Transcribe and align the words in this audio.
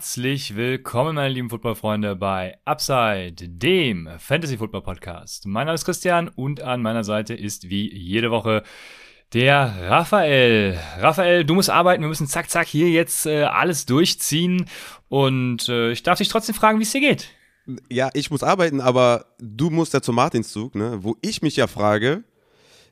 Herzlich 0.00 0.56
willkommen, 0.56 1.16
meine 1.16 1.28
lieben 1.28 1.50
Footballfreunde, 1.50 2.16
bei 2.16 2.56
Upside, 2.64 3.34
dem 3.36 4.08
Fantasy 4.18 4.56
Football 4.56 4.80
Podcast. 4.80 5.44
Mein 5.44 5.66
Name 5.66 5.74
ist 5.74 5.84
Christian 5.84 6.28
und 6.28 6.62
an 6.62 6.80
meiner 6.80 7.04
Seite 7.04 7.34
ist 7.34 7.68
wie 7.68 7.94
jede 7.94 8.30
Woche 8.30 8.62
der 9.34 9.74
Raphael. 9.90 10.80
Raphael, 10.96 11.44
du 11.44 11.52
musst 11.52 11.68
arbeiten, 11.68 12.00
wir 12.02 12.08
müssen 12.08 12.26
zack, 12.26 12.48
zack 12.48 12.66
hier 12.66 12.88
jetzt 12.88 13.26
äh, 13.26 13.42
alles 13.42 13.84
durchziehen 13.84 14.64
und 15.10 15.68
äh, 15.68 15.90
ich 15.90 16.02
darf 16.02 16.16
dich 16.16 16.28
trotzdem 16.28 16.54
fragen, 16.54 16.78
wie 16.78 16.84
es 16.84 16.92
dir 16.92 17.02
geht. 17.02 17.28
Ja, 17.90 18.08
ich 18.14 18.30
muss 18.30 18.42
arbeiten, 18.42 18.80
aber 18.80 19.26
du 19.38 19.68
musst 19.68 19.92
ja 19.92 20.00
zum 20.00 20.14
Martinszug, 20.14 20.76
ne? 20.76 21.00
Wo 21.02 21.18
ich 21.20 21.42
mich 21.42 21.56
ja 21.56 21.66
frage, 21.66 22.24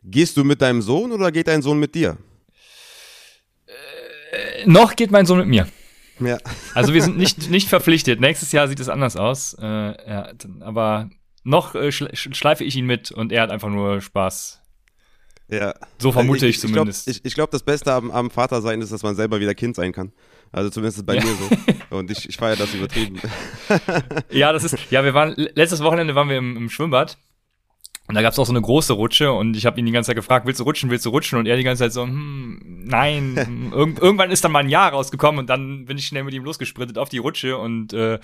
gehst 0.05 0.37
du 0.37 0.45
mit 0.45 0.61
deinem 0.61 0.83
Sohn 0.83 1.11
oder 1.13 1.33
geht 1.33 1.49
dein 1.49 1.63
Sohn 1.63 1.79
mit 1.79 1.95
dir? 1.95 2.19
Äh, 3.65 4.67
noch 4.67 4.95
geht 4.95 5.11
mein 5.11 5.25
Sohn 5.25 5.39
mit 5.39 5.49
mir. 5.49 5.67
Ja. 6.21 6.39
Also 6.75 6.95
wir 6.95 7.03
sind 7.03 7.17
nicht, 7.17 7.51
nicht 7.51 7.69
verpflichtet. 7.69 8.21
Nächstes 8.21 8.53
Jahr 8.53 8.69
sieht 8.69 8.81
es 8.81 8.89
anders 8.89 9.17
aus. 9.17 9.55
Äh, 9.61 9.65
ja, 9.65 10.33
aber 10.61 11.11
noch 11.45 11.75
äh, 11.75 11.91
schleife 11.93 12.65
ich 12.65 12.77
ihn 12.77 12.87
mit 12.87 13.11
und 13.11 13.33
er 13.33 13.43
hat 13.43 13.51
einfach 13.51 13.69
nur 13.69 14.01
Spaß. 14.01 14.61
Ja. 15.51 15.75
So 15.99 16.13
vermute 16.13 16.47
ich, 16.47 16.51
ich, 16.51 16.57
ich 16.57 16.61
zumindest. 16.61 17.07
Glaub, 17.07 17.17
ich, 17.17 17.25
ich 17.25 17.35
glaube, 17.35 17.51
das 17.51 17.63
Beste 17.63 17.93
am, 17.93 18.11
am 18.11 18.31
Vater 18.31 18.61
sein 18.61 18.83
ist, 18.83 18.93
dass 18.93 19.03
man 19.03 19.17
selber 19.17 19.41
wieder 19.41 19.55
Kind 19.55 19.77
sein 19.77 19.93
kann. 19.93 20.13
Also 20.53 20.71
zumindest 20.71 21.05
bei 21.07 21.17
ja. 21.17 21.25
mir 21.25 21.35
so. 21.35 21.97
Und 21.97 22.11
ich, 22.11 22.29
ich 22.29 22.37
feiere 22.37 22.57
das 22.57 22.75
übertrieben. 22.75 23.21
ja, 24.31 24.53
das 24.53 24.65
ist, 24.65 24.77
ja, 24.91 25.05
wir 25.05 25.15
waren, 25.15 25.35
letztes 25.37 25.83
Wochenende 25.83 26.15
waren 26.15 26.29
wir 26.29 26.37
im, 26.37 26.57
im 26.57 26.71
Schwimmbad 26.71 27.19
und 28.09 28.15
da 28.15 28.23
gab's 28.23 28.39
auch 28.39 28.47
so 28.47 28.53
eine 28.53 28.63
große 28.63 28.95
Rutsche 28.95 29.33
und 29.33 29.55
ich 29.55 29.67
habe 29.67 29.79
ihn 29.79 29.85
die 29.85 29.93
ganze 29.93 30.09
Zeit 30.09 30.17
gefragt, 30.17 30.47
willst 30.47 30.61
du 30.61 30.65
rutschen, 30.65 30.91
willst 30.91 31.05
du 31.05 31.11
rutschen? 31.11 31.39
Und 31.39 31.47
er 31.47 31.59
die 31.59 31.63
ganze 31.63 31.85
Zeit 31.85 31.93
so, 31.93 32.05
hm, 32.05 32.59
nein. 32.87 33.37
Irg 33.75 34.01
irgendwann 34.01 34.31
ist 34.31 34.43
dann 34.43 34.53
mal 34.53 34.61
ein 34.61 34.71
Jahr 34.71 34.93
rausgekommen 34.93 35.41
und 35.41 35.51
dann 35.51 35.85
bin 35.85 35.99
ich 35.99 36.07
schnell 36.07 36.25
mit 36.25 36.33
ihm 36.33 36.43
losgesprintet 36.43 36.97
auf 36.97 37.11
die 37.11 37.19
Rutsche 37.19 37.59
und 37.59 37.93
äh, 37.93 38.19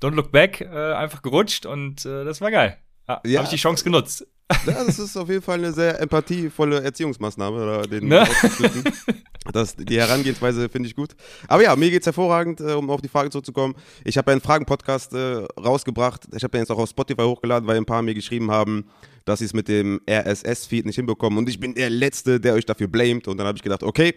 Don't 0.00 0.14
Look 0.14 0.30
Back 0.30 0.60
äh, 0.60 0.92
einfach 0.92 1.20
gerutscht 1.20 1.66
und 1.66 2.06
äh, 2.06 2.24
das 2.24 2.40
war 2.40 2.52
geil. 2.52 2.78
Ja, 3.08 3.20
ja. 3.26 3.38
Habe 3.38 3.46
ich 3.46 3.50
die 3.50 3.56
Chance 3.56 3.82
genutzt. 3.82 4.24
Ja, 4.66 4.84
das 4.84 4.98
ist 5.00 5.16
auf 5.16 5.28
jeden 5.28 5.42
Fall 5.42 5.58
eine 5.58 5.72
sehr 5.72 6.00
empathievolle 6.00 6.82
Erziehungsmaßnahme, 6.82 7.56
oder 7.56 7.82
den 7.82 8.08
ne? 8.08 8.26
das, 9.52 9.76
Die 9.76 9.98
Herangehensweise 9.98 10.68
finde 10.68 10.88
ich 10.88 10.96
gut. 10.96 11.10
Aber 11.48 11.62
ja, 11.62 11.76
mir 11.76 11.90
geht's 11.90 12.06
hervorragend, 12.06 12.60
äh, 12.60 12.72
um 12.72 12.90
auf 12.90 13.00
die 13.00 13.08
Frage 13.08 13.30
zurückzukommen. 13.30 13.74
Ich 14.04 14.16
habe 14.16 14.32
einen 14.32 14.40
Fragen-Podcast 14.40 15.12
äh, 15.14 15.44
rausgebracht. 15.58 16.28
Ich 16.34 16.42
habe 16.42 16.52
den 16.52 16.60
jetzt 16.60 16.70
auch 16.70 16.78
auf 16.78 16.88
Spotify 16.88 17.22
hochgeladen, 17.22 17.68
weil 17.68 17.76
ein 17.76 17.84
paar 17.84 18.02
mir 18.02 18.14
geschrieben 18.14 18.50
haben, 18.50 18.86
dass 19.24 19.40
sie 19.40 19.44
es 19.46 19.52
mit 19.52 19.68
dem 19.68 20.00
RSS-Feed 20.08 20.86
nicht 20.86 20.96
hinbekommen. 20.96 21.38
Und 21.38 21.48
ich 21.48 21.60
bin 21.60 21.74
der 21.74 21.90
Letzte, 21.90 22.40
der 22.40 22.54
euch 22.54 22.66
dafür 22.66 22.88
blamet. 22.88 23.28
Und 23.28 23.36
dann 23.38 23.46
habe 23.46 23.56
ich 23.56 23.62
gedacht, 23.62 23.82
okay, 23.82 24.14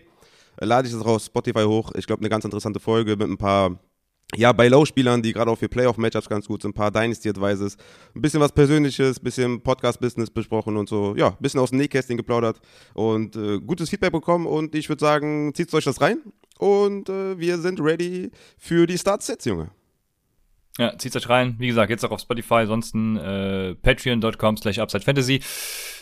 lade 0.59 0.87
ich 0.87 0.93
das 0.93 1.03
auf 1.03 1.23
Spotify 1.23 1.63
hoch. 1.63 1.91
Ich 1.95 2.07
glaube, 2.07 2.21
eine 2.21 2.29
ganz 2.29 2.45
interessante 2.45 2.79
Folge 2.79 3.15
mit 3.15 3.27
ein 3.27 3.37
paar 3.37 3.79
ja, 4.35 4.51
bei 4.51 4.67
Low-Spielern, 4.67 5.21
die 5.21 5.31
gerade 5.31 5.49
auch 5.49 5.57
für 5.57 5.69
Playoff-Matchups 5.69 6.27
ganz 6.27 6.47
gut 6.47 6.61
sind, 6.61 6.71
ein 6.71 6.73
paar 6.73 6.91
Dynasty-Advices, 6.91 7.77
ein 8.13 8.21
bisschen 8.21 8.41
was 8.41 8.51
Persönliches, 8.51 9.19
ein 9.19 9.23
bisschen 9.23 9.61
Podcast-Business 9.61 10.29
besprochen 10.29 10.75
und 10.75 10.89
so, 10.89 11.15
ja, 11.15 11.29
ein 11.29 11.37
bisschen 11.39 11.61
aus 11.61 11.69
dem 11.69 11.79
Nähkästchen 11.79 12.17
geplaudert 12.17 12.59
und 12.93 13.37
äh, 13.37 13.59
gutes 13.59 13.89
Feedback 13.89 14.11
bekommen 14.11 14.45
und 14.45 14.75
ich 14.75 14.89
würde 14.89 14.99
sagen, 14.99 15.53
zieht 15.53 15.73
euch 15.73 15.85
das 15.85 16.01
rein 16.01 16.21
und 16.57 17.07
äh, 17.07 17.39
wir 17.39 17.57
sind 17.59 17.79
ready 17.79 18.31
für 18.57 18.85
die 18.85 18.97
Start-Sets, 18.97 19.45
Junge. 19.45 19.71
Ja, 20.77 20.95
zieht 20.97 21.15
euch 21.15 21.27
rein. 21.27 21.55
Wie 21.57 21.67
gesagt, 21.67 21.89
jetzt 21.89 22.05
auch 22.05 22.11
auf 22.11 22.19
Spotify, 22.19 22.55
ansonsten 22.55 23.17
äh, 23.17 23.75
patreon.com 23.75 24.57
slash 24.57 24.77
upsidefantasy. 24.77 25.41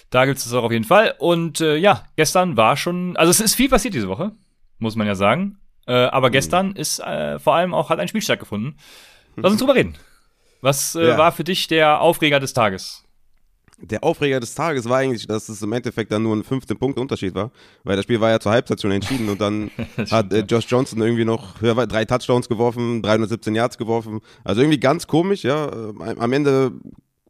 Da 0.09 0.25
gibt 0.25 0.39
es 0.39 0.51
auch 0.51 0.63
auf 0.63 0.71
jeden 0.71 0.83
Fall. 0.83 1.15
Und 1.19 1.61
äh, 1.61 1.77
ja, 1.77 2.03
gestern 2.17 2.57
war 2.57 2.75
schon, 2.75 3.15
also 3.15 3.29
es 3.29 3.39
ist 3.39 3.55
viel 3.55 3.69
passiert 3.69 3.93
diese 3.93 4.09
Woche, 4.09 4.33
muss 4.79 4.95
man 4.95 5.07
ja 5.07 5.15
sagen. 5.15 5.59
Äh, 5.87 5.93
aber 5.93 6.29
mhm. 6.29 6.33
gestern 6.33 6.71
ist 6.73 6.99
äh, 6.99 7.39
vor 7.39 7.55
allem 7.55 7.73
auch 7.73 7.89
hat 7.89 7.99
ein 7.99 8.07
Spiel 8.07 8.21
stattgefunden. 8.21 8.77
Lass 9.35 9.51
uns 9.51 9.59
drüber 9.61 9.75
reden. 9.75 9.95
Was 10.61 10.95
äh, 10.95 11.09
ja. 11.09 11.17
war 11.17 11.31
für 11.31 11.43
dich 11.43 11.67
der 11.67 12.01
Aufreger 12.01 12.39
des 12.39 12.53
Tages? 12.53 13.03
Der 13.77 14.03
Aufreger 14.05 14.39
des 14.39 14.55
Tages 14.55 14.87
war 14.87 14.99
eigentlich, 14.99 15.27
dass 15.27 15.49
es 15.49 15.61
im 15.61 15.73
Endeffekt 15.73 16.09
dann 16.11 16.23
nur 16.23 16.33
ein 16.33 16.45
15 16.45 16.77
Punkte 16.77 17.01
Unterschied 17.01 17.35
war, 17.35 17.51
weil 17.83 17.97
das 17.97 18.05
Spiel 18.05 18.21
war 18.21 18.29
ja 18.29 18.39
zur 18.39 18.53
Halbzeit 18.53 18.81
schon 18.81 18.91
entschieden 18.91 19.27
und 19.27 19.41
dann 19.41 19.69
hat 20.11 20.31
äh, 20.31 20.39
Josh 20.39 20.65
Johnson 20.69 21.01
irgendwie 21.01 21.25
noch 21.25 21.61
ja, 21.61 21.73
drei 21.85 22.05
Touchdowns 22.05 22.47
geworfen, 22.47 23.01
317 23.01 23.53
Yards 23.53 23.77
geworfen. 23.77 24.21
Also 24.45 24.61
irgendwie 24.61 24.79
ganz 24.79 25.07
komisch, 25.07 25.43
ja. 25.43 25.69
Am 26.17 26.31
Ende 26.31 26.71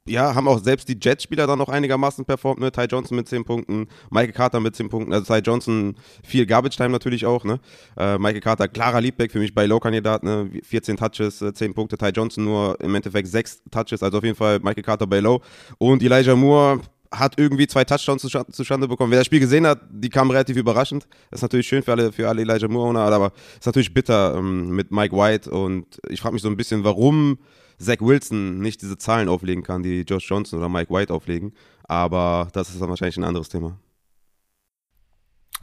ja, 0.07 0.35
haben 0.35 0.47
auch 0.47 0.59
selbst 0.63 0.87
die 0.87 0.97
Jets-Spieler 1.01 1.47
dann 1.47 1.57
noch 1.57 1.69
einigermaßen 1.69 2.25
performt, 2.25 2.59
ne? 2.59 2.71
Ty 2.71 2.83
Johnson 2.83 3.17
mit 3.17 3.27
10 3.27 3.43
Punkten, 3.43 3.87
Michael 4.11 4.33
Carter 4.33 4.59
mit 4.59 4.75
10 4.75 4.89
Punkten, 4.89 5.11
also 5.11 5.33
Ty 5.33 5.39
Johnson 5.39 5.95
viel 6.23 6.45
Garbage-Time 6.45 6.89
natürlich 6.89 7.25
auch, 7.25 7.43
ne? 7.43 7.59
Äh, 7.97 8.19
Michael 8.19 8.41
Carter, 8.41 8.67
klarer 8.67 9.01
Leadback, 9.01 9.31
für 9.31 9.39
mich 9.39 9.55
bei 9.55 9.65
Low-Kandidat, 9.65 10.23
ne? 10.23 10.49
14 10.63 10.97
Touches, 10.97 11.41
äh, 11.41 11.53
10 11.53 11.73
Punkte, 11.73 11.97
Ty 11.97 12.09
Johnson 12.09 12.43
nur 12.43 12.79
im 12.81 12.93
Endeffekt 12.93 13.27
6 13.27 13.63
Touches, 13.71 14.03
also 14.03 14.19
auf 14.19 14.23
jeden 14.23 14.35
Fall 14.35 14.59
Michael 14.59 14.83
Carter 14.83 15.07
bei 15.07 15.19
Low. 15.19 15.41
Und 15.79 16.03
Elijah 16.03 16.35
Moore, 16.35 16.81
hat 17.11 17.35
irgendwie 17.37 17.65
zwei 17.65 17.85
Touchdowns 17.85 18.27
zustande 18.51 18.89
bekommen. 18.89 19.11
Wer 19.11 19.19
das 19.19 19.27
Spiel 19.27 19.39
gesehen 19.39 19.65
hat, 19.65 19.79
die 19.89 20.09
kam 20.09 20.29
relativ 20.31 20.57
überraschend. 20.57 21.07
Das 21.31 21.37
ist 21.37 21.43
natürlich 21.43 21.65
schön 21.67 21.81
für 21.81 21.93
alle, 21.93 22.11
für 22.11 22.27
alle 22.27 22.41
Elijah 22.41 22.67
Moore-Owner, 22.67 22.99
aber 22.99 23.31
ist 23.57 23.65
natürlich 23.65 23.93
bitter 23.93 24.35
ähm, 24.35 24.71
mit 24.71 24.91
Mike 24.91 25.15
White 25.15 25.49
und 25.49 25.85
ich 26.09 26.19
frage 26.19 26.33
mich 26.33 26.41
so 26.41 26.49
ein 26.49 26.57
bisschen, 26.57 26.83
warum 26.83 27.37
Zach 27.77 27.97
Wilson 27.99 28.59
nicht 28.59 28.81
diese 28.81 28.97
Zahlen 28.97 29.29
auflegen 29.29 29.63
kann, 29.63 29.83
die 29.83 30.01
Josh 30.01 30.29
Johnson 30.29 30.59
oder 30.59 30.69
Mike 30.69 30.93
White 30.93 31.13
auflegen. 31.13 31.53
Aber 31.83 32.49
das 32.53 32.69
ist 32.69 32.81
dann 32.81 32.89
wahrscheinlich 32.89 33.17
ein 33.17 33.23
anderes 33.23 33.49
Thema. 33.49 33.79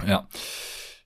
Ja. 0.06 0.26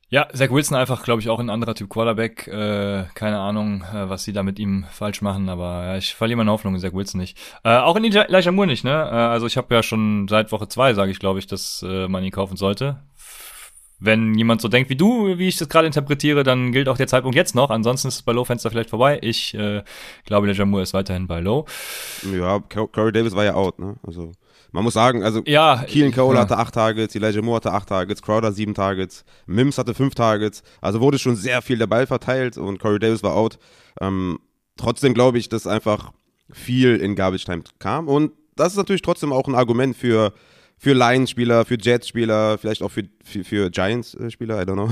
Ja, 0.09 0.29
Zach 0.33 0.51
Wilson 0.51 0.77
einfach, 0.77 1.03
glaube 1.03 1.21
ich, 1.21 1.29
auch 1.29 1.41
ein 1.41 1.51
anderer 1.51 1.75
Typ 1.75 1.91
Quarterback. 1.91 2.47
Äh, 2.47 3.07
keine 3.15 3.41
Ahnung, 3.41 3.83
äh, 3.83 4.09
was 4.09 4.23
sie 4.23 4.33
da 4.33 4.45
mit 4.45 4.61
ihm 4.61 4.85
falsch 4.93 5.21
machen, 5.21 5.49
aber 5.49 5.85
ja, 5.85 5.97
ich 5.97 6.15
verliere 6.15 6.37
meine 6.37 6.53
Hoffnung 6.53 6.75
in 6.75 6.81
Zach 6.81 6.93
Wilson 6.93 7.21
nicht. 7.21 7.37
Äh, 7.65 7.77
auch 7.79 7.97
in 7.97 8.05
Elijah 8.05 8.53
Moore 8.53 8.69
nicht, 8.69 8.85
ne? 8.85 8.93
Äh, 8.93 9.15
also 9.15 9.47
ich 9.47 9.57
habe 9.57 9.75
ja 9.75 9.83
schon 9.83 10.29
seit 10.29 10.53
Woche 10.53 10.69
zwei, 10.69 10.95
sage 10.95 11.11
ich, 11.11 11.19
glaube 11.19 11.41
ich, 11.41 11.49
dass 11.49 11.85
äh, 11.87 12.07
man 12.07 12.23
ihn 12.23 12.31
kaufen 12.31 12.57
sollte 12.57 13.03
wenn 13.99 14.35
jemand 14.35 14.61
so 14.61 14.69
denkt 14.69 14.91
wie 14.91 14.97
du, 14.97 15.39
wie 15.39 15.49
ich 15.49 15.57
das 15.57 15.69
gerade 15.69 15.87
interpretiere, 15.87 16.43
dann 16.43 16.73
gilt 16.73 16.89
auch 16.89 16.97
der 16.97 17.07
Zeitpunkt 17.07 17.35
jetzt 17.35 17.55
noch. 17.55 17.71
Ansonsten 17.71 18.09
ist 18.09 18.17
es 18.17 18.23
bei 18.23 18.33
Low-Fenster 18.33 18.71
vielleicht 18.71 18.91
vorbei. 18.91 19.19
Ich 19.23 19.55
äh, 19.55 19.83
glaube, 20.25 20.47
der 20.47 20.57
Jamur 20.57 20.83
ist 20.83 20.93
weiterhin 20.93 21.27
bei 21.27 21.41
Low. 21.41 21.65
Ja, 22.33 22.61
Corey 22.61 23.13
Davis 23.13 23.35
war 23.35 23.45
ja 23.45 23.55
out, 23.55 23.79
ne? 23.79 23.97
Also 24.03 24.33
man 24.73 24.85
muss 24.85 24.95
sagen, 24.95 25.23
also 25.23 25.43
ja, 25.47 25.85
Keelan 25.87 26.13
Cole 26.13 26.37
ja. 26.37 26.43
hatte 26.43 26.59
acht 26.59 26.75
Targets, 26.75 27.15
Elijah 27.15 27.41
Moore 27.41 27.57
hatte 27.57 27.73
acht 27.73 27.89
Targets, 27.89 28.21
Crowder 28.21 28.53
sieben 28.53 28.75
Targets, 28.75 29.25
Mims 29.47 29.79
hatte 29.79 29.95
fünf 29.95 30.15
Targets. 30.15 30.63
Also 30.83 31.01
wurde 31.01 31.19
schon 31.19 31.37
sehr 31.37 31.63
viel 31.63 31.79
der 31.79 31.87
Ball 31.87 32.07
verteilt 32.07 32.59
und 32.59 32.79
Corey 32.79 32.99
Davis 32.99 33.23
war 33.23 33.35
out. 33.35 33.59
Ähm, 34.01 34.39
trotzdem 34.77 35.15
glaube 35.15 35.39
ich, 35.39 35.49
dass 35.49 35.67
einfach 35.67 36.13
viel 36.51 36.97
in 36.97 37.15
Garbage 37.15 37.45
Time 37.45 37.63
kam 37.79 38.09
und 38.09 38.33
das 38.57 38.73
ist 38.73 38.79
natürlich 38.79 39.03
trotzdem 39.03 39.33
auch 39.33 39.49
ein 39.49 39.55
Argument 39.55 39.97
für 39.97 40.33
für 40.79 40.93
Lions-Spieler, 40.93 41.65
für 41.65 41.79
Jets-Spieler, 41.81 42.59
vielleicht 42.59 42.83
auch 42.83 42.91
für, 42.91 43.05
für, 43.25 43.45
für 43.45 43.71
Giants-Spieler, 43.71 44.63
I 44.63 44.65
don't 44.65 44.75
know. 44.75 44.91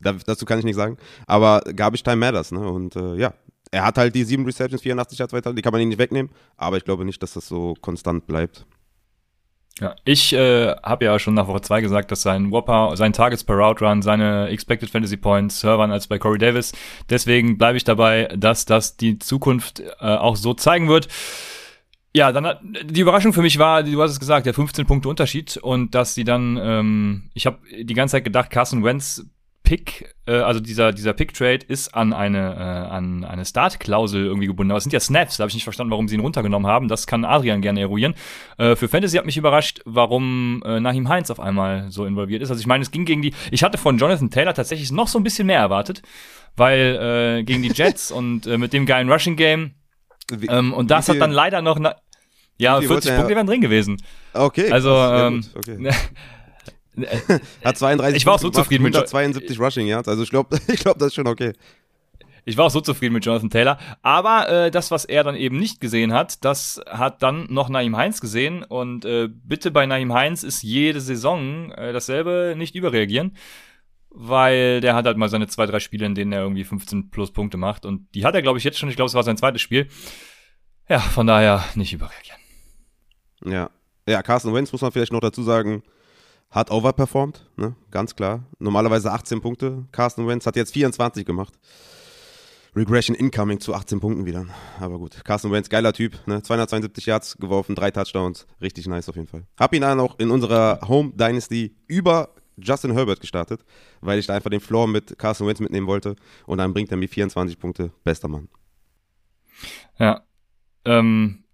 dazu 0.26 0.44
kann 0.44 0.58
ich 0.58 0.64
nicht 0.64 0.76
sagen. 0.76 0.96
Aber 1.26 1.60
Garbage 1.74 2.02
Time 2.02 2.16
matters, 2.16 2.52
ne? 2.52 2.60
Und 2.60 2.96
äh, 2.96 3.14
ja, 3.14 3.34
er 3.70 3.84
hat 3.84 3.98
halt 3.98 4.14
die 4.14 4.24
sieben 4.24 4.44
Receptions, 4.44 4.82
84 4.82 5.18
Yards 5.18 5.32
weiter, 5.32 5.54
die 5.54 5.62
kann 5.62 5.72
man 5.72 5.80
ihn 5.80 5.88
nicht 5.88 5.98
wegnehmen. 5.98 6.30
Aber 6.56 6.76
ich 6.76 6.84
glaube 6.84 7.04
nicht, 7.04 7.22
dass 7.22 7.32
das 7.34 7.46
so 7.46 7.74
konstant 7.80 8.26
bleibt. 8.26 8.66
Ja, 9.80 9.94
ich 10.04 10.34
äh, 10.34 10.76
habe 10.82 11.06
ja 11.06 11.18
schon 11.18 11.32
nach 11.32 11.46
Woche 11.46 11.62
2 11.62 11.80
gesagt, 11.80 12.10
dass 12.10 12.20
sein 12.20 12.50
Whopper, 12.50 12.94
sein 12.96 13.14
Targets 13.14 13.42
per 13.42 13.56
Route 13.56 13.84
Run, 13.84 14.02
seine 14.02 14.48
Expected 14.48 14.90
Fantasy 14.90 15.16
Points 15.16 15.64
höher 15.64 15.78
waren 15.78 15.90
als 15.90 16.08
bei 16.08 16.18
Corey 16.18 16.38
Davis. 16.38 16.72
Deswegen 17.08 17.56
bleibe 17.56 17.78
ich 17.78 17.84
dabei, 17.84 18.28
dass 18.36 18.66
das 18.66 18.98
die 18.98 19.18
Zukunft 19.18 19.80
äh, 19.80 19.94
auch 20.00 20.36
so 20.36 20.52
zeigen 20.52 20.88
wird. 20.88 21.08
Ja, 22.14 22.30
dann 22.30 22.76
die 22.84 23.00
Überraschung 23.00 23.32
für 23.32 23.40
mich 23.40 23.58
war, 23.58 23.82
du 23.82 24.02
hast 24.02 24.10
es 24.10 24.20
gesagt, 24.20 24.44
der 24.44 24.52
15 24.52 24.84
Punkte 24.84 25.08
Unterschied 25.08 25.56
und 25.56 25.94
dass 25.94 26.14
sie 26.14 26.24
dann, 26.24 26.58
ähm, 26.60 27.30
ich 27.32 27.46
habe 27.46 27.58
die 27.80 27.94
ganze 27.94 28.12
Zeit 28.12 28.24
gedacht, 28.24 28.50
Carson 28.50 28.84
Wentz 28.84 29.24
Pick, 29.62 30.14
äh, 30.26 30.34
also 30.34 30.60
dieser, 30.60 30.92
dieser 30.92 31.14
Pick-Trade 31.14 31.60
ist 31.66 31.94
an 31.94 32.12
eine, 32.12 32.54
äh, 32.54 32.94
an 32.94 33.24
eine 33.24 33.44
Start-Klausel 33.46 34.26
irgendwie 34.26 34.46
gebunden. 34.46 34.70
Aber 34.70 34.76
es 34.76 34.84
sind 34.84 34.92
ja 34.92 35.00
Snaps, 35.00 35.38
da 35.38 35.42
habe 35.42 35.48
ich 35.48 35.54
nicht 35.54 35.64
verstanden, 35.64 35.90
warum 35.90 36.08
sie 36.08 36.16
ihn 36.16 36.20
runtergenommen 36.20 36.70
haben. 36.70 36.88
Das 36.88 37.06
kann 37.06 37.24
Adrian 37.24 37.62
gerne 37.62 37.80
eruieren. 37.80 38.14
Äh, 38.58 38.76
für 38.76 38.88
Fantasy 38.88 39.16
hat 39.16 39.24
mich 39.24 39.38
überrascht, 39.38 39.80
warum 39.86 40.62
äh, 40.66 40.80
Nahim 40.80 41.08
Heinz 41.08 41.30
auf 41.30 41.40
einmal 41.40 41.90
so 41.90 42.04
involviert 42.04 42.42
ist. 42.42 42.50
Also 42.50 42.60
ich 42.60 42.66
meine, 42.66 42.82
es 42.82 42.90
ging 42.90 43.06
gegen 43.06 43.22
die, 43.22 43.32
ich 43.50 43.62
hatte 43.62 43.78
von 43.78 43.96
Jonathan 43.96 44.30
Taylor 44.30 44.52
tatsächlich 44.52 44.92
noch 44.92 45.08
so 45.08 45.18
ein 45.18 45.24
bisschen 45.24 45.46
mehr 45.46 45.60
erwartet, 45.60 46.02
weil 46.54 47.38
äh, 47.40 47.44
gegen 47.44 47.62
die 47.62 47.72
Jets 47.72 48.10
und 48.12 48.46
äh, 48.46 48.58
mit 48.58 48.74
dem 48.74 48.84
geilen 48.84 49.08
Rushing-Game 50.30 50.50
ähm, 50.50 50.72
und 50.72 50.90
das 50.90 51.08
hat 51.08 51.20
dann 51.20 51.32
leider 51.32 51.62
noch, 51.62 51.78
na, 51.78 51.96
ja, 52.58 52.80
40 52.80 53.16
Punkte 53.16 53.34
wären 53.34 53.46
drin 53.46 53.60
gewesen. 53.60 54.00
Okay. 54.32 54.70
Also, 54.70 54.90
ähm, 54.90 55.44
okay. 55.54 55.90
Hat 57.64 57.78
32 57.78 58.16
ich 58.16 58.26
war 58.26 58.34
auch 58.34 58.38
so 58.38 58.50
gemacht, 58.50 58.64
zufrieden 58.64 58.82
mit 58.82 58.94
172 58.94 59.58
Rushing 59.58 59.86
Yards. 59.86 60.08
Also 60.08 60.22
ich 60.22 60.30
glaube, 60.30 60.58
ich 60.68 60.80
glaube, 60.80 60.98
das 60.98 61.08
ist 61.08 61.14
schon 61.14 61.26
okay. 61.26 61.52
Ich 62.44 62.56
war 62.56 62.66
auch 62.66 62.70
so 62.70 62.80
zufrieden 62.80 63.14
mit 63.14 63.24
Jonathan 63.24 63.50
Taylor. 63.50 63.78
Aber 64.02 64.48
äh, 64.48 64.70
das, 64.70 64.90
was 64.90 65.04
er 65.04 65.22
dann 65.22 65.36
eben 65.36 65.58
nicht 65.58 65.80
gesehen 65.80 66.12
hat, 66.12 66.44
das 66.44 66.80
hat 66.86 67.22
dann 67.22 67.46
noch 67.48 67.68
Naim 67.68 67.96
Heinz 67.96 68.20
gesehen. 68.20 68.64
Und 68.64 69.04
äh, 69.04 69.28
bitte 69.28 69.70
bei 69.70 69.86
Naim 69.86 70.12
Heinz 70.12 70.42
ist 70.42 70.62
jede 70.62 71.00
Saison 71.00 71.70
äh, 71.72 71.92
dasselbe, 71.92 72.54
nicht 72.56 72.74
überreagieren. 72.74 73.36
Weil 74.14 74.80
der 74.80 74.94
hat 74.94 75.06
halt 75.06 75.16
mal 75.16 75.28
seine 75.28 75.46
zwei, 75.46 75.66
drei 75.66 75.80
Spiele, 75.80 76.04
in 76.04 76.14
denen 76.14 76.32
er 76.32 76.42
irgendwie 76.42 76.64
15 76.64 77.10
plus 77.10 77.32
Punkte 77.32 77.56
macht. 77.56 77.86
Und 77.86 78.14
die 78.14 78.24
hat 78.24 78.34
er, 78.34 78.42
glaube 78.42 78.58
ich, 78.58 78.64
jetzt 78.64 78.78
schon. 78.78 78.88
Ich 78.88 78.96
glaube, 78.96 79.08
es 79.08 79.14
war 79.14 79.22
sein 79.22 79.36
zweites 79.36 79.62
Spiel. 79.62 79.88
Ja, 80.88 81.00
von 81.00 81.26
daher 81.26 81.64
nicht 81.74 81.92
überreagieren. 81.92 82.40
Ja. 83.44 83.70
Ja, 84.06 84.22
Carson 84.22 84.52
Wentz 84.52 84.72
muss 84.72 84.82
man 84.82 84.92
vielleicht 84.92 85.12
noch 85.12 85.20
dazu 85.20 85.42
sagen, 85.42 85.82
hat 86.50 86.70
overperformed, 86.70 87.46
ne? 87.56 87.76
ganz 87.90 88.14
klar. 88.14 88.44
Normalerweise 88.58 89.10
18 89.12 89.40
Punkte. 89.40 89.86
Carsten 89.92 90.26
Wentz 90.26 90.44
hat 90.44 90.56
jetzt 90.56 90.72
24 90.74 91.24
gemacht. 91.24 91.54
Regression 92.74 93.14
incoming 93.14 93.60
zu 93.60 93.74
18 93.74 94.00
Punkten 94.00 94.26
wieder. 94.26 94.46
Aber 94.80 94.98
gut, 94.98 95.24
Carsten 95.24 95.50
Wentz, 95.50 95.68
geiler 95.68 95.92
Typ. 95.92 96.18
Ne? 96.26 96.42
272 96.42 97.06
Yards 97.06 97.36
geworfen, 97.38 97.74
drei 97.74 97.90
Touchdowns. 97.90 98.46
Richtig 98.60 98.86
nice 98.86 99.08
auf 99.08 99.16
jeden 99.16 99.28
Fall. 99.28 99.44
Hab 99.58 99.74
ihn 99.74 99.82
dann 99.82 100.00
auch 100.00 100.18
in 100.18 100.30
unserer 100.30 100.80
Home 100.88 101.12
Dynasty 101.14 101.76
über 101.86 102.34
Justin 102.62 102.92
Herbert 102.92 103.20
gestartet, 103.20 103.64
weil 104.00 104.18
ich 104.18 104.26
da 104.26 104.34
einfach 104.34 104.50
den 104.50 104.60
Floor 104.60 104.86
mit 104.86 105.18
Carsten 105.18 105.46
Wentz 105.46 105.60
mitnehmen 105.60 105.86
wollte. 105.86 106.16
Und 106.46 106.58
dann 106.58 106.72
bringt 106.72 106.90
er 106.90 106.96
mir 106.96 107.08
24 107.08 107.58
Punkte. 107.58 107.92
Bester 108.04 108.28
Mann. 108.28 108.48
Ja. 109.98 110.22
Ähm, 110.84 111.44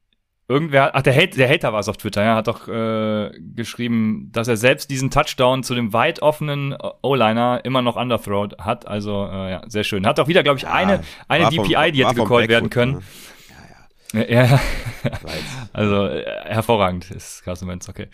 irgendwer, 0.49 0.94
ach, 0.94 1.02
der, 1.02 1.14
Hate, 1.14 1.37
der 1.37 1.49
Hater 1.49 1.72
war 1.72 1.81
es 1.81 1.88
auf 1.88 1.99
Twitter, 1.99 2.25
ja, 2.25 2.37
hat 2.37 2.49
doch 2.49 2.66
äh, 2.69 3.31
geschrieben, 3.55 4.31
dass 4.32 4.49
er 4.49 4.56
selbst 4.56 4.90
diesen 4.90 5.10
Touchdown 5.10 5.62
zu 5.62 5.75
dem 5.75 5.93
weit 5.93 6.22
offenen 6.22 6.76
O-Liner 7.02 7.60
immer 7.64 7.82
noch 7.82 7.96
underthrow 7.96 8.49
hat. 8.58 8.87
Also, 8.87 9.28
äh, 9.31 9.50
ja, 9.50 9.62
sehr 9.66 9.84
schön. 9.84 10.06
Hat 10.06 10.19
auch 10.19 10.28
wieder, 10.28 10.43
glaube 10.43 10.58
ich, 10.58 10.62
ja, 10.62 10.72
eine, 10.72 11.02
eine 11.28 11.50
DPI, 11.50 11.75
vom, 11.75 11.93
die 11.93 12.06
hätte 12.06 12.14
gecallt 12.14 12.49
werden 12.49 12.70
können. 12.70 13.05
Ne? 14.12 14.31
Ja, 14.31 14.44
ja. 14.44 14.46
ja. 14.46 14.60
also, 15.75 16.06
äh, 16.06 16.25
hervorragend 16.46 17.10
ist 17.10 17.44
Carson 17.44 17.69
Wentz, 17.69 17.88
okay. 17.88 18.08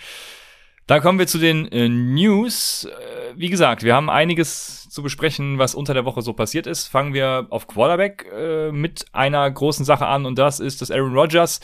Dann 0.86 1.00
kommen 1.00 1.18
wir 1.18 1.26
zu 1.26 1.38
den 1.38 1.66
äh, 1.68 1.88
News. 1.88 2.84
Äh, 2.84 3.32
wie 3.36 3.48
gesagt, 3.48 3.82
wir 3.82 3.94
haben 3.94 4.10
einiges 4.10 4.88
zu 4.90 5.02
besprechen, 5.02 5.58
was 5.58 5.74
unter 5.74 5.94
der 5.94 6.04
Woche 6.04 6.22
so 6.22 6.34
passiert 6.34 6.66
ist. 6.66 6.88
Fangen 6.88 7.14
wir 7.14 7.46
auf 7.50 7.66
Quarterback 7.66 8.26
äh, 8.32 8.70
mit 8.70 9.06
einer 9.12 9.50
großen 9.50 9.84
Sache 9.84 10.06
an 10.06 10.26
und 10.26 10.38
das 10.38 10.60
ist, 10.60 10.82
dass 10.82 10.90
Aaron 10.90 11.16
Rodgers 11.16 11.60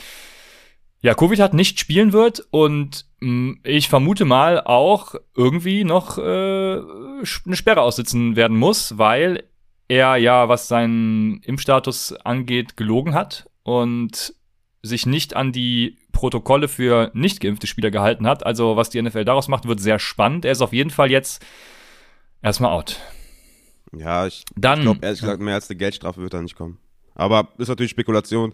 ja, 1.02 1.14
Covid 1.14 1.40
hat 1.40 1.54
nicht 1.54 1.80
spielen 1.80 2.12
wird 2.12 2.46
und 2.50 3.06
mh, 3.20 3.28
hm, 3.28 3.60
ich 3.64 3.88
vermute 3.88 4.24
mal 4.24 4.60
auch 4.60 5.14
irgendwie 5.34 5.84
noch 5.84 6.18
äh, 6.18 6.22
eine 6.22 7.56
Sperre 7.56 7.82
aussitzen 7.82 8.36
werden 8.36 8.56
muss, 8.56 8.98
weil 8.98 9.44
er 9.88 10.16
ja, 10.16 10.48
was 10.48 10.68
seinen 10.68 11.42
Impfstatus 11.42 12.12
angeht, 12.12 12.76
gelogen 12.76 13.14
hat 13.14 13.50
und 13.62 14.34
sich 14.82 15.04
nicht 15.06 15.34
an 15.34 15.52
die 15.52 15.98
Protokolle 16.12 16.68
für 16.68 17.10
nicht 17.14 17.40
geimpfte 17.40 17.66
Spieler 17.66 17.90
gehalten 17.90 18.26
hat. 18.26 18.44
Also 18.44 18.76
was 18.76 18.90
die 18.90 19.00
NFL 19.00 19.24
daraus 19.24 19.48
macht, 19.48 19.66
wird 19.66 19.80
sehr 19.80 19.98
spannend. 19.98 20.44
Er 20.44 20.52
ist 20.52 20.62
auf 20.62 20.72
jeden 20.72 20.90
Fall 20.90 21.10
jetzt 21.10 21.44
erstmal 22.42 22.72
out. 22.72 22.98
Ja, 23.92 24.26
ich, 24.26 24.44
ich 24.48 24.60
glaube 24.60 25.00
ehrlich 25.02 25.20
gesagt, 25.20 25.40
mehr 25.40 25.54
als 25.54 25.68
eine 25.68 25.76
Geldstrafe 25.76 26.20
wird 26.20 26.34
da 26.34 26.42
nicht 26.42 26.56
kommen. 26.56 26.78
Aber 27.14 27.48
ist 27.58 27.68
natürlich 27.68 27.90
Spekulation. 27.90 28.52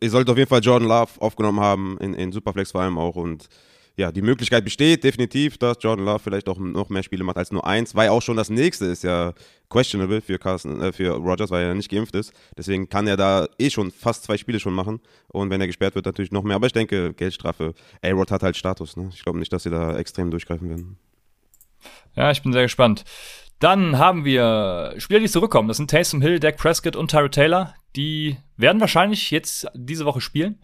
Ihr 0.00 0.10
solltet 0.10 0.30
auf 0.30 0.36
jeden 0.36 0.48
Fall 0.48 0.60
Jordan 0.60 0.88
Love 0.88 1.20
aufgenommen 1.20 1.60
haben, 1.60 1.96
in, 1.98 2.14
in 2.14 2.32
Superflex 2.32 2.72
vor 2.72 2.82
allem 2.82 2.98
auch. 2.98 3.16
Und 3.16 3.48
ja, 3.96 4.12
die 4.12 4.20
Möglichkeit 4.20 4.62
besteht 4.62 5.04
definitiv, 5.04 5.56
dass 5.56 5.78
Jordan 5.80 6.04
Love 6.04 6.18
vielleicht 6.18 6.48
auch 6.50 6.58
noch 6.58 6.90
mehr 6.90 7.02
Spiele 7.02 7.24
macht 7.24 7.38
als 7.38 7.50
nur 7.50 7.66
eins, 7.66 7.94
weil 7.94 8.10
auch 8.10 8.20
schon 8.20 8.36
das 8.36 8.50
nächste 8.50 8.84
ist 8.84 9.02
ja 9.02 9.32
questionable 9.70 10.20
für, 10.20 10.38
Carsten, 10.38 10.82
äh, 10.82 10.92
für 10.92 11.12
Rogers, 11.12 11.50
weil 11.50 11.64
er 11.64 11.74
nicht 11.74 11.90
geimpft 11.90 12.14
ist. 12.14 12.32
Deswegen 12.58 12.90
kann 12.90 13.06
er 13.06 13.16
da 13.16 13.48
eh 13.58 13.70
schon 13.70 13.90
fast 13.90 14.24
zwei 14.24 14.36
Spiele 14.36 14.60
schon 14.60 14.74
machen. 14.74 15.00
Und 15.28 15.48
wenn 15.48 15.62
er 15.62 15.66
gesperrt 15.66 15.94
wird, 15.94 16.04
natürlich 16.04 16.30
noch 16.30 16.42
mehr. 16.42 16.56
Aber 16.56 16.66
ich 16.66 16.74
denke, 16.74 17.14
Geldstrafe. 17.14 17.72
A-Rod 18.02 18.30
hat 18.30 18.42
halt 18.42 18.56
Status. 18.56 18.96
Ne? 18.98 19.10
Ich 19.14 19.22
glaube 19.22 19.38
nicht, 19.38 19.52
dass 19.52 19.62
sie 19.62 19.70
da 19.70 19.96
extrem 19.96 20.30
durchgreifen 20.30 20.68
werden. 20.68 20.98
Ja, 22.14 22.30
ich 22.30 22.42
bin 22.42 22.52
sehr 22.52 22.62
gespannt. 22.62 23.04
Dann 23.60 23.98
haben 23.98 24.26
wir 24.26 24.94
Spieler, 24.98 25.20
die 25.20 25.28
zurückkommen. 25.28 25.68
Das 25.68 25.78
sind 25.78 25.90
Taysom 25.90 26.20
Hill, 26.20 26.38
Dak 26.38 26.58
Prescott 26.58 26.96
und 26.96 27.10
Tyra 27.10 27.28
Taylor. 27.28 27.74
Die 27.96 28.36
werden 28.58 28.80
wahrscheinlich 28.80 29.30
jetzt 29.30 29.66
diese 29.74 30.04
Woche 30.04 30.20
spielen. 30.20 30.60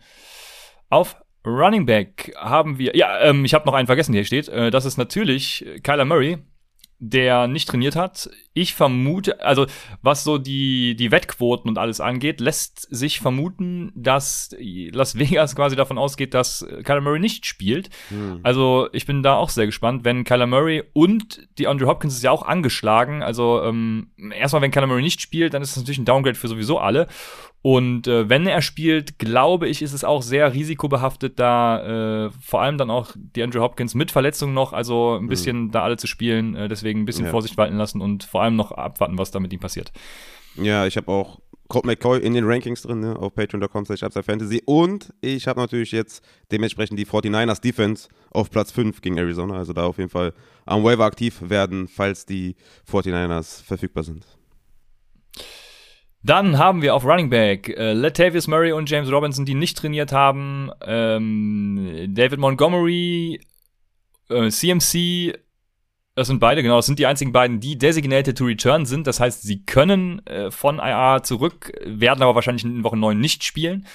Auf 0.90 1.17
Running 1.44 1.87
Back 1.87 2.33
haben 2.37 2.79
wir, 2.79 2.97
ja, 2.97 3.21
ähm, 3.21 3.44
ich 3.44 3.55
habe 3.55 3.67
noch 3.67 3.75
einen 3.75 3.87
vergessen, 3.87 4.12
der 4.12 4.21
hier 4.21 4.27
steht. 4.27 4.49
Äh, 4.49 4.71
das 4.71 4.85
ist 4.85 4.97
natürlich 4.97 5.67
Kyler 5.83 6.05
Murray 6.05 6.39
der 7.05 7.49
nicht 7.49 7.69
trainiert 7.69 7.97
hat. 7.97 8.31
Ich 8.55 8.75
vermute, 8.75 9.43
also 9.43 9.67
was 10.03 10.25
so 10.25 10.39
die, 10.39 10.95
die 10.95 11.11
Wettquoten 11.11 11.71
und 11.71 11.79
alles 11.79 12.01
angeht, 12.01 12.41
lässt 12.41 12.87
sich 12.95 13.21
vermuten, 13.21 13.93
dass 13.95 14.55
Las 14.59 15.19
Vegas 15.19 15.57
quasi 15.57 15.75
davon 15.75 15.97
ausgeht, 15.97 16.35
dass 16.35 16.67
Kyler 16.85 17.01
Murray 17.01 17.19
nicht 17.19 17.47
spielt. 17.47 17.89
Hm. 18.09 18.41
Also 18.43 18.89
ich 18.93 19.07
bin 19.07 19.23
da 19.23 19.37
auch 19.37 19.49
sehr 19.49 19.67
gespannt, 19.67 20.05
wenn 20.05 20.25
Kyler 20.25 20.47
Murray 20.47 20.83
und 20.93 21.49
die 21.59 21.67
Andrew 21.67 21.87
Hopkins 21.87 22.15
ist 22.15 22.23
ja 22.23 22.31
auch 22.31 22.43
angeschlagen. 22.43 23.23
Also 23.23 23.63
ähm, 23.63 24.09
erstmal, 24.37 24.63
wenn 24.63 24.71
Kyler 24.71 24.87
Murray 24.87 25.03
nicht 25.03 25.21
spielt, 25.21 25.55
dann 25.55 25.63
ist 25.63 25.71
das 25.71 25.83
natürlich 25.83 25.99
ein 25.99 26.05
Downgrade 26.05 26.37
für 26.37 26.49
sowieso 26.49 26.79
alle. 26.79 27.09
Und 27.63 28.09
äh, 28.09 28.29
wenn 28.29 28.49
er 28.49 28.61
spielt, 28.61 29.21
glaube 29.21 29.69
ich, 29.69 29.83
ist 29.83 29.93
es 29.93 30.03
auch 30.03 30.23
sehr 30.23 30.53
risikobehaftet, 30.53 31.39
da 31.39 32.27
äh, 32.27 32.31
vor 32.41 32.61
allem 32.61 32.77
dann 32.77 32.91
auch 32.91 33.13
die 33.15 33.41
Andrew 33.41 33.61
Hopkins 33.61 33.95
mit 33.95 34.11
Verletzungen 34.11 34.53
noch, 34.53 34.73
also 34.73 35.15
ein 35.15 35.25
mhm. 35.25 35.29
bisschen 35.29 35.63
mhm. 35.65 35.71
da 35.71 35.83
alle 35.85 35.97
zu 35.97 36.09
spielen. 36.09 36.57
Äh, 36.57 36.67
deswegen 36.67 37.03
ein 37.03 37.05
bisschen 37.05 37.27
ja. 37.27 37.31
Vorsicht 37.31 37.57
walten 37.57 37.77
lassen 37.77 38.01
und 38.01 38.25
vor 38.25 38.42
allem 38.43 38.56
noch 38.56 38.73
abwarten, 38.73 39.19
was 39.19 39.31
da 39.31 39.41
mit 39.41 39.53
ihm 39.53 39.61
passiert. 39.61 39.93
Ja, 40.56 40.87
ich 40.87 40.97
habe 40.97 41.11
auch 41.11 41.41
Colt 41.69 41.87
McCoy 41.87 42.19
in 42.19 42.35
den 42.35 42.44
Rankings 42.44 42.83
drin, 42.83 43.00
ne, 43.00 43.17
auf 43.19 43.35
patreon.com 43.35 43.87
slash 43.87 44.00
Fantasy. 44.00 44.62
Und 44.67 45.15
ich 45.23 45.49
habe 45.49 45.59
natürlich 45.59 45.91
jetzt 45.93 46.23
dementsprechend 46.50 46.99
die 46.99 47.06
49ers 47.06 47.62
Defense 47.62 48.09
auf 48.31 48.50
Platz 48.50 48.71
5 48.73 49.00
gegen 49.00 49.17
Arizona. 49.17 49.56
Also 49.56 49.73
da 49.73 49.87
auf 49.87 49.97
jeden 49.97 50.11
Fall 50.11 50.35
am 50.67 50.85
Waiver 50.85 51.05
aktiv 51.05 51.41
werden, 51.41 51.89
falls 51.89 52.27
die 52.27 52.56
49ers 52.91 53.65
verfügbar 53.65 54.05
sind. 54.05 54.27
Dann 56.23 56.59
haben 56.59 56.83
wir 56.83 56.94
auf 56.94 57.05
Running 57.05 57.31
Back 57.31 57.71
äh, 57.71 57.94
Latavius 57.94 58.47
Murray 58.47 58.73
und 58.73 58.89
James 58.91 59.11
Robinson, 59.11 59.44
die 59.44 59.55
nicht 59.55 59.79
trainiert 59.79 60.13
haben. 60.13 60.70
Ähm, 60.82 62.13
David 62.15 62.39
Montgomery, 62.39 63.41
äh, 64.29 64.51
CMC, 64.51 65.39
das 66.15 66.27
sind 66.27 66.41
beide, 66.41 66.63
genau, 66.63 66.77
das 66.77 66.87
sind 66.87 66.99
die 66.99 67.07
einzigen 67.07 67.33
beiden, 67.33 67.61
die 67.61 67.79
designated 67.79 68.37
to 68.37 68.45
return 68.45 68.85
sind. 68.85 69.07
Das 69.07 69.19
heißt, 69.19 69.43
sie 69.43 69.65
können 69.65 70.25
äh, 70.27 70.51
von 70.51 70.79
IR 70.79 71.23
zurück, 71.23 71.73
werden 71.85 72.23
aber 72.23 72.35
wahrscheinlich 72.35 72.65
in 72.65 72.85
Woche 72.85 72.99
9 72.99 73.19
nicht 73.19 73.45
spielen. 73.45 73.87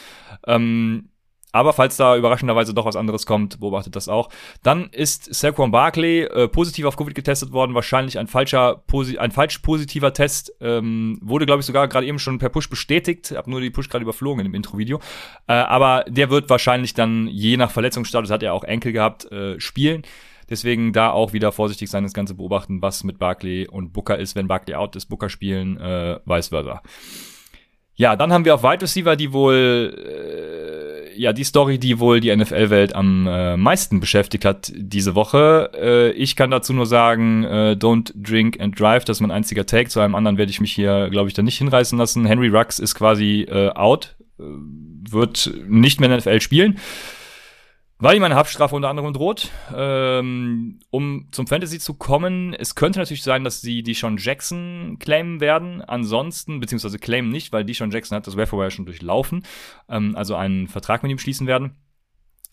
Ähm, 0.45 1.09
aber 1.53 1.73
falls 1.73 1.97
da 1.97 2.17
überraschenderweise 2.17 2.73
doch 2.73 2.85
was 2.85 2.95
anderes 2.95 3.25
kommt, 3.25 3.59
beobachtet 3.59 3.95
das 3.95 4.09
auch. 4.09 4.29
Dann 4.63 4.89
ist 4.91 5.33
Saquon 5.33 5.71
Barkley 5.71 6.23
äh, 6.23 6.47
positiv 6.47 6.85
auf 6.85 6.97
Covid 6.97 7.15
getestet 7.15 7.51
worden, 7.51 7.73
wahrscheinlich 7.73 8.19
ein 8.19 8.27
falscher, 8.27 8.83
ein 9.17 9.31
falsch 9.31 9.59
positiver 9.59 10.13
Test. 10.13 10.53
Ähm, 10.59 11.19
wurde, 11.21 11.45
glaube 11.45 11.61
ich, 11.61 11.65
sogar 11.65 11.87
gerade 11.87 12.05
eben 12.05 12.19
schon 12.19 12.37
per 12.37 12.49
Push 12.49 12.69
bestätigt. 12.69 13.33
Hab 13.35 13.47
nur 13.47 13.61
die 13.61 13.69
Push 13.69 13.89
gerade 13.89 14.03
überflogen 14.03 14.45
in 14.45 14.51
dem 14.51 14.55
Intro-Video. 14.55 14.99
Äh, 15.47 15.53
aber 15.53 16.05
der 16.07 16.29
wird 16.29 16.49
wahrscheinlich 16.49 16.93
dann, 16.93 17.27
je 17.27 17.57
nach 17.57 17.71
Verletzungsstatus, 17.71 18.29
hat 18.29 18.43
er 18.43 18.53
auch 18.53 18.63
Enkel 18.63 18.91
gehabt, 18.91 19.31
äh, 19.31 19.59
spielen. 19.59 20.03
Deswegen 20.49 20.93
da 20.93 21.11
auch 21.11 21.33
wieder 21.33 21.51
vorsichtig 21.51 21.89
sein, 21.89 22.03
das 22.03 22.13
Ganze 22.13 22.35
beobachten, 22.35 22.81
was 22.81 23.03
mit 23.03 23.19
Barkley 23.19 23.67
und 23.67 23.93
Booker 23.93 24.17
ist. 24.17 24.35
Wenn 24.35 24.47
Barkley 24.47 24.75
out 24.75 24.95
ist, 24.95 25.07
Booker 25.07 25.29
spielen, 25.29 25.77
äh, 25.77 26.19
vice 26.25 26.49
versa. 26.49 26.81
Ja, 27.99 28.15
dann 28.15 28.31
haben 28.31 28.45
wir 28.45 28.53
auf 28.53 28.61
Wide 28.61 28.83
Receiver, 28.83 29.15
die 29.15 29.33
wohl, 29.33 29.91
äh, 29.97 31.19
ja, 31.19 31.33
die 31.33 31.43
Story, 31.43 31.79
die 31.79 31.97
wohl 31.99 32.19
die 32.19 32.33
NFL-Welt 32.33 32.93
am 32.93 33.25
äh, 33.25 33.57
meisten 33.57 33.99
beschäftigt 33.99 34.45
hat 34.45 34.71
diese 34.75 35.15
Woche. 35.15 35.71
Äh, 35.73 36.11
ich 36.11 36.35
kann 36.35 36.51
dazu 36.51 36.73
nur 36.73 36.85
sagen, 36.85 37.43
äh, 37.43 37.75
don't 37.75 38.13
drink 38.15 38.61
and 38.61 38.79
drive, 38.79 39.03
das 39.03 39.17
ist 39.17 39.21
mein 39.21 39.31
einziger 39.31 39.65
Take. 39.65 39.89
Zu 39.89 39.99
einem 39.99 40.13
anderen 40.13 40.37
werde 40.37 40.51
ich 40.51 40.61
mich 40.61 40.73
hier, 40.73 41.09
glaube 41.09 41.27
ich, 41.27 41.33
dann 41.33 41.45
nicht 41.45 41.57
hinreißen 41.57 41.97
lassen. 41.97 42.27
Henry 42.27 42.49
Rux 42.49 42.77
ist 42.77 42.93
quasi 42.93 43.47
äh, 43.49 43.69
out, 43.69 44.15
äh, 44.39 44.43
wird 44.43 45.51
nicht 45.67 45.99
mehr 45.99 46.05
in 46.05 46.11
der 46.11 46.19
NFL 46.19 46.41
spielen. 46.41 46.77
Weil 47.99 48.15
ihm 48.15 48.23
eine 48.23 48.35
Haftstrafe 48.35 48.75
unter 48.75 48.89
anderem 48.89 49.13
droht. 49.13 49.49
Ähm, 49.75 50.79
um 50.89 51.27
zum 51.31 51.47
Fantasy 51.47 51.79
zu 51.79 51.95
kommen, 51.95 52.53
es 52.53 52.75
könnte 52.75 52.99
natürlich 52.99 53.23
sein, 53.23 53.43
dass 53.43 53.61
sie 53.61 53.83
die 53.83 53.93
Sean 53.93 54.17
Jackson 54.17 54.97
claimen 54.99 55.39
werden. 55.39 55.81
Ansonsten, 55.81 56.59
beziehungsweise 56.59 56.99
claimen 56.99 57.29
nicht, 57.29 57.51
weil 57.51 57.65
die 57.65 57.73
Sean 57.73 57.91
Jackson 57.91 58.15
hat 58.15 58.27
das 58.27 58.37
Waferwire 58.37 58.71
schon 58.71 58.85
durchlaufen, 58.85 59.43
ähm, 59.89 60.15
also 60.15 60.35
einen 60.35 60.67
Vertrag 60.67 61.03
mit 61.03 61.11
ihm 61.11 61.19
schließen 61.19 61.47
werden. 61.47 61.75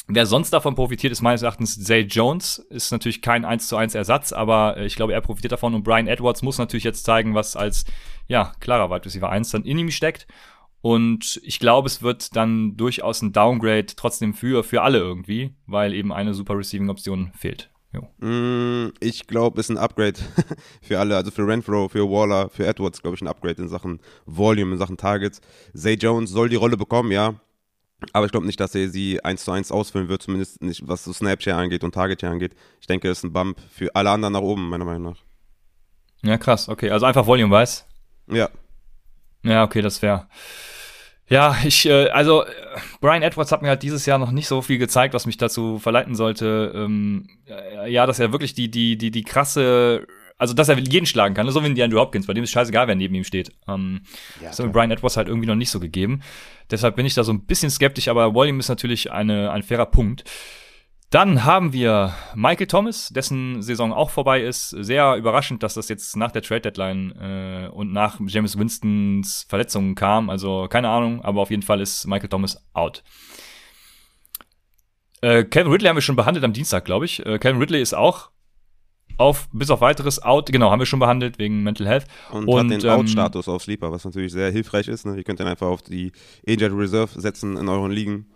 Wer 0.06 0.26
sonst 0.26 0.50
davon 0.50 0.74
profitiert, 0.74 1.12
ist 1.12 1.22
meines 1.22 1.40
Erachtens 1.42 1.82
Zay 1.82 2.00
Jones. 2.00 2.58
Ist 2.58 2.92
natürlich 2.92 3.22
kein 3.22 3.46
1 3.46 3.68
zu 3.68 3.76
1 3.76 3.94
Ersatz, 3.94 4.32
aber 4.32 4.76
äh, 4.76 4.84
ich 4.84 4.96
glaube, 4.96 5.14
er 5.14 5.22
profitiert 5.22 5.52
davon. 5.52 5.74
Und 5.74 5.82
Brian 5.82 6.08
Edwards 6.08 6.42
muss 6.42 6.58
natürlich 6.58 6.84
jetzt 6.84 7.04
zeigen, 7.04 7.34
was 7.34 7.56
als, 7.56 7.86
ja, 8.28 8.52
klarer 8.60 8.90
Wide 8.90 9.06
Receiver 9.06 9.30
1 9.30 9.50
dann 9.50 9.64
in 9.64 9.78
ihm 9.78 9.90
steckt. 9.90 10.26
Und 10.84 11.40
ich 11.42 11.60
glaube, 11.60 11.86
es 11.86 12.02
wird 12.02 12.36
dann 12.36 12.76
durchaus 12.76 13.22
ein 13.22 13.32
Downgrade 13.32 13.86
trotzdem 13.96 14.34
für, 14.34 14.62
für 14.62 14.82
alle 14.82 14.98
irgendwie, 14.98 15.54
weil 15.66 15.94
eben 15.94 16.12
eine 16.12 16.34
super 16.34 16.58
Receiving-Option 16.58 17.32
fehlt. 17.34 17.70
Mm, 18.18 18.88
ich 19.00 19.26
glaube, 19.26 19.58
es 19.58 19.70
ist 19.70 19.76
ein 19.76 19.82
Upgrade 19.82 20.20
für 20.82 21.00
alle, 21.00 21.16
also 21.16 21.30
für 21.30 21.48
Renfro, 21.48 21.88
für 21.88 22.10
Waller, 22.10 22.50
für 22.50 22.66
Edwards, 22.66 23.00
glaube 23.00 23.14
ich, 23.14 23.22
ein 23.22 23.28
Upgrade 23.28 23.62
in 23.62 23.68
Sachen 23.70 23.98
Volume, 24.26 24.72
in 24.72 24.78
Sachen 24.78 24.98
Targets. 24.98 25.40
Zay 25.74 25.94
Jones 25.94 26.28
soll 26.28 26.50
die 26.50 26.56
Rolle 26.56 26.76
bekommen, 26.76 27.12
ja. 27.12 27.32
Aber 28.12 28.26
ich 28.26 28.32
glaube 28.32 28.44
nicht, 28.44 28.60
dass 28.60 28.74
er 28.74 28.90
sie 28.90 29.24
eins 29.24 29.42
zu 29.44 29.52
eins 29.52 29.72
ausfüllen 29.72 30.10
wird, 30.10 30.20
zumindest 30.20 30.62
nicht, 30.62 30.86
was 30.86 31.02
so 31.02 31.14
Snapshare 31.14 31.56
angeht 31.56 31.82
und 31.82 31.94
Target 31.94 32.22
angeht. 32.24 32.54
Ich 32.82 32.88
denke, 32.88 33.08
das 33.08 33.20
ist 33.20 33.24
ein 33.24 33.32
Bump 33.32 33.58
für 33.70 33.96
alle 33.96 34.10
anderen 34.10 34.34
nach 34.34 34.42
oben, 34.42 34.68
meiner 34.68 34.84
Meinung 34.84 35.14
nach. 35.14 35.22
Ja, 36.22 36.36
krass, 36.36 36.68
okay. 36.68 36.90
Also 36.90 37.06
einfach 37.06 37.26
Volume-weiß. 37.26 37.86
Ja. 38.26 38.50
Ja, 39.44 39.64
okay, 39.64 39.80
das 39.80 40.02
wäre. 40.02 40.26
Ja, 41.28 41.56
ich, 41.64 41.86
äh, 41.86 42.08
also 42.10 42.44
Brian 43.00 43.22
Edwards 43.22 43.50
hat 43.52 43.62
mir 43.62 43.68
halt 43.68 43.82
dieses 43.82 44.06
Jahr 44.06 44.18
noch 44.18 44.30
nicht 44.30 44.46
so 44.46 44.62
viel 44.62 44.78
gezeigt, 44.78 45.14
was 45.14 45.26
mich 45.26 45.36
dazu 45.36 45.78
verleiten 45.78 46.14
sollte. 46.14 46.72
Ähm, 46.74 47.28
ja, 47.86 48.06
dass 48.06 48.18
er 48.18 48.32
wirklich 48.32 48.54
die, 48.54 48.70
die, 48.70 48.96
die, 48.98 49.10
die 49.10 49.22
krasse, 49.22 50.06
also 50.36 50.52
dass 50.52 50.68
er 50.68 50.78
jeden 50.78 51.06
schlagen 51.06 51.34
kann, 51.34 51.48
so 51.50 51.64
wie 51.64 51.72
die 51.72 51.82
Andrew 51.82 52.00
Hopkins, 52.00 52.26
bei 52.26 52.34
dem 52.34 52.44
ist 52.44 52.50
scheißegal, 52.50 52.88
wer 52.88 52.94
neben 52.94 53.14
ihm 53.14 53.24
steht. 53.24 53.52
Ähm, 53.66 54.02
ja, 54.40 54.48
das 54.48 54.58
hat 54.58 54.66
mir 54.66 54.72
Brian 54.72 54.90
Edwards 54.90 55.16
halt 55.16 55.28
irgendwie 55.28 55.46
noch 55.48 55.54
nicht 55.54 55.70
so 55.70 55.80
gegeben. 55.80 56.20
Deshalb 56.70 56.96
bin 56.96 57.06
ich 57.06 57.14
da 57.14 57.24
so 57.24 57.32
ein 57.32 57.46
bisschen 57.46 57.70
skeptisch, 57.70 58.08
aber 58.08 58.34
Volume 58.34 58.58
ist 58.58 58.68
natürlich 58.68 59.12
eine, 59.12 59.50
ein 59.50 59.62
fairer 59.62 59.86
Punkt. 59.86 60.24
Dann 61.10 61.44
haben 61.44 61.72
wir 61.72 62.12
Michael 62.34 62.66
Thomas, 62.66 63.08
dessen 63.10 63.62
Saison 63.62 63.92
auch 63.92 64.10
vorbei 64.10 64.42
ist. 64.42 64.70
Sehr 64.70 65.14
überraschend, 65.14 65.62
dass 65.62 65.74
das 65.74 65.88
jetzt 65.88 66.16
nach 66.16 66.32
der 66.32 66.42
Trade 66.42 66.62
Deadline 66.62 67.12
äh, 67.12 67.68
und 67.68 67.92
nach 67.92 68.18
James 68.26 68.58
Winstons 68.58 69.46
Verletzungen 69.48 69.94
kam. 69.94 70.28
Also 70.28 70.66
keine 70.68 70.88
Ahnung, 70.88 71.22
aber 71.22 71.40
auf 71.40 71.50
jeden 71.50 71.62
Fall 71.62 71.80
ist 71.80 72.06
Michael 72.06 72.28
Thomas 72.28 72.66
out. 72.72 73.04
Äh, 75.20 75.44
Kevin 75.44 75.70
Ridley 75.70 75.88
haben 75.88 75.96
wir 75.96 76.02
schon 76.02 76.16
behandelt 76.16 76.44
am 76.44 76.52
Dienstag, 76.52 76.84
glaube 76.84 77.04
ich. 77.04 77.24
Äh, 77.24 77.38
Kevin 77.38 77.60
Ridley 77.60 77.80
ist 77.80 77.94
auch 77.94 78.30
auf 79.16 79.48
bis 79.52 79.70
auf 79.70 79.80
weiteres 79.80 80.22
out. 80.22 80.50
Genau, 80.50 80.70
haben 80.70 80.80
wir 80.80 80.86
schon 80.86 80.98
behandelt 80.98 81.38
wegen 81.38 81.62
Mental 81.62 81.86
Health. 81.86 82.06
Und, 82.30 82.48
und 82.48 82.72
hat 82.72 82.82
den 82.82 82.86
ähm, 82.86 83.00
Out-Status 83.00 83.48
auf 83.48 83.62
Sleeper, 83.62 83.92
was 83.92 84.04
natürlich 84.04 84.32
sehr 84.32 84.50
hilfreich 84.50 84.88
ist. 84.88 85.06
Ne? 85.06 85.16
Ihr 85.16 85.24
könnt 85.24 85.40
dann 85.40 85.46
einfach 85.46 85.68
auf 85.68 85.82
die 85.82 86.12
Injured 86.42 86.72
Reserve 86.72 87.20
setzen 87.20 87.56
in 87.56 87.68
euren 87.68 87.92
Ligen 87.92 88.26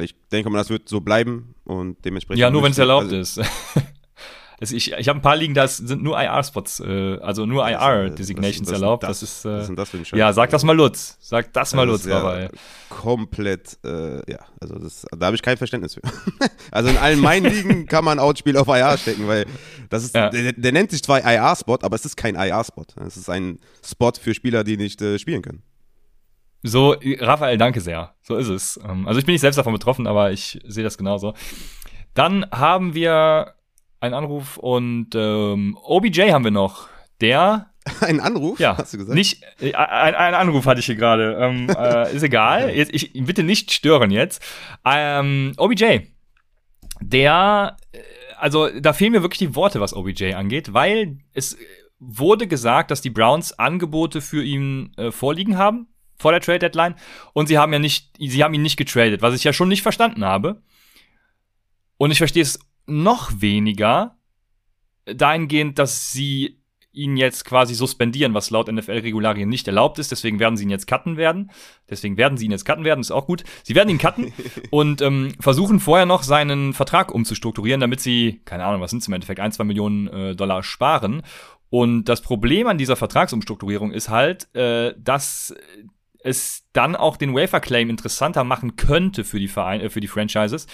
ich 0.00 0.14
denke 0.32 0.50
mal, 0.50 0.58
das 0.58 0.70
wird 0.70 0.88
so 0.88 1.00
bleiben 1.00 1.54
und 1.64 2.04
dementsprechend. 2.04 2.40
Ja, 2.40 2.50
nur 2.50 2.62
wenn 2.62 2.72
es 2.72 2.78
erlaubt 2.78 3.12
also, 3.12 3.16
ist. 3.16 3.40
ich 4.60 4.92
ich 4.92 5.08
habe 5.08 5.18
ein 5.18 5.22
paar 5.22 5.36
Ligen, 5.36 5.54
da 5.54 5.66
sind 5.68 6.02
nur 6.02 6.20
IR-Spots, 6.20 6.80
äh, 6.80 7.18
also 7.20 7.46
nur 7.46 7.68
IR-Designations 7.68 8.70
erlaubt. 8.70 9.02
Das, 9.02 9.20
das 9.20 9.30
ist, 9.30 9.44
äh, 9.44 9.68
was 9.68 9.74
das 9.74 9.90
für 9.90 9.98
ein 9.98 10.18
Ja, 10.18 10.32
sag 10.32 10.50
das 10.50 10.64
mal 10.64 10.72
Lutz. 10.72 11.16
Sag 11.20 11.52
das 11.52 11.74
mal 11.74 11.84
Lutz, 11.84 12.06
ja 12.06 12.48
Komplett, 12.88 13.78
äh, 13.84 14.30
ja, 14.30 14.38
also 14.60 14.78
das, 14.78 15.04
da 15.16 15.26
habe 15.26 15.36
ich 15.36 15.42
kein 15.42 15.56
Verständnis 15.56 15.94
für. 15.94 16.00
also 16.70 16.88
in 16.90 16.96
allen 16.96 17.20
meinen 17.20 17.52
Ligen 17.52 17.86
kann 17.86 18.04
man 18.04 18.18
Outspiel 18.18 18.56
auf 18.56 18.68
IR 18.68 18.96
stecken, 18.96 19.26
weil 19.26 19.46
das 19.90 20.04
ist, 20.04 20.14
ja. 20.14 20.30
der, 20.30 20.52
der, 20.52 20.72
nennt 20.72 20.90
sich 20.90 21.02
zwar 21.02 21.20
IR-Spot, 21.20 21.78
aber 21.82 21.96
es 21.96 22.04
ist 22.04 22.16
kein 22.16 22.34
IR-Spot. 22.36 22.86
Es 23.06 23.16
ist 23.16 23.28
ein 23.28 23.58
Spot 23.84 24.12
für 24.20 24.34
Spieler, 24.34 24.64
die 24.64 24.76
nicht 24.76 25.02
äh, 25.02 25.18
spielen 25.18 25.42
können. 25.42 25.62
So, 26.66 26.96
Raphael, 27.18 27.58
danke 27.58 27.82
sehr. 27.82 28.14
So 28.22 28.36
ist 28.36 28.48
es. 28.48 28.80
Ähm, 28.88 29.06
also 29.06 29.20
ich 29.20 29.26
bin 29.26 29.34
nicht 29.34 29.42
selbst 29.42 29.58
davon 29.58 29.74
betroffen, 29.74 30.06
aber 30.06 30.32
ich 30.32 30.58
sehe 30.64 30.82
das 30.82 30.96
genauso. 30.96 31.34
Dann 32.14 32.46
haben 32.50 32.94
wir 32.94 33.52
einen 34.00 34.14
Anruf 34.14 34.56
und 34.56 35.10
ähm, 35.14 35.76
OBJ 35.82 36.32
haben 36.32 36.44
wir 36.44 36.50
noch. 36.50 36.88
Der. 37.20 37.70
Ein 38.00 38.18
Anruf? 38.18 38.58
Ja. 38.58 38.78
Hast 38.78 38.94
du 38.94 38.98
gesagt? 38.98 39.14
Nicht, 39.14 39.42
äh, 39.60 39.74
ein, 39.74 40.14
ein 40.14 40.34
Anruf 40.34 40.64
hatte 40.64 40.80
ich 40.80 40.86
hier 40.86 40.94
gerade. 40.94 41.36
Ähm, 41.38 41.68
äh, 41.78 42.16
ist 42.16 42.22
egal. 42.22 42.74
Jetzt, 42.74 42.94
ich, 42.94 43.12
bitte 43.12 43.42
nicht 43.42 43.70
stören 43.70 44.10
jetzt. 44.10 44.42
Ähm, 44.86 45.52
OBJ. 45.58 45.98
Der, 47.02 47.76
äh, 47.92 47.98
also 48.38 48.70
da 48.80 48.94
fehlen 48.94 49.12
mir 49.12 49.22
wirklich 49.22 49.50
die 49.50 49.54
Worte, 49.54 49.80
was 49.82 49.94
OBJ 49.94 50.32
angeht, 50.32 50.72
weil 50.72 51.18
es 51.34 51.58
wurde 51.98 52.46
gesagt, 52.46 52.90
dass 52.90 53.02
die 53.02 53.10
Browns 53.10 53.58
Angebote 53.58 54.22
für 54.22 54.42
ihn 54.42 54.92
äh, 54.96 55.10
vorliegen 55.10 55.58
haben 55.58 55.88
vor 56.16 56.32
der 56.32 56.40
Trade 56.40 56.60
Deadline 56.60 56.94
und 57.32 57.46
sie 57.46 57.58
haben 57.58 57.72
ja 57.72 57.78
nicht, 57.78 58.16
sie 58.18 58.42
haben 58.42 58.54
ihn 58.54 58.62
nicht 58.62 58.76
getradet, 58.76 59.22
was 59.22 59.34
ich 59.34 59.44
ja 59.44 59.52
schon 59.52 59.68
nicht 59.68 59.82
verstanden 59.82 60.24
habe. 60.24 60.62
Und 61.96 62.10
ich 62.10 62.18
verstehe 62.18 62.42
es 62.42 62.58
noch 62.86 63.30
weniger 63.40 64.16
dahingehend, 65.06 65.78
dass 65.78 66.12
sie 66.12 66.58
ihn 66.94 67.16
jetzt 67.16 67.44
quasi 67.44 67.74
suspendieren, 67.74 68.34
was 68.34 68.50
laut 68.50 68.72
NFL-Regularien 68.72 69.48
nicht 69.48 69.66
erlaubt 69.66 69.98
ist. 69.98 70.12
Deswegen 70.12 70.38
werden 70.38 70.56
sie 70.56 70.62
ihn 70.62 70.70
jetzt 70.70 70.86
cutten 70.86 71.16
werden. 71.16 71.50
Deswegen 71.90 72.16
werden 72.16 72.38
sie 72.38 72.44
ihn 72.46 72.52
jetzt 72.52 72.64
cutten 72.64 72.84
werden, 72.84 73.00
ist 73.00 73.10
auch 73.10 73.26
gut. 73.26 73.42
Sie 73.64 73.74
werden 73.74 73.88
ihn 73.90 73.98
cutten 73.98 74.32
und 74.70 75.02
ähm, 75.02 75.34
versuchen 75.40 75.80
vorher 75.80 76.06
noch 76.06 76.22
seinen 76.22 76.72
Vertrag 76.72 77.12
umzustrukturieren, 77.12 77.80
damit 77.80 78.00
sie, 78.00 78.40
keine 78.44 78.64
Ahnung, 78.64 78.80
was 78.80 78.90
sind 78.90 79.02
es 79.02 79.08
im 79.08 79.14
Endeffekt, 79.14 79.40
ein, 79.40 79.52
zwei 79.52 79.64
Millionen 79.64 80.08
äh, 80.08 80.36
Dollar 80.36 80.62
sparen. 80.62 81.22
Und 81.68 82.04
das 82.04 82.20
Problem 82.20 82.68
an 82.68 82.78
dieser 82.78 82.94
Vertragsumstrukturierung 82.94 83.90
ist 83.90 84.08
halt, 84.08 84.54
äh, 84.54 84.94
dass 84.96 85.54
es 86.24 86.66
dann 86.72 86.96
auch 86.96 87.16
den 87.16 87.34
Wafer-Claim 87.34 87.90
interessanter 87.90 88.42
machen 88.44 88.76
könnte 88.76 89.24
für 89.24 89.38
die 89.38 89.48
Vereine, 89.48 89.84
äh, 89.84 89.90
für 89.90 90.00
die 90.00 90.08
Franchises. 90.08 90.66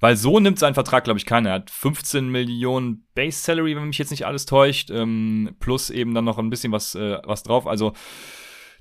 Weil 0.00 0.16
so 0.16 0.38
nimmt 0.38 0.58
sein 0.58 0.74
Vertrag, 0.74 1.04
glaube 1.04 1.18
ich, 1.18 1.26
keiner. 1.26 1.50
Er 1.50 1.54
hat 1.56 1.70
15 1.70 2.28
Millionen 2.28 3.06
Base 3.14 3.40
Salary, 3.40 3.74
wenn 3.74 3.88
mich 3.88 3.98
jetzt 3.98 4.10
nicht 4.10 4.26
alles 4.26 4.46
täuscht, 4.46 4.90
ähm, 4.90 5.56
plus 5.58 5.90
eben 5.90 6.14
dann 6.14 6.24
noch 6.24 6.38
ein 6.38 6.50
bisschen 6.50 6.72
was, 6.72 6.94
äh, 6.94 7.18
was 7.24 7.42
drauf. 7.42 7.66
Also 7.66 7.94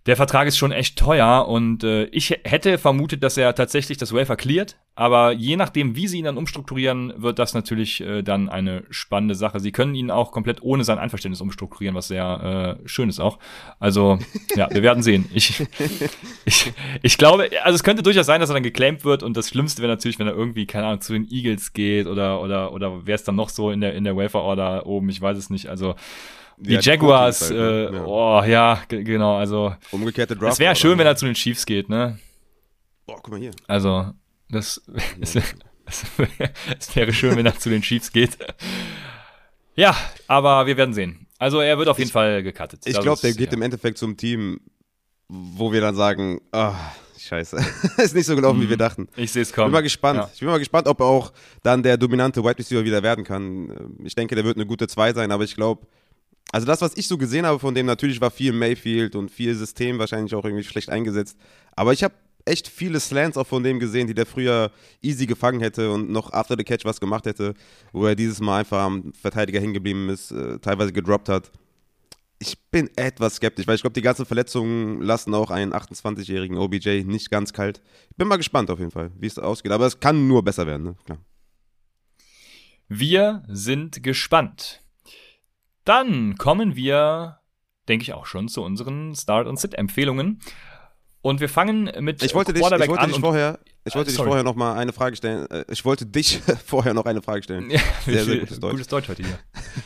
der 0.07 0.15
Vertrag 0.15 0.47
ist 0.47 0.57
schon 0.57 0.71
echt 0.71 0.97
teuer 0.97 1.45
und 1.49 1.83
äh, 1.83 2.05
ich 2.05 2.39
hätte 2.45 2.77
vermutet, 2.77 3.23
dass 3.23 3.35
er 3.35 3.53
tatsächlich 3.53 3.97
das 3.97 4.13
Wafer 4.13 4.37
cleart, 4.37 4.77
aber 4.95 5.33
je 5.33 5.57
nachdem, 5.57 5.97
wie 5.97 6.07
sie 6.07 6.19
ihn 6.19 6.23
dann 6.23 6.37
umstrukturieren, 6.37 7.13
wird 7.17 7.39
das 7.39 7.53
natürlich 7.53 7.99
äh, 7.99 8.23
dann 8.23 8.47
eine 8.47 8.85
spannende 8.89 9.35
Sache. 9.35 9.59
Sie 9.59 9.73
können 9.73 9.95
ihn 9.95 10.09
auch 10.09 10.31
komplett 10.31 10.63
ohne 10.63 10.85
sein 10.85 10.97
Einverständnis 10.97 11.41
umstrukturieren, 11.41 11.93
was 11.93 12.07
sehr 12.07 12.79
äh, 12.81 12.87
schön 12.87 13.09
ist 13.09 13.19
auch. 13.19 13.37
Also, 13.79 14.17
ja, 14.55 14.69
wir 14.71 14.81
werden 14.81 15.03
sehen. 15.03 15.29
Ich, 15.33 15.61
ich, 16.45 16.71
ich 17.01 17.17
glaube, 17.17 17.49
also 17.63 17.75
es 17.75 17.83
könnte 17.83 18.01
durchaus 18.01 18.25
sein, 18.25 18.39
dass 18.39 18.49
er 18.49 18.53
dann 18.53 18.63
geclaimed 18.63 19.03
wird 19.03 19.23
und 19.23 19.35
das 19.35 19.49
Schlimmste 19.49 19.81
wäre 19.81 19.91
natürlich, 19.91 20.19
wenn 20.19 20.27
er 20.27 20.35
irgendwie, 20.35 20.65
keine 20.65 20.87
Ahnung, 20.87 21.01
zu 21.01 21.11
den 21.11 21.29
Eagles 21.29 21.73
geht 21.73 22.07
oder, 22.07 22.41
oder, 22.41 22.71
oder 22.71 23.05
wäre 23.05 23.17
es 23.17 23.25
dann 23.25 23.35
noch 23.35 23.49
so 23.49 23.71
in 23.71 23.81
der, 23.81 23.93
in 23.93 24.05
der 24.05 24.15
Wafer-Order 24.15 24.85
oben, 24.85 25.09
ich 25.09 25.21
weiß 25.21 25.37
es 25.37 25.49
nicht. 25.49 25.67
Also, 25.67 25.95
die 26.57 26.73
ja, 26.73 26.79
Jaguars, 26.79 27.51
äh, 27.51 27.93
ja. 27.93 28.03
oh 28.03 28.43
ja, 28.43 28.81
genau, 28.89 29.37
also. 29.37 29.75
Umgekehrte 29.91 30.35
Draft. 30.35 30.53
Es 30.53 30.59
wäre 30.59 30.75
schön, 30.75 30.97
wenn 30.97 31.05
er 31.05 31.15
zu 31.15 31.25
den 31.25 31.35
Chiefs 31.35 31.65
geht, 31.65 31.87
ne? 31.87 32.17
Boah, 33.05 33.17
guck 33.21 33.29
mal 33.29 33.39
hier. 33.39 33.51
Also, 33.67 34.11
das, 34.49 34.81
es, 35.21 35.35
wäre 36.95 37.13
schön, 37.13 37.35
wenn 37.35 37.45
er 37.45 37.57
zu 37.57 37.69
den 37.69 37.81
Chiefs 37.81 38.11
geht. 38.11 38.37
Ja, 39.75 39.95
aber 40.27 40.65
wir 40.65 40.75
werden 40.77 40.93
sehen. 40.93 41.27
Also 41.37 41.59
er 41.59 41.77
wird 41.77 41.87
auf 41.87 41.99
jeden 41.99 42.07
ich, 42.07 42.13
Fall 42.13 42.41
gecuttet. 42.41 42.81
Ich 42.85 42.99
glaube, 42.99 43.21
der 43.21 43.33
geht 43.33 43.51
ja. 43.51 43.53
im 43.53 43.61
Endeffekt 43.61 43.99
zum 43.99 44.17
Team, 44.17 44.59
wo 45.27 45.71
wir 45.71 45.81
dann 45.81 45.95
sagen, 45.95 46.41
ah, 46.51 46.71
oh, 46.71 47.19
scheiße, 47.19 47.57
ist 47.97 48.15
nicht 48.15 48.25
so 48.25 48.35
gelaufen, 48.35 48.57
mm, 48.57 48.63
wie 48.63 48.69
wir 48.69 48.77
mhm. 48.77 48.79
dachten. 48.79 49.07
Ich 49.15 49.31
sehe 49.31 49.43
es 49.43 49.53
kommen. 49.53 49.67
Bin 49.67 49.73
mal 49.73 49.81
gespannt. 49.81 50.19
Ja. 50.19 50.29
Ich 50.33 50.39
bin 50.39 50.49
mal 50.49 50.57
gespannt, 50.57 50.87
ob 50.87 50.99
er 50.99 51.05
auch 51.05 51.31
dann 51.61 51.83
der 51.83 51.97
dominante 51.97 52.43
Wide 52.43 52.57
Receiver 52.57 52.83
wieder 52.83 53.03
werden 53.03 53.23
kann. 53.23 53.99
Ich 54.03 54.15
denke, 54.15 54.33
der 54.33 54.43
wird 54.43 54.57
eine 54.57 54.65
gute 54.65 54.87
2 54.87 55.13
sein, 55.13 55.31
aber 55.31 55.43
ich 55.43 55.55
glaube, 55.55 55.85
also 56.51 56.65
das, 56.65 56.81
was 56.81 56.95
ich 56.95 57.07
so 57.07 57.17
gesehen 57.17 57.45
habe 57.45 57.59
von 57.59 57.75
dem, 57.75 57.85
natürlich 57.85 58.21
war 58.21 58.31
viel 58.31 58.53
Mayfield 58.53 59.15
und 59.15 59.31
viel 59.31 59.53
System 59.55 59.99
wahrscheinlich 59.99 60.33
auch 60.33 60.45
irgendwie 60.45 60.63
schlecht 60.63 60.89
eingesetzt. 60.89 61.37
Aber 61.75 61.93
ich 61.93 62.03
habe 62.03 62.13
echt 62.45 62.67
viele 62.67 62.99
Slants 62.99 63.37
auch 63.37 63.47
von 63.47 63.63
dem 63.63 63.79
gesehen, 63.79 64.07
die 64.07 64.13
der 64.13 64.25
früher 64.25 64.71
easy 65.01 65.25
gefangen 65.25 65.59
hätte 65.59 65.91
und 65.91 66.09
noch 66.09 66.31
after 66.31 66.55
the 66.57 66.63
catch 66.63 66.85
was 66.85 66.99
gemacht 66.99 67.25
hätte, 67.25 67.53
wo 67.91 68.05
er 68.05 68.15
dieses 68.15 68.39
Mal 68.39 68.59
einfach 68.59 68.79
am 68.81 69.13
Verteidiger 69.13 69.59
hängen 69.59 69.73
geblieben 69.73 70.09
ist, 70.09 70.31
äh, 70.31 70.59
teilweise 70.59 70.93
gedroppt 70.93 71.29
hat. 71.29 71.51
Ich 72.39 72.57
bin 72.69 72.89
etwas 72.95 73.35
skeptisch, 73.35 73.67
weil 73.67 73.75
ich 73.75 73.81
glaube, 73.81 73.95
die 73.95 74.01
ganzen 74.01 74.25
Verletzungen 74.25 75.01
lassen 75.01 75.33
auch 75.33 75.49
einen 75.49 75.73
28-jährigen 75.73 76.57
OBJ 76.57 77.03
nicht 77.03 77.31
ganz 77.31 77.51
kalt. 77.51 77.81
Ich 78.11 78.15
bin 78.15 78.27
mal 78.27 78.37
gespannt 78.37 78.69
auf 78.69 78.79
jeden 78.79 78.91
Fall, 78.91 79.11
wie 79.17 79.27
es 79.27 79.39
ausgeht. 79.39 79.71
Aber 79.71 79.87
es 79.87 79.99
kann 79.99 80.27
nur 80.27 80.43
besser 80.43 80.67
werden, 80.67 80.83
ne? 80.83 80.95
Klar. 81.05 81.17
Wir 82.87 83.43
sind 83.47 84.03
gespannt. 84.03 84.83
Dann 85.87 86.35
kommen 86.35 86.75
wir, 86.75 87.39
denke 87.87 88.03
ich 88.03 88.11
auch 88.11 88.25
schon, 88.25 88.49
zu 88.49 88.61
unseren 88.61 89.15
Start- 89.15 89.47
und 89.47 89.57
Sit-Empfehlungen. 89.57 90.41
Und 91.27 91.41
wir 91.41 91.49
fangen 91.49 91.91
mit 91.99 92.23
ich 92.23 92.33
wollte 92.33 92.53
dich, 92.53 92.63
ich 92.63 92.71
wollte 92.71 93.07
dich 93.07 93.19
vorher, 93.19 93.59
ich 93.83 93.93
wollte 93.95 94.11
dich 94.11 94.17
vorher 94.17 94.43
noch 94.45 94.55
mal 94.55 94.77
eine 94.77 94.93
Frage 94.93 95.17
stellen. 95.17 95.45
Äh, 95.51 95.65
ich 95.69 95.83
wollte 95.83 96.05
dich 96.05 96.39
vorher 96.65 96.93
noch 96.93 97.03
eine 97.03 97.21
Frage 97.21 97.43
stellen. 97.43 97.69
Ja, 97.69 97.81
sehr, 98.05 98.23
sehr 98.23 98.37
gutes 98.37 98.61
Deutsch. 98.61 98.71
Gutes 98.71 98.87
Deutsch 98.87 99.09
heute 99.09 99.23
hier. 99.23 99.37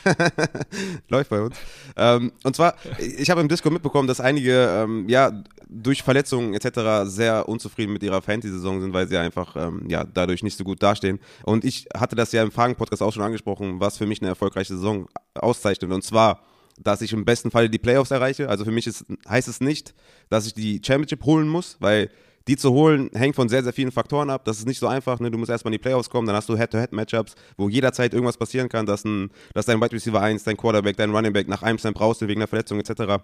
Läuft 1.09 1.31
bei 1.31 1.41
uns. 1.41 1.57
Ähm, 1.97 2.31
und 2.43 2.55
zwar, 2.55 2.75
ich 2.99 3.31
habe 3.31 3.41
im 3.41 3.47
Disco 3.47 3.71
mitbekommen, 3.71 4.07
dass 4.07 4.21
einige 4.21 4.83
ähm, 4.83 5.09
ja 5.09 5.31
durch 5.67 6.03
Verletzungen 6.03 6.53
etc. 6.53 7.09
sehr 7.09 7.49
unzufrieden 7.49 7.93
mit 7.93 8.03
ihrer 8.03 8.21
Fantasy-Saison 8.21 8.79
sind, 8.79 8.93
weil 8.93 9.07
sie 9.07 9.17
einfach 9.17 9.55
ähm, 9.55 9.85
ja 9.87 10.03
dadurch 10.03 10.43
nicht 10.43 10.59
so 10.59 10.63
gut 10.63 10.83
dastehen. 10.83 11.19
Und 11.41 11.65
ich 11.65 11.87
hatte 11.97 12.15
das 12.15 12.31
ja 12.33 12.43
im 12.43 12.51
Fragen-Podcast 12.51 13.01
auch 13.01 13.13
schon 13.13 13.23
angesprochen, 13.23 13.79
was 13.79 13.97
für 13.97 14.05
mich 14.05 14.21
eine 14.21 14.29
erfolgreiche 14.29 14.75
Saison 14.75 15.07
auszeichnet. 15.33 15.91
Und 15.91 16.03
zwar 16.03 16.43
dass 16.83 17.01
ich 17.01 17.13
im 17.13 17.25
besten 17.25 17.51
Fall 17.51 17.69
die 17.69 17.79
Playoffs 17.79 18.11
erreiche. 18.11 18.49
Also 18.49 18.65
für 18.65 18.71
mich 18.71 18.87
ist, 18.87 19.05
heißt 19.27 19.47
es 19.47 19.61
nicht, 19.61 19.93
dass 20.29 20.45
ich 20.45 20.53
die 20.53 20.81
Championship 20.83 21.23
holen 21.25 21.47
muss, 21.47 21.77
weil 21.79 22.09
die 22.47 22.57
zu 22.57 22.71
holen, 22.71 23.09
hängt 23.13 23.35
von 23.35 23.49
sehr, 23.49 23.63
sehr 23.63 23.73
vielen 23.73 23.91
Faktoren 23.91 24.29
ab. 24.29 24.45
Das 24.45 24.57
ist 24.57 24.67
nicht 24.67 24.79
so 24.79 24.87
einfach. 24.87 25.19
Ne? 25.19 25.29
Du 25.29 25.37
musst 25.37 25.51
erstmal 25.51 25.71
in 25.71 25.77
die 25.79 25.83
Playoffs 25.83 26.09
kommen, 26.09 26.25
dann 26.27 26.35
hast 26.35 26.49
du 26.49 26.57
Head-to-Head-Matchups, 26.57 27.35
wo 27.57 27.69
jederzeit 27.69 28.13
irgendwas 28.13 28.37
passieren 28.37 28.67
kann, 28.67 28.85
dass, 28.85 29.05
ein, 29.05 29.29
dass 29.53 29.67
dein 29.67 29.79
Wide 29.79 29.91
Receiver 29.91 30.19
1, 30.19 30.43
dein 30.43 30.57
Quarterback, 30.57 30.97
dein 30.97 31.11
Running 31.11 31.33
Back 31.33 31.47
nach 31.47 31.61
einem 31.61 31.77
Snap 31.77 31.99
raus 31.99 32.21
wegen 32.21 32.41
einer 32.41 32.47
Verletzung 32.47 32.79
etc. 32.79 33.23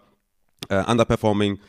Äh, 0.69 0.83
underperforming 0.83 1.59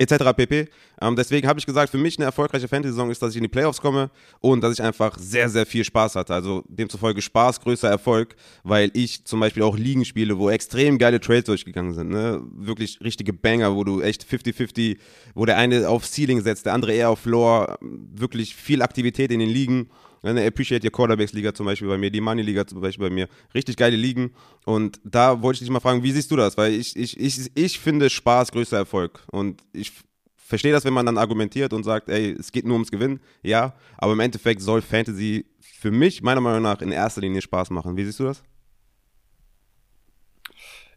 etc. 0.00 0.32
pp. 0.34 0.68
Ähm, 1.02 1.14
deswegen 1.14 1.46
habe 1.46 1.58
ich 1.58 1.66
gesagt, 1.66 1.90
für 1.90 1.98
mich 1.98 2.18
eine 2.18 2.24
erfolgreiche 2.24 2.68
Fantasy-Saison 2.68 3.10
ist, 3.10 3.20
dass 3.20 3.32
ich 3.32 3.36
in 3.36 3.42
die 3.42 3.48
Playoffs 3.48 3.80
komme 3.80 4.10
und 4.40 4.62
dass 4.62 4.72
ich 4.72 4.82
einfach 4.82 5.18
sehr, 5.18 5.48
sehr 5.50 5.66
viel 5.66 5.84
Spaß 5.84 6.16
hatte. 6.16 6.32
Also 6.32 6.64
demzufolge 6.68 7.20
Spaß, 7.20 7.60
größer 7.60 7.88
Erfolg, 7.88 8.34
weil 8.64 8.90
ich 8.94 9.24
zum 9.26 9.40
Beispiel 9.40 9.62
auch 9.62 9.76
Ligen 9.76 10.06
spiele, 10.06 10.38
wo 10.38 10.48
extrem 10.48 10.98
geile 10.98 11.20
Trades 11.20 11.44
durchgegangen 11.44 11.92
sind. 11.92 12.08
Ne? 12.08 12.40
Wirklich 12.52 13.00
richtige 13.02 13.34
Banger, 13.34 13.76
wo 13.76 13.84
du 13.84 14.00
echt 14.00 14.24
50-50, 14.24 14.96
wo 15.34 15.44
der 15.44 15.58
eine 15.58 15.88
auf 15.88 16.06
Ceiling 16.06 16.40
setzt, 16.40 16.64
der 16.64 16.72
andere 16.72 16.94
eher 16.94 17.10
auf 17.10 17.20
Floor. 17.20 17.78
Wirklich 17.80 18.56
viel 18.56 18.80
Aktivität 18.80 19.30
in 19.30 19.40
den 19.40 19.50
Ligen. 19.50 19.90
Eine 20.22 20.46
Appreciate 20.46 20.84
Your 20.84 20.92
Quarterbacks 20.92 21.32
Liga 21.32 21.54
zum 21.54 21.66
Beispiel 21.66 21.88
bei 21.88 21.96
mir, 21.96 22.10
die 22.10 22.20
Money 22.20 22.42
Liga 22.42 22.66
zum 22.66 22.80
Beispiel 22.80 23.08
bei 23.08 23.14
mir. 23.14 23.28
Richtig 23.54 23.76
geile 23.76 23.96
Ligen. 23.96 24.32
Und 24.66 25.00
da 25.02 25.40
wollte 25.40 25.56
ich 25.56 25.60
dich 25.60 25.70
mal 25.70 25.80
fragen, 25.80 26.02
wie 26.02 26.12
siehst 26.12 26.30
du 26.30 26.36
das? 26.36 26.58
Weil 26.58 26.74
ich, 26.74 26.94
ich, 26.96 27.18
ich, 27.18 27.50
ich 27.54 27.78
finde 27.78 28.10
Spaß 28.10 28.52
größter 28.52 28.76
Erfolg. 28.76 29.22
Und 29.30 29.62
ich 29.72 29.92
verstehe 30.36 30.72
das, 30.72 30.84
wenn 30.84 30.92
man 30.92 31.06
dann 31.06 31.16
argumentiert 31.16 31.72
und 31.72 31.84
sagt, 31.84 32.10
ey, 32.10 32.32
es 32.38 32.52
geht 32.52 32.66
nur 32.66 32.74
ums 32.74 32.90
Gewinnen. 32.90 33.20
Ja, 33.42 33.74
aber 33.96 34.12
im 34.12 34.20
Endeffekt 34.20 34.60
soll 34.60 34.82
Fantasy 34.82 35.46
für 35.60 35.90
mich, 35.90 36.22
meiner 36.22 36.42
Meinung 36.42 36.62
nach, 36.62 36.82
in 36.82 36.92
erster 36.92 37.22
Linie 37.22 37.40
Spaß 37.40 37.70
machen. 37.70 37.96
Wie 37.96 38.04
siehst 38.04 38.20
du 38.20 38.24
das? 38.24 38.42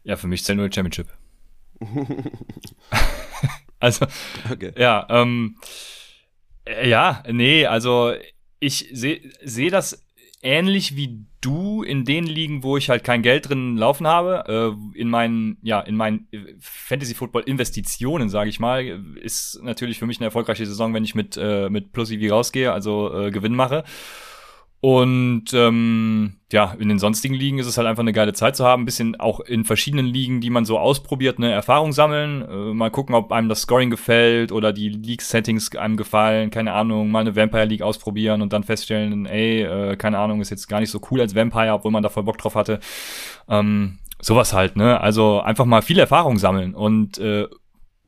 Ja, 0.02 0.16
für 0.16 0.26
mich 0.26 0.44
zählt 0.44 0.58
nur 0.58 0.70
Championship. 0.70 1.08
also, 3.80 4.06
okay. 4.50 4.72
ja, 4.76 5.06
ähm, 5.08 5.56
ja, 6.66 7.22
nee, 7.30 7.64
also 7.66 8.12
ich 8.64 8.88
sehe 8.92 9.20
seh 9.42 9.70
das 9.70 10.04
ähnlich 10.42 10.94
wie 10.94 11.24
du 11.40 11.82
in 11.82 12.04
den 12.04 12.24
Ligen, 12.24 12.62
wo 12.62 12.76
ich 12.76 12.90
halt 12.90 13.02
kein 13.02 13.22
Geld 13.22 13.48
drin 13.48 13.76
laufen 13.76 14.06
habe, 14.06 14.76
äh, 14.94 14.98
in 14.98 15.08
meinen, 15.08 15.56
ja, 15.62 15.80
in 15.80 15.96
meinen 15.96 16.28
Fantasy 16.60 17.14
Football 17.14 17.42
Investitionen, 17.46 18.28
sage 18.28 18.50
ich 18.50 18.60
mal, 18.60 19.02
ist 19.20 19.60
natürlich 19.62 19.98
für 19.98 20.06
mich 20.06 20.18
eine 20.18 20.26
erfolgreiche 20.26 20.66
Saison, 20.66 20.92
wenn 20.94 21.04
ich 21.04 21.14
mit 21.14 21.36
äh, 21.36 21.68
mit 21.70 21.92
Plus 21.92 22.12
rausgehe, 22.12 22.72
also 22.72 23.12
äh, 23.14 23.30
Gewinn 23.30 23.54
mache. 23.54 23.84
Und 24.84 25.44
ähm, 25.54 26.34
ja, 26.52 26.74
in 26.78 26.90
den 26.90 26.98
sonstigen 26.98 27.32
Ligen 27.32 27.58
ist 27.58 27.66
es 27.66 27.78
halt 27.78 27.88
einfach 27.88 28.02
eine 28.02 28.12
geile 28.12 28.34
Zeit 28.34 28.54
zu 28.54 28.66
haben. 28.66 28.82
Ein 28.82 28.84
bisschen 28.84 29.18
auch 29.18 29.40
in 29.40 29.64
verschiedenen 29.64 30.04
Ligen, 30.04 30.42
die 30.42 30.50
man 30.50 30.66
so 30.66 30.78
ausprobiert, 30.78 31.38
eine 31.38 31.50
Erfahrung 31.50 31.92
sammeln. 31.92 32.42
Äh, 32.42 32.74
mal 32.74 32.90
gucken, 32.90 33.14
ob 33.14 33.32
einem 33.32 33.48
das 33.48 33.62
Scoring 33.62 33.88
gefällt 33.88 34.52
oder 34.52 34.74
die 34.74 34.90
League-Settings 34.90 35.74
einem 35.76 35.96
gefallen. 35.96 36.50
Keine 36.50 36.74
Ahnung, 36.74 37.10
mal 37.10 37.20
eine 37.20 37.34
Vampire 37.34 37.64
League 37.64 37.80
ausprobieren 37.80 38.42
und 38.42 38.52
dann 38.52 38.62
feststellen, 38.62 39.24
ey, 39.24 39.62
äh, 39.62 39.96
keine 39.96 40.18
Ahnung, 40.18 40.42
ist 40.42 40.50
jetzt 40.50 40.68
gar 40.68 40.80
nicht 40.80 40.90
so 40.90 41.00
cool 41.10 41.22
als 41.22 41.34
Vampire, 41.34 41.72
obwohl 41.72 41.90
man 41.90 42.02
da 42.02 42.10
voll 42.10 42.24
Bock 42.24 42.36
drauf 42.36 42.54
hatte. 42.54 42.78
Ähm, 43.48 44.00
sowas 44.20 44.52
halt, 44.52 44.76
ne? 44.76 45.00
Also 45.00 45.40
einfach 45.40 45.64
mal 45.64 45.80
viel 45.80 45.98
Erfahrung 45.98 46.36
sammeln. 46.36 46.74
Und 46.74 47.16
äh, 47.16 47.48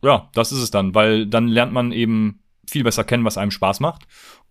ja, 0.03 0.29
das 0.35 0.53
ist 0.53 0.61
es 0.61 0.71
dann, 0.71 0.95
weil 0.95 1.27
dann 1.27 1.49
lernt 1.49 1.73
man 1.73 1.91
eben 1.91 2.41
viel 2.69 2.85
besser 2.85 3.05
kennen, 3.05 3.25
was 3.25 3.39
einem 3.39 3.51
Spaß 3.51 3.81
macht. 3.81 4.03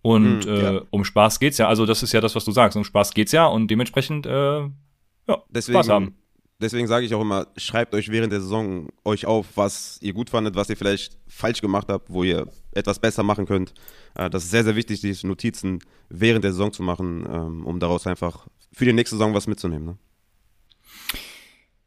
Und 0.02 0.46
mhm, 0.46 0.52
äh, 0.52 0.80
um 0.90 1.04
Spaß 1.04 1.40
geht's 1.40 1.58
ja. 1.58 1.68
Also 1.68 1.86
das 1.86 2.02
ist 2.02 2.12
ja 2.12 2.20
das, 2.20 2.34
was 2.34 2.44
du 2.44 2.52
sagst. 2.52 2.76
Um 2.76 2.84
Spaß 2.84 3.14
geht's 3.14 3.32
ja 3.32 3.46
und 3.46 3.68
dementsprechend 3.68 4.26
äh, 4.26 4.60
ja, 4.60 5.42
deswegen, 5.50 5.78
Spaß 5.78 5.88
haben. 5.88 6.16
Deswegen 6.58 6.86
sage 6.86 7.04
ich 7.04 7.14
auch 7.14 7.20
immer, 7.20 7.48
schreibt 7.56 7.94
euch 7.94 8.10
während 8.10 8.32
der 8.32 8.40
Saison 8.40 8.88
euch 9.04 9.26
auf, 9.26 9.46
was 9.56 9.98
ihr 10.00 10.14
gut 10.14 10.30
fandet, 10.30 10.54
was 10.54 10.70
ihr 10.70 10.76
vielleicht 10.76 11.18
falsch 11.28 11.60
gemacht 11.60 11.88
habt, 11.90 12.08
wo 12.08 12.22
ihr 12.22 12.46
etwas 12.72 12.98
besser 12.98 13.22
machen 13.22 13.46
könnt. 13.46 13.74
Äh, 14.14 14.30
das 14.30 14.44
ist 14.44 14.50
sehr, 14.50 14.64
sehr 14.64 14.76
wichtig, 14.76 15.00
diese 15.00 15.26
Notizen 15.26 15.80
während 16.08 16.44
der 16.44 16.52
Saison 16.52 16.72
zu 16.72 16.82
machen, 16.82 17.26
ähm, 17.30 17.66
um 17.66 17.78
daraus 17.78 18.06
einfach 18.06 18.46
für 18.72 18.86
die 18.86 18.92
nächste 18.92 19.16
Saison 19.16 19.34
was 19.34 19.46
mitzunehmen. 19.46 19.86
Ne? 19.86 19.98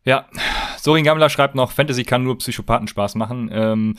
Ja, 0.03 0.29
Sorin 0.83 1.03
Gammler 1.03 1.29
schreibt 1.29 1.55
noch, 1.55 1.71
Fantasy 1.71 2.03
kann 2.03 2.23
nur 2.23 2.37
Psychopathen 2.37 2.87
Spaß 2.87 3.15
machen. 3.15 3.49
Ähm, 3.51 3.97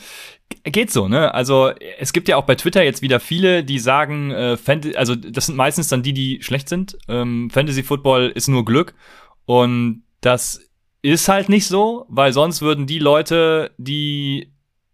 geht 0.63 0.91
so, 0.91 1.07
ne? 1.07 1.33
Also 1.33 1.71
es 1.99 2.13
gibt 2.13 2.27
ja 2.27 2.37
auch 2.37 2.45
bei 2.45 2.55
Twitter 2.55 2.83
jetzt 2.83 3.01
wieder 3.01 3.19
viele, 3.19 3.63
die 3.63 3.79
sagen, 3.79 4.31
äh, 4.31 4.57
Fantasy, 4.57 4.95
also 4.95 5.15
das 5.15 5.47
sind 5.47 5.55
meistens 5.55 5.87
dann 5.87 6.03
die, 6.03 6.13
die 6.13 6.41
schlecht 6.41 6.69
sind. 6.69 6.97
Ähm, 7.07 7.49
Fantasy 7.49 7.83
Football 7.83 8.31
ist 8.33 8.47
nur 8.47 8.65
Glück 8.65 8.93
und 9.45 10.03
das 10.21 10.69
ist 11.01 11.27
halt 11.27 11.49
nicht 11.49 11.67
so, 11.67 12.05
weil 12.09 12.31
sonst 12.31 12.61
würden 12.61 12.85
die 12.85 12.99
Leute, 12.99 13.71
die 13.77 14.51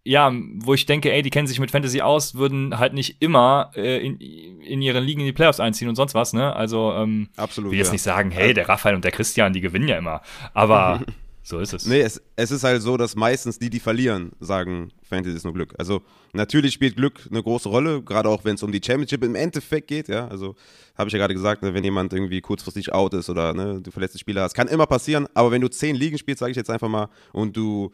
ja, 0.08 0.32
wo 0.32 0.72
ich 0.72 0.86
denke, 0.86 1.12
ey, 1.12 1.20
die 1.20 1.28
kennen 1.28 1.46
sich 1.46 1.60
mit 1.60 1.70
Fantasy 1.70 2.00
aus, 2.00 2.34
würden 2.34 2.78
halt 2.78 2.94
nicht 2.94 3.20
immer 3.20 3.72
äh, 3.76 3.98
in, 3.98 4.18
in 4.18 4.80
ihren 4.80 5.04
Ligen 5.04 5.20
in 5.20 5.26
die 5.26 5.34
Playoffs 5.34 5.60
einziehen 5.60 5.86
und 5.86 5.96
sonst 5.96 6.14
was, 6.14 6.32
ne? 6.32 6.56
Also, 6.56 6.94
ähm, 6.94 7.28
Absolut, 7.36 7.72
will 7.72 7.78
jetzt 7.78 7.88
ja. 7.88 7.92
nicht 7.92 8.02
sagen, 8.02 8.30
hey, 8.30 8.54
der 8.54 8.70
Raphael 8.70 8.94
und 8.94 9.04
der 9.04 9.10
Christian, 9.10 9.52
die 9.52 9.60
gewinnen 9.60 9.86
ja 9.86 9.98
immer. 9.98 10.22
Aber 10.54 11.02
So 11.48 11.60
ist 11.60 11.72
es. 11.72 11.86
Nee, 11.86 12.02
es, 12.02 12.20
es 12.36 12.50
ist 12.50 12.62
halt 12.62 12.82
so, 12.82 12.98
dass 12.98 13.16
meistens 13.16 13.58
die, 13.58 13.70
die 13.70 13.80
verlieren, 13.80 14.32
sagen, 14.38 14.92
Fantasy 15.02 15.34
ist 15.34 15.44
nur 15.44 15.54
Glück. 15.54 15.74
Also 15.78 16.02
natürlich 16.34 16.74
spielt 16.74 16.96
Glück 16.96 17.26
eine 17.30 17.42
große 17.42 17.70
Rolle, 17.70 18.02
gerade 18.02 18.28
auch 18.28 18.44
wenn 18.44 18.56
es 18.56 18.62
um 18.62 18.70
die 18.70 18.82
Championship 18.84 19.24
im 19.24 19.34
Endeffekt 19.34 19.88
geht, 19.88 20.08
ja. 20.08 20.28
Also 20.28 20.56
habe 20.94 21.08
ich 21.08 21.14
ja 21.14 21.18
gerade 21.18 21.32
gesagt, 21.32 21.62
ne, 21.62 21.72
wenn 21.72 21.82
jemand 21.82 22.12
irgendwie 22.12 22.42
kurzfristig 22.42 22.92
out 22.92 23.14
ist 23.14 23.30
oder 23.30 23.54
ne, 23.54 23.80
du 23.80 23.90
verletzte 23.90 24.18
Spieler 24.18 24.42
hast, 24.42 24.52
kann 24.52 24.68
immer 24.68 24.84
passieren, 24.84 25.26
aber 25.32 25.50
wenn 25.50 25.62
du 25.62 25.70
zehn 25.70 25.96
Ligen 25.96 26.18
spielst, 26.18 26.40
sage 26.40 26.50
ich 26.50 26.56
jetzt 26.58 26.68
einfach 26.68 26.90
mal, 26.90 27.08
und 27.32 27.56
du 27.56 27.92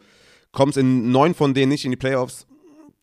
kommst 0.51 0.77
in 0.77 1.13
neun 1.13 1.33
von 1.33 1.53
denen 1.53 1.69
nicht 1.69 1.85
in 1.85 1.91
die 1.91 1.97
Playoffs, 1.97 2.47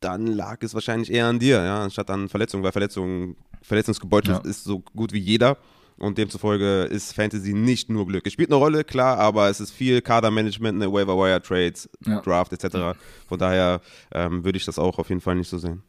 dann 0.01 0.27
lag 0.27 0.59
es 0.61 0.75
wahrscheinlich 0.75 1.11
eher 1.11 1.29
an 1.29 1.39
dir, 1.39 1.65
ja, 1.65 1.83
anstatt 1.83 2.11
an 2.11 2.29
Verletzungen, 2.29 2.63
weil 2.63 2.73
Verletzungen, 2.73 3.37
verletzungsgebeutelt 3.63 4.45
ja. 4.45 4.51
ist 4.51 4.65
so 4.65 4.81
gut 4.81 5.15
wie 5.15 5.19
jeder. 5.19 5.57
Und 5.99 6.19
demzufolge 6.19 6.83
ist 6.83 7.15
Fantasy 7.15 7.53
nicht 7.53 7.89
nur 7.89 8.07
Glück. 8.07 8.27
Es 8.27 8.33
spielt 8.33 8.51
eine 8.51 8.57
Rolle, 8.57 8.85
klar, 8.85 9.19
aber 9.19 9.49
es 9.49 9.61
ist 9.61 9.73
viel 9.73 10.01
Kadermanagement, 10.01 10.83
eine 10.83 10.93
Waiver 10.93 11.17
Wire 11.17 11.41
Trades, 11.41 11.89
ja. 12.05 12.21
Draft 12.21 12.53
etc. 12.53 12.99
Von 13.29 13.39
daher 13.39 13.81
ähm, 14.13 14.45
würde 14.45 14.57
ich 14.57 14.65
das 14.65 14.79
auch 14.79 14.99
auf 14.99 15.09
jeden 15.09 15.21
Fall 15.21 15.37
nicht 15.37 15.49
so 15.49 15.59
sehen. 15.59 15.83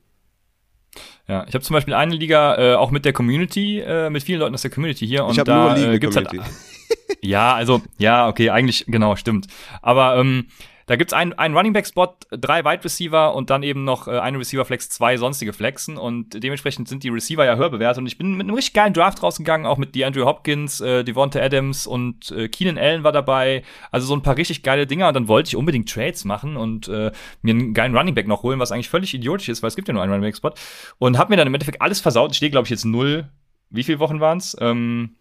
Ja, 1.27 1.45
ich 1.47 1.53
habe 1.55 1.63
zum 1.63 1.73
Beispiel 1.73 1.93
eine 1.93 2.15
Liga 2.15 2.57
äh, 2.57 2.75
auch 2.75 2.91
mit 2.91 3.05
der 3.05 3.13
Community, 3.13 3.79
äh, 3.79 4.09
mit 4.09 4.23
vielen 4.23 4.39
Leuten 4.39 4.53
aus 4.53 4.61
der 4.61 4.71
Community 4.71 5.07
hier. 5.07 5.25
Und 5.25 5.31
ich 5.31 5.39
habe 5.39 5.51
nur 5.51 5.73
Liga 5.73 5.93
äh, 5.93 5.99
gibt's 5.99 6.15
halt, 6.15 6.29
Ja, 7.21 7.55
also, 7.55 7.81
ja, 7.97 8.27
okay, 8.27 8.49
eigentlich, 8.49 8.85
genau, 8.87 9.15
stimmt. 9.15 9.47
Aber 9.81 10.17
ähm, 10.17 10.47
da 10.85 10.95
gibt's 10.95 11.13
einen, 11.13 11.33
einen 11.33 11.55
Running 11.55 11.73
Back 11.73 11.87
Spot, 11.87 12.15
drei 12.31 12.63
Wide 12.63 12.83
Receiver 12.83 13.35
und 13.35 13.49
dann 13.49 13.63
eben 13.63 13.83
noch 13.83 14.07
äh, 14.07 14.19
eine 14.19 14.39
Receiver 14.39 14.65
Flex, 14.65 14.89
zwei 14.89 15.17
sonstige 15.17 15.53
Flexen 15.53 15.97
und 15.97 16.43
dementsprechend 16.43 16.87
sind 16.87 17.03
die 17.03 17.09
Receiver 17.09 17.45
ja 17.45 17.55
höher 17.55 17.69
bewertet 17.69 17.99
und 17.99 18.07
ich 18.07 18.17
bin 18.17 18.33
mit 18.33 18.47
einem 18.47 18.55
richtig 18.55 18.73
geilen 18.73 18.93
Draft 18.93 19.23
rausgegangen, 19.23 19.65
auch 19.65 19.77
mit 19.77 19.95
DeAndre 19.95 20.25
Hopkins, 20.25 20.81
äh, 20.81 21.03
Devonta 21.03 21.39
Adams 21.39 21.87
und 21.87 22.31
äh, 22.31 22.49
Keenan 22.49 22.77
Allen 22.77 23.03
war 23.03 23.11
dabei, 23.11 23.63
also 23.91 24.07
so 24.07 24.15
ein 24.15 24.21
paar 24.21 24.37
richtig 24.37 24.63
geile 24.63 24.87
Dinger 24.87 25.07
und 25.07 25.13
dann 25.13 25.27
wollte 25.27 25.49
ich 25.49 25.55
unbedingt 25.55 25.89
Trades 25.89 26.25
machen 26.25 26.57
und 26.57 26.87
äh, 26.87 27.11
mir 27.41 27.51
einen 27.51 27.73
geilen 27.73 27.95
Running 27.95 28.15
Back 28.15 28.27
noch 28.27 28.43
holen, 28.43 28.59
was 28.59 28.71
eigentlich 28.71 28.89
völlig 28.89 29.13
idiotisch 29.13 29.49
ist, 29.49 29.63
weil 29.63 29.69
es 29.69 29.75
gibt 29.75 29.87
ja 29.87 29.93
nur 29.93 30.03
einen 30.03 30.11
Running 30.11 30.27
Back 30.27 30.37
Spot 30.37 30.53
und 30.99 31.17
habe 31.17 31.31
mir 31.31 31.37
dann 31.37 31.47
im 31.47 31.53
Endeffekt 31.53 31.81
alles 31.81 32.01
versaut. 32.01 32.31
Ich 32.31 32.37
stehe 32.37 32.51
glaube 32.51 32.65
ich 32.65 32.71
jetzt 32.71 32.85
null, 32.85 33.29
wie 33.69 33.83
viele 33.83 33.99
Wochen 33.99 34.19
waren's? 34.19 34.55
Ähm, 34.59 35.15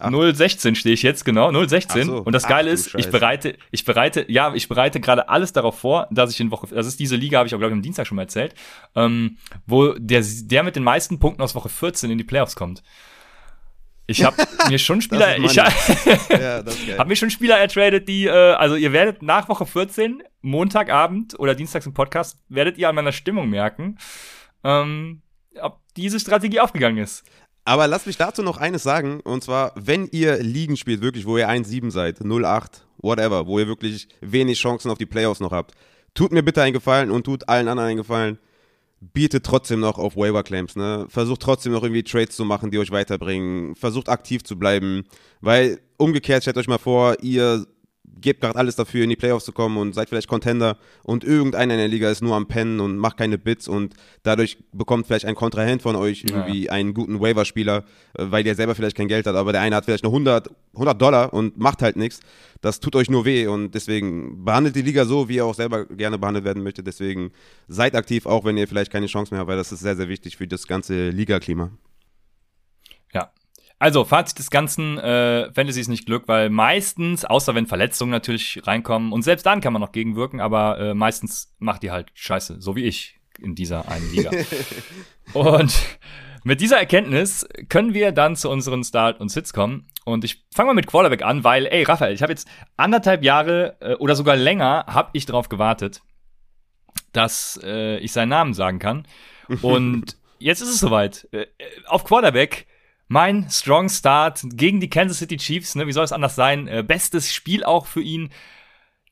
016 0.00 0.74
stehe 0.74 0.94
ich 0.94 1.02
jetzt, 1.02 1.24
genau, 1.24 1.52
016. 1.52 2.06
So. 2.06 2.18
Und 2.18 2.32
das 2.32 2.48
Geile 2.48 2.70
Ach, 2.70 2.74
ist, 2.74 2.94
ich 2.96 3.10
bereite, 3.10 3.56
ich 3.70 3.84
bereite, 3.84 4.24
ja, 4.28 4.52
ich 4.54 4.68
bereite 4.68 5.00
gerade 5.00 5.28
alles 5.28 5.52
darauf 5.52 5.78
vor, 5.78 6.08
dass 6.10 6.32
ich 6.32 6.40
in 6.40 6.50
Woche, 6.50 6.66
das 6.66 6.86
ist 6.86 6.98
diese 6.98 7.16
Liga, 7.16 7.38
habe 7.38 7.46
ich 7.46 7.54
auch, 7.54 7.58
glaube 7.58 7.72
ich, 7.72 7.76
am 7.76 7.82
Dienstag 7.82 8.06
schon 8.06 8.16
mal 8.16 8.22
erzählt, 8.22 8.54
ähm, 8.96 9.38
wo 9.66 9.92
der, 9.92 10.24
der 10.24 10.62
mit 10.64 10.74
den 10.74 10.82
meisten 10.82 11.20
Punkten 11.20 11.42
aus 11.42 11.54
Woche 11.54 11.68
14 11.68 12.10
in 12.10 12.18
die 12.18 12.24
Playoffs 12.24 12.56
kommt. 12.56 12.82
Ich 14.06 14.24
habe 14.24 14.36
mir 14.68 14.78
schon 14.78 15.00
Spieler, 15.00 15.38
ich 15.38 15.54
ja, 15.54 15.66
habe 16.98 17.08
mir 17.08 17.16
schon 17.16 17.30
Spieler 17.30 17.58
ertradet, 17.58 18.08
die, 18.08 18.26
äh, 18.26 18.30
also 18.30 18.74
ihr 18.74 18.92
werdet 18.92 19.22
nach 19.22 19.48
Woche 19.48 19.64
14, 19.64 20.22
Montagabend 20.42 21.38
oder 21.38 21.54
Dienstags 21.54 21.86
im 21.86 21.94
Podcast, 21.94 22.38
werdet 22.48 22.78
ihr 22.78 22.88
an 22.88 22.96
meiner 22.96 23.12
Stimmung 23.12 23.48
merken, 23.48 23.98
ähm, 24.64 25.22
ob 25.60 25.78
diese 25.96 26.18
Strategie 26.18 26.60
aufgegangen 26.60 26.98
ist. 26.98 27.24
Aber 27.64 27.86
lasst 27.86 28.06
mich 28.06 28.18
dazu 28.18 28.42
noch 28.42 28.58
eines 28.58 28.82
sagen, 28.82 29.20
und 29.20 29.42
zwar, 29.42 29.72
wenn 29.74 30.06
ihr 30.12 30.42
Ligen 30.42 30.76
spielt, 30.76 31.00
wirklich, 31.00 31.26
wo 31.26 31.38
ihr 31.38 31.48
1-7 31.48 31.90
seid, 31.90 32.20
0-8, 32.20 32.82
whatever, 32.98 33.46
wo 33.46 33.58
ihr 33.58 33.66
wirklich 33.66 34.08
wenig 34.20 34.58
Chancen 34.60 34.90
auf 34.90 34.98
die 34.98 35.06
Playoffs 35.06 35.40
noch 35.40 35.52
habt, 35.52 35.72
tut 36.12 36.32
mir 36.32 36.42
bitte 36.42 36.62
einen 36.62 36.74
Gefallen 36.74 37.10
und 37.10 37.24
tut 37.24 37.48
allen 37.48 37.68
anderen 37.68 37.88
einen 37.88 37.98
Gefallen. 37.98 38.38
bietet 39.12 39.44
trotzdem 39.44 39.80
noch 39.80 39.98
auf 39.98 40.16
Waiver 40.16 40.42
Claims, 40.42 40.76
ne? 40.76 41.06
Versucht 41.08 41.42
trotzdem 41.42 41.72
noch 41.72 41.82
irgendwie 41.82 42.02
Trades 42.02 42.36
zu 42.36 42.44
machen, 42.44 42.70
die 42.70 42.78
euch 42.78 42.90
weiterbringen. 42.90 43.74
Versucht 43.74 44.08
aktiv 44.08 44.44
zu 44.44 44.58
bleiben, 44.58 45.04
weil 45.40 45.80
umgekehrt 45.96 46.42
stellt 46.42 46.56
euch 46.56 46.68
mal 46.68 46.78
vor, 46.78 47.16
ihr 47.20 47.66
gebt 48.20 48.40
gerade 48.40 48.58
alles 48.58 48.76
dafür, 48.76 49.04
in 49.04 49.10
die 49.10 49.16
Playoffs 49.16 49.44
zu 49.44 49.52
kommen 49.52 49.76
und 49.76 49.94
seid 49.94 50.08
vielleicht 50.08 50.28
Contender 50.28 50.76
und 51.02 51.24
irgendeiner 51.24 51.74
in 51.74 51.80
der 51.80 51.88
Liga 51.88 52.10
ist 52.10 52.22
nur 52.22 52.34
am 52.34 52.46
Pennen 52.46 52.80
und 52.80 52.96
macht 52.96 53.16
keine 53.16 53.38
Bits 53.38 53.68
und 53.68 53.94
dadurch 54.22 54.58
bekommt 54.72 55.06
vielleicht 55.06 55.24
ein 55.24 55.34
Kontrahent 55.34 55.82
von 55.82 55.96
euch 55.96 56.24
irgendwie 56.28 56.64
ja. 56.64 56.72
einen 56.72 56.94
guten 56.94 57.20
Waiver-Spieler, 57.20 57.84
äh, 58.14 58.26
weil 58.30 58.44
der 58.44 58.54
selber 58.54 58.74
vielleicht 58.74 58.96
kein 58.96 59.08
Geld 59.08 59.26
hat, 59.26 59.34
aber 59.34 59.52
der 59.52 59.60
eine 59.60 59.76
hat 59.76 59.84
vielleicht 59.84 60.04
nur 60.04 60.12
100, 60.12 60.50
100 60.74 61.00
Dollar 61.00 61.32
und 61.32 61.58
macht 61.58 61.82
halt 61.82 61.96
nichts. 61.96 62.20
Das 62.60 62.80
tut 62.80 62.96
euch 62.96 63.10
nur 63.10 63.24
weh 63.24 63.46
und 63.46 63.74
deswegen 63.74 64.44
behandelt 64.44 64.76
die 64.76 64.82
Liga 64.82 65.04
so, 65.04 65.28
wie 65.28 65.36
ihr 65.36 65.44
auch 65.44 65.54
selber 65.54 65.84
gerne 65.84 66.18
behandelt 66.18 66.44
werden 66.44 66.62
möchtet. 66.62 66.86
Deswegen 66.86 67.30
seid 67.68 67.94
aktiv, 67.94 68.26
auch 68.26 68.44
wenn 68.44 68.56
ihr 68.56 68.66
vielleicht 68.66 68.90
keine 68.90 69.06
Chance 69.06 69.34
mehr 69.34 69.40
habt, 69.40 69.50
weil 69.50 69.56
das 69.56 69.72
ist 69.72 69.80
sehr, 69.80 69.96
sehr 69.96 70.08
wichtig 70.08 70.36
für 70.36 70.46
das 70.46 70.66
ganze 70.66 71.10
Liga-Klima. 71.10 71.70
Also, 73.84 74.06
Fazit 74.06 74.38
des 74.38 74.48
Ganzen, 74.48 74.96
äh, 74.96 75.52
Fantasy 75.52 75.78
ist 75.78 75.88
nicht 75.88 76.06
Glück, 76.06 76.26
weil 76.26 76.48
meistens, 76.48 77.26
außer 77.26 77.54
wenn 77.54 77.66
Verletzungen 77.66 78.12
natürlich 78.12 78.62
reinkommen, 78.66 79.12
und 79.12 79.20
selbst 79.20 79.44
dann 79.44 79.60
kann 79.60 79.74
man 79.74 79.82
noch 79.82 79.92
gegenwirken, 79.92 80.40
aber 80.40 80.78
äh, 80.78 80.94
meistens 80.94 81.54
macht 81.58 81.82
die 81.82 81.90
halt 81.90 82.10
Scheiße, 82.14 82.62
so 82.62 82.76
wie 82.76 82.84
ich 82.84 83.20
in 83.40 83.54
dieser 83.54 83.86
einen 83.90 84.10
Liga. 84.10 84.30
und 85.34 85.78
mit 86.44 86.62
dieser 86.62 86.78
Erkenntnis 86.78 87.46
können 87.68 87.92
wir 87.92 88.12
dann 88.12 88.36
zu 88.36 88.48
unseren 88.48 88.82
Start 88.84 89.20
und 89.20 89.28
Sits 89.28 89.52
kommen. 89.52 89.86
Und 90.06 90.24
ich 90.24 90.46
fange 90.54 90.68
mal 90.68 90.74
mit 90.74 90.86
Quarterback 90.86 91.22
an, 91.22 91.44
weil, 91.44 91.66
ey, 91.66 91.82
Raphael, 91.82 92.14
ich 92.14 92.22
habe 92.22 92.32
jetzt 92.32 92.48
anderthalb 92.78 93.22
Jahre 93.22 93.76
äh, 93.80 93.96
oder 93.96 94.16
sogar 94.16 94.36
länger, 94.36 94.86
habe 94.88 95.10
ich 95.12 95.26
darauf 95.26 95.50
gewartet, 95.50 96.00
dass 97.12 97.60
äh, 97.62 97.98
ich 97.98 98.12
seinen 98.12 98.30
Namen 98.30 98.54
sagen 98.54 98.78
kann. 98.78 99.06
Und 99.60 100.16
jetzt 100.38 100.62
ist 100.62 100.70
es 100.70 100.80
soweit. 100.80 101.28
Äh, 101.32 101.48
auf 101.86 102.04
Quarterback 102.04 102.66
mein 103.08 103.48
Strong 103.50 103.88
Start 103.88 104.42
gegen 104.44 104.80
die 104.80 104.90
Kansas 104.90 105.18
City 105.18 105.36
Chiefs, 105.36 105.74
ne, 105.74 105.86
wie 105.86 105.92
soll 105.92 106.04
es 106.04 106.12
anders 106.12 106.34
sein? 106.34 106.68
Äh, 106.68 106.82
bestes 106.82 107.32
Spiel 107.32 107.64
auch 107.64 107.86
für 107.86 108.02
ihn. 108.02 108.30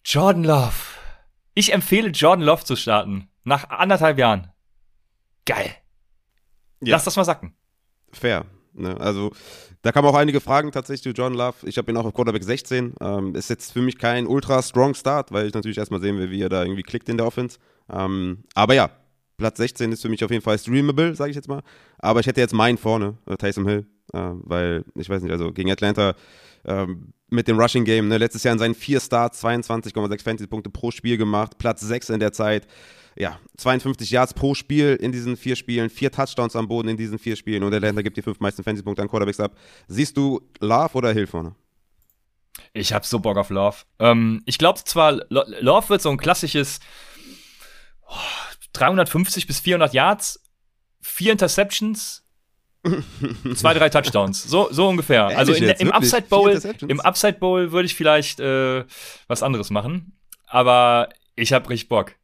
Jordan 0.04 0.44
Love. 0.44 0.72
Ich 1.54 1.72
empfehle 1.72 2.08
Jordan 2.08 2.44
Love 2.44 2.64
zu 2.64 2.76
starten. 2.76 3.28
Nach 3.44 3.68
anderthalb 3.70 4.18
Jahren. 4.18 4.50
Geil. 5.44 5.74
Ja. 6.80 6.92
Lass 6.92 7.04
das 7.04 7.16
mal 7.16 7.24
sacken. 7.24 7.54
Fair. 8.12 8.46
Ne? 8.72 8.98
Also, 8.98 9.32
da 9.82 9.92
kamen 9.92 10.08
auch 10.08 10.14
einige 10.14 10.40
Fragen 10.40 10.72
tatsächlich 10.72 11.02
zu 11.02 11.10
Jordan 11.10 11.36
Love. 11.36 11.68
Ich 11.68 11.76
habe 11.76 11.90
ihn 11.90 11.96
auch 11.96 12.04
auf 12.04 12.14
Quarterback 12.14 12.44
16. 12.44 12.94
Ähm, 13.00 13.34
ist 13.34 13.50
jetzt 13.50 13.72
für 13.72 13.82
mich 13.82 13.98
kein 13.98 14.26
ultra 14.26 14.62
strong 14.62 14.94
Start, 14.94 15.32
weil 15.32 15.46
ich 15.46 15.54
natürlich 15.54 15.78
erstmal 15.78 16.00
sehen 16.00 16.18
will, 16.18 16.30
wie 16.30 16.42
er 16.42 16.48
da 16.48 16.62
irgendwie 16.62 16.82
klickt 16.82 17.08
in 17.08 17.18
der 17.18 17.26
Offense. 17.26 17.58
Ähm, 17.90 18.44
aber 18.54 18.74
ja, 18.74 18.90
Platz 19.36 19.56
16 19.58 19.92
ist 19.92 20.02
für 20.02 20.08
mich 20.08 20.24
auf 20.24 20.30
jeden 20.30 20.42
Fall 20.42 20.58
streamable, 20.58 21.14
sage 21.14 21.30
ich 21.30 21.36
jetzt 21.36 21.48
mal. 21.48 21.62
Aber 21.98 22.20
ich 22.20 22.26
hätte 22.26 22.40
jetzt 22.40 22.54
meinen 22.54 22.78
vorne, 22.78 23.16
äh, 23.26 23.36
Taysom 23.36 23.66
Hill, 23.66 23.86
äh, 24.12 24.18
weil 24.18 24.84
ich 24.94 25.08
weiß 25.08 25.22
nicht, 25.22 25.32
also 25.32 25.52
gegen 25.52 25.70
Atlanta 25.70 26.14
ähm, 26.64 27.12
mit 27.28 27.48
dem 27.48 27.58
Rushing 27.58 27.84
Game, 27.84 28.08
ne, 28.08 28.18
letztes 28.18 28.44
Jahr 28.44 28.52
in 28.52 28.58
seinen 28.58 28.74
vier 28.74 29.00
Starts 29.00 29.42
22,6 29.42 30.22
Fantasy-Punkte 30.22 30.70
pro 30.70 30.90
Spiel 30.90 31.16
gemacht, 31.16 31.58
Platz 31.58 31.80
6 31.80 32.10
in 32.10 32.20
der 32.20 32.32
Zeit. 32.32 32.66
Ja, 33.16 33.38
52 33.58 34.10
Yards 34.10 34.32
pro 34.32 34.54
Spiel 34.54 34.96
in 35.00 35.12
diesen 35.12 35.36
vier 35.36 35.56
Spielen, 35.56 35.90
vier 35.90 36.10
Touchdowns 36.10 36.56
am 36.56 36.68
Boden 36.68 36.88
in 36.88 36.96
diesen 36.96 37.18
vier 37.18 37.36
Spielen 37.36 37.62
und 37.62 37.74
Atlanta 37.74 38.00
gibt 38.00 38.16
die 38.16 38.22
fünf 38.22 38.40
meisten 38.40 38.62
Fantasy-Punkte 38.62 39.02
an 39.02 39.08
Quarterbacks 39.08 39.40
ab. 39.40 39.56
Siehst 39.86 40.16
du 40.16 40.40
Love 40.60 40.94
oder 40.94 41.12
Hill 41.12 41.26
vorne? 41.26 41.54
Ich 42.72 42.92
hab 42.92 43.04
so 43.04 43.18
Bock 43.18 43.36
auf 43.36 43.50
Love. 43.50 43.76
Ähm, 43.98 44.42
ich 44.46 44.58
glaube 44.58 44.80
zwar, 44.84 45.20
Love 45.28 45.88
wird 45.90 46.02
so 46.02 46.10
ein 46.10 46.16
klassisches 46.16 46.80
oh, 48.08 48.14
350 48.72 49.46
bis 49.46 49.60
400 49.60 49.94
Yards, 49.94 50.42
vier 51.00 51.32
Interceptions, 51.32 52.22
zwei, 53.54 53.74
drei 53.74 53.88
Touchdowns. 53.88 54.42
So, 54.42 54.68
so 54.70 54.88
ungefähr. 54.88 55.22
Ehrlich 55.30 55.38
also 55.38 55.52
in, 55.52 55.68
im 55.68 55.92
Upside 55.92 56.22
Bowl, 56.22 56.60
im 56.88 57.00
Upside 57.00 57.34
Bowl 57.34 57.72
würde 57.72 57.86
ich 57.86 57.94
vielleicht 57.94 58.40
äh, 58.40 58.84
was 59.28 59.42
anderes 59.42 59.70
machen. 59.70 60.18
Aber 60.46 61.08
ich 61.36 61.52
habe 61.52 61.68
richtig 61.70 61.88
Bock. 61.88 62.14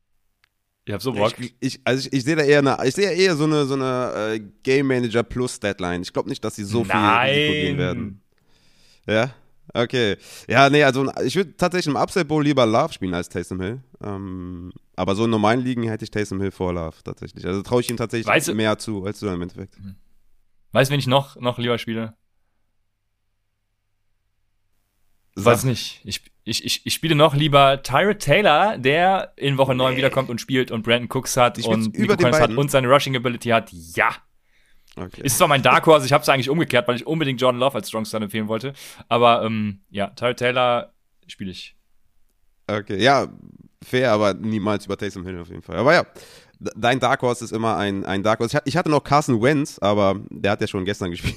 Ich 0.84 0.92
habe 0.92 1.02
so 1.02 1.12
Bock. 1.12 1.34
Ich, 1.38 1.54
ich, 1.60 1.80
also 1.84 2.06
ich, 2.06 2.12
ich 2.12 2.24
sehe 2.24 2.36
da 2.36 2.42
eher 2.42 2.58
eine, 2.58 2.78
ich 2.86 2.94
sehe 2.94 3.10
eher 3.10 3.36
so 3.36 3.44
eine, 3.44 3.66
so 3.66 3.74
eine 3.74 4.34
äh, 4.34 4.40
Game 4.62 4.86
Manager 4.88 5.22
Plus 5.22 5.60
Deadline. 5.60 6.02
Ich 6.02 6.12
glaube 6.12 6.28
nicht, 6.28 6.42
dass 6.42 6.56
sie 6.56 6.64
so 6.64 6.84
Nein. 6.84 7.28
viel 7.28 7.34
Risiko 7.34 7.52
gehen 7.52 7.78
werden. 7.78 8.22
Ja? 9.06 9.30
Okay. 9.74 10.16
Ja, 10.48 10.70
nee, 10.70 10.82
also 10.82 11.10
ich 11.22 11.36
würde 11.36 11.56
tatsächlich 11.56 11.92
im 11.92 11.96
Upside 11.96 12.24
Bowl 12.24 12.42
lieber 12.42 12.66
Love 12.66 12.92
spielen 12.92 13.14
als 13.14 13.28
Taysom 13.28 13.60
Hill. 13.60 13.80
Ähm, 14.02 14.72
aber 14.96 15.14
so 15.14 15.24
in 15.24 15.30
normalen 15.30 15.60
Ligen 15.60 15.82
hätte 15.84 16.04
ich 16.04 16.10
Taysom 16.10 16.40
Hill 16.40 16.50
vor 16.50 16.72
Love 16.72 16.96
tatsächlich. 17.04 17.46
Also 17.46 17.62
traue 17.62 17.80
ich 17.80 17.90
ihm 17.90 17.96
tatsächlich 17.96 18.26
weißt 18.26 18.54
mehr 18.54 18.78
zu 18.78 19.04
als 19.04 19.20
du 19.20 19.28
im 19.28 19.42
Endeffekt. 19.42 19.76
Hm. 19.76 19.96
Weißt 20.72 20.90
du, 20.90 20.92
wen 20.92 21.00
ich 21.00 21.06
noch, 21.06 21.36
noch 21.36 21.58
lieber 21.58 21.78
spiele? 21.78 22.14
Weiß 25.44 25.64
nicht. 25.64 26.00
Ich, 26.04 26.22
ich, 26.44 26.64
ich, 26.64 26.84
ich 26.84 26.94
spiele 26.94 27.14
noch 27.14 27.34
lieber 27.34 27.82
Tyrod 27.82 28.18
Taylor, 28.18 28.76
der 28.76 29.32
in 29.36 29.56
Woche 29.56 29.74
9 29.74 29.92
nee. 29.92 29.98
wiederkommt 29.98 30.30
und 30.30 30.40
spielt 30.40 30.70
und 30.70 30.82
Brandon 30.82 31.08
Cooks 31.10 31.36
hat 31.36 31.58
und 31.64 31.96
über 31.96 32.16
Nico 32.16 32.36
hat 32.36 32.50
und 32.50 32.70
seine 32.70 32.88
Rushing 32.88 33.14
Ability 33.16 33.50
hat. 33.50 33.70
Ja. 33.72 34.16
Okay. 34.98 35.22
Ist 35.22 35.38
zwar 35.38 35.48
mein 35.48 35.62
Dark 35.62 35.86
Horse, 35.86 36.06
ich 36.06 36.12
habe 36.12 36.22
es 36.22 36.28
eigentlich 36.28 36.50
umgekehrt, 36.50 36.88
weil 36.88 36.96
ich 36.96 37.06
unbedingt 37.06 37.40
Jordan 37.40 37.60
Love 37.60 37.76
als 37.76 37.88
Strong 37.88 38.04
Start 38.04 38.22
empfehlen 38.22 38.48
wollte. 38.48 38.72
Aber 39.08 39.44
ähm, 39.44 39.80
ja, 39.90 40.08
Tyrod 40.08 40.36
Taylor 40.36 40.92
spiele 41.26 41.50
ich. 41.50 41.76
Okay, 42.66 43.02
ja, 43.02 43.28
fair, 43.82 44.12
aber 44.12 44.34
niemals 44.34 44.86
über 44.86 44.96
Taysom 44.96 45.24
Hill 45.24 45.40
auf 45.40 45.48
jeden 45.48 45.62
Fall. 45.62 45.76
Aber 45.76 45.94
ja, 45.94 46.04
dein 46.76 47.00
Dark 47.00 47.22
Horse 47.22 47.44
ist 47.44 47.52
immer 47.52 47.76
ein, 47.76 48.04
ein 48.04 48.22
Dark 48.22 48.40
Horse. 48.40 48.60
Ich 48.64 48.76
hatte 48.76 48.90
noch 48.90 49.02
Carson 49.04 49.40
Wentz, 49.40 49.78
aber 49.78 50.20
der 50.30 50.52
hat 50.52 50.60
ja 50.60 50.66
schon 50.66 50.84
gestern 50.84 51.10
gespielt. 51.12 51.36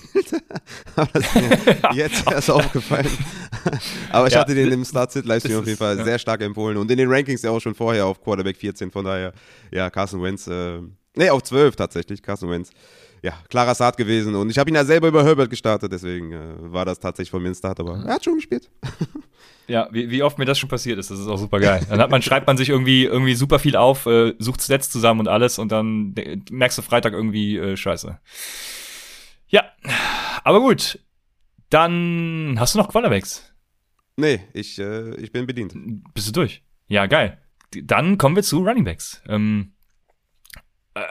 jetzt 1.94 2.30
erst 2.30 2.50
aufgefallen. 2.50 3.08
aber 4.12 4.28
ich 4.28 4.34
ja. 4.34 4.42
hatte 4.42 4.56
den 4.56 4.72
im 4.72 4.84
Start-Sit-Livestream 4.84 5.60
auf 5.60 5.66
jeden 5.66 5.78
Fall 5.78 5.98
ja. 5.98 6.04
sehr 6.04 6.20
stark 6.20 6.42
empfohlen. 6.42 6.78
Und 6.78 6.90
in 6.92 6.98
den 6.98 7.10
Rankings 7.10 7.42
ja 7.44 7.52
auch 7.52 7.60
schon 7.60 7.76
vorher 7.76 8.06
auf 8.06 8.22
Quarterback 8.22 8.58
14. 8.58 8.92
Von 8.92 9.06
daher, 9.06 9.34
ja, 9.72 9.90
Carson 9.90 10.22
Wentz, 10.22 10.48
äh, 10.48 10.80
nee, 11.16 11.30
auf 11.30 11.44
12 11.44 11.76
tatsächlich, 11.76 12.22
Carson 12.22 12.50
Wentz 12.50 12.72
ja, 13.22 13.34
klarer 13.50 13.76
Start 13.76 13.98
gewesen. 13.98 14.36
Und 14.36 14.50
ich 14.50 14.58
habe 14.58 14.70
ihn 14.70 14.76
ja 14.76 14.86
selber 14.86 15.08
über 15.08 15.24
Herbert 15.24 15.50
gestartet, 15.50 15.92
deswegen 15.92 16.32
äh, 16.32 16.56
war 16.60 16.86
das 16.86 17.00
tatsächlich 17.00 17.32
von 17.32 17.42
mir 17.42 17.50
ein 17.50 17.56
Start, 17.56 17.80
aber 17.80 18.04
er 18.06 18.16
hat 18.16 18.24
schon 18.26 18.36
gespielt. 18.36 18.70
Ja, 19.68 19.88
wie, 19.92 20.10
wie 20.10 20.22
oft 20.22 20.38
mir 20.38 20.44
das 20.44 20.60
schon 20.60 20.68
passiert 20.68 21.00
ist, 21.00 21.12
das 21.12 21.20
ist 21.20 21.28
auch 21.28 21.38
super 21.38 21.62
geil. 21.62 21.86
Dann 21.88 22.02
hat 22.02 22.10
man, 22.10 22.22
schreibt 22.22 22.46
man 22.46 22.58
sich 22.58 22.68
irgendwie, 22.68 23.06
irgendwie 23.06 23.36
super 23.36 23.58
viel 23.58 23.78
auf, 23.78 24.06
äh, 24.06 24.34
sucht 24.38 24.60
Sets 24.60 24.90
zusammen 24.90 25.22
und 25.22 25.28
alles 25.30 25.60
und 25.60 25.72
dann 25.72 26.14
merkst 26.50 26.78
du 26.78 26.82
Freitag 26.82 27.14
irgendwie, 27.14 27.56
äh, 27.56 27.78
scheiße. 27.78 28.20
Ja, 29.48 29.64
aber 30.44 30.60
gut. 30.60 31.00
Dann 31.70 32.58
hast 32.60 32.76
du 32.76 32.80
noch 32.80 32.90
Quarterbacks. 32.90 33.54
Nee, 34.18 34.42
ich, 34.52 34.78
äh, 34.78 35.16
ich 35.16 35.32
bin 35.32 35.48
bedient. 35.48 35.74
Bist 36.14 36.28
du 36.28 36.32
durch? 36.34 36.64
Ja, 36.90 37.06
geil. 37.06 37.38
Dann 37.72 38.18
kommen 38.18 38.36
wir 38.36 38.44
zu 38.44 38.60
Runningbacks. 38.60 39.22
Ähm, 39.30 39.72
äh, 40.96 41.02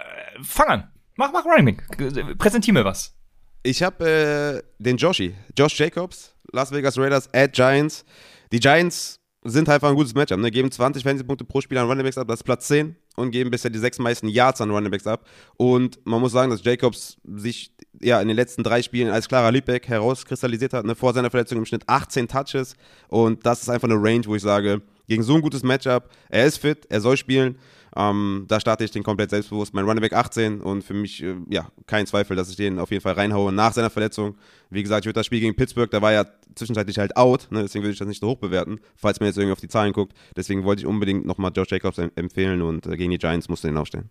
fang 0.42 0.68
an. 0.68 0.90
Mach, 1.20 1.32
mach 1.32 1.44
Running 1.44 1.76
Back. 1.76 2.38
Präsentier 2.38 2.72
mir 2.72 2.82
was. 2.82 3.14
Ich 3.62 3.82
habe 3.82 4.62
äh, 4.64 4.82
den 4.82 4.96
Joshi, 4.96 5.34
Josh 5.54 5.78
Jacobs, 5.78 6.34
Las 6.50 6.72
Vegas 6.72 6.96
Raiders 6.96 7.28
at 7.34 7.52
Giants. 7.52 8.06
Die 8.52 8.58
Giants 8.58 9.20
sind 9.44 9.68
einfach 9.68 9.90
ein 9.90 9.96
gutes 9.96 10.14
Matchup. 10.14 10.40
Ne? 10.40 10.50
Geben 10.50 10.70
20 10.70 11.02
Fantasy-Punkte 11.02 11.44
pro 11.44 11.60
Spiel 11.60 11.76
an 11.76 11.86
Running 11.86 12.04
Backs 12.04 12.16
ab, 12.16 12.26
das 12.26 12.40
ist 12.40 12.44
Platz 12.44 12.68
10 12.68 12.96
und 13.16 13.32
geben 13.32 13.50
bisher 13.50 13.70
die 13.70 13.78
sechs 13.78 13.98
meisten 13.98 14.28
Yards 14.28 14.62
an 14.62 14.70
Running 14.70 14.90
Backs 14.90 15.06
ab. 15.06 15.26
Und 15.58 15.98
man 16.06 16.22
muss 16.22 16.32
sagen, 16.32 16.50
dass 16.50 16.64
Jacobs 16.64 17.18
sich 17.22 17.70
ja 18.00 18.18
in 18.22 18.28
den 18.28 18.36
letzten 18.38 18.62
drei 18.62 18.80
Spielen 18.80 19.10
als 19.10 19.28
klarer 19.28 19.52
Leadback 19.52 19.88
herauskristallisiert 19.88 20.72
hat. 20.72 20.86
Ne? 20.86 20.94
Vor 20.94 21.12
seiner 21.12 21.28
Verletzung 21.28 21.58
im 21.58 21.66
Schnitt 21.66 21.82
18 21.86 22.28
Touches. 22.28 22.76
Und 23.08 23.44
das 23.44 23.60
ist 23.60 23.68
einfach 23.68 23.90
eine 23.90 24.02
Range, 24.02 24.24
wo 24.24 24.36
ich 24.36 24.42
sage, 24.42 24.80
gegen 25.06 25.22
so 25.22 25.34
ein 25.34 25.42
gutes 25.42 25.64
Matchup, 25.64 26.08
er 26.30 26.46
ist 26.46 26.56
fit, 26.56 26.86
er 26.88 27.02
soll 27.02 27.18
spielen. 27.18 27.58
Ähm, 27.96 28.44
da 28.48 28.60
starte 28.60 28.84
ich 28.84 28.90
den 28.90 29.02
komplett 29.02 29.30
selbstbewusst. 29.30 29.74
Mein 29.74 29.84
Running 29.84 30.00
Back 30.00 30.12
18 30.12 30.60
und 30.60 30.82
für 30.82 30.94
mich, 30.94 31.22
äh, 31.22 31.34
ja, 31.48 31.68
kein 31.86 32.06
Zweifel, 32.06 32.36
dass 32.36 32.50
ich 32.50 32.56
den 32.56 32.78
auf 32.78 32.90
jeden 32.90 33.02
Fall 33.02 33.14
reinhaue 33.14 33.52
nach 33.52 33.72
seiner 33.72 33.90
Verletzung. 33.90 34.36
Wie 34.70 34.82
gesagt, 34.82 35.04
ich 35.04 35.06
würde 35.06 35.18
das 35.18 35.26
Spiel 35.26 35.40
gegen 35.40 35.56
Pittsburgh, 35.56 35.90
da 35.90 36.00
war 36.00 36.12
er 36.12 36.32
zwischenzeitlich 36.54 36.98
halt 36.98 37.16
out, 37.16 37.48
ne, 37.50 37.62
deswegen 37.62 37.82
würde 37.82 37.92
ich 37.92 37.98
das 37.98 38.08
nicht 38.08 38.20
so 38.20 38.28
hoch 38.28 38.38
bewerten, 38.38 38.80
falls 38.96 39.20
man 39.20 39.26
jetzt 39.26 39.36
irgendwie 39.36 39.52
auf 39.52 39.60
die 39.60 39.68
Zahlen 39.68 39.92
guckt. 39.92 40.14
Deswegen 40.36 40.64
wollte 40.64 40.80
ich 40.80 40.86
unbedingt 40.86 41.26
nochmal 41.26 41.52
Josh 41.54 41.70
Jacobs 41.70 41.98
empfehlen 41.98 42.62
und 42.62 42.86
äh, 42.86 42.96
gegen 42.96 43.10
die 43.10 43.18
Giants 43.18 43.48
musste 43.48 43.68
den 43.68 43.76
aufstellen. 43.76 44.10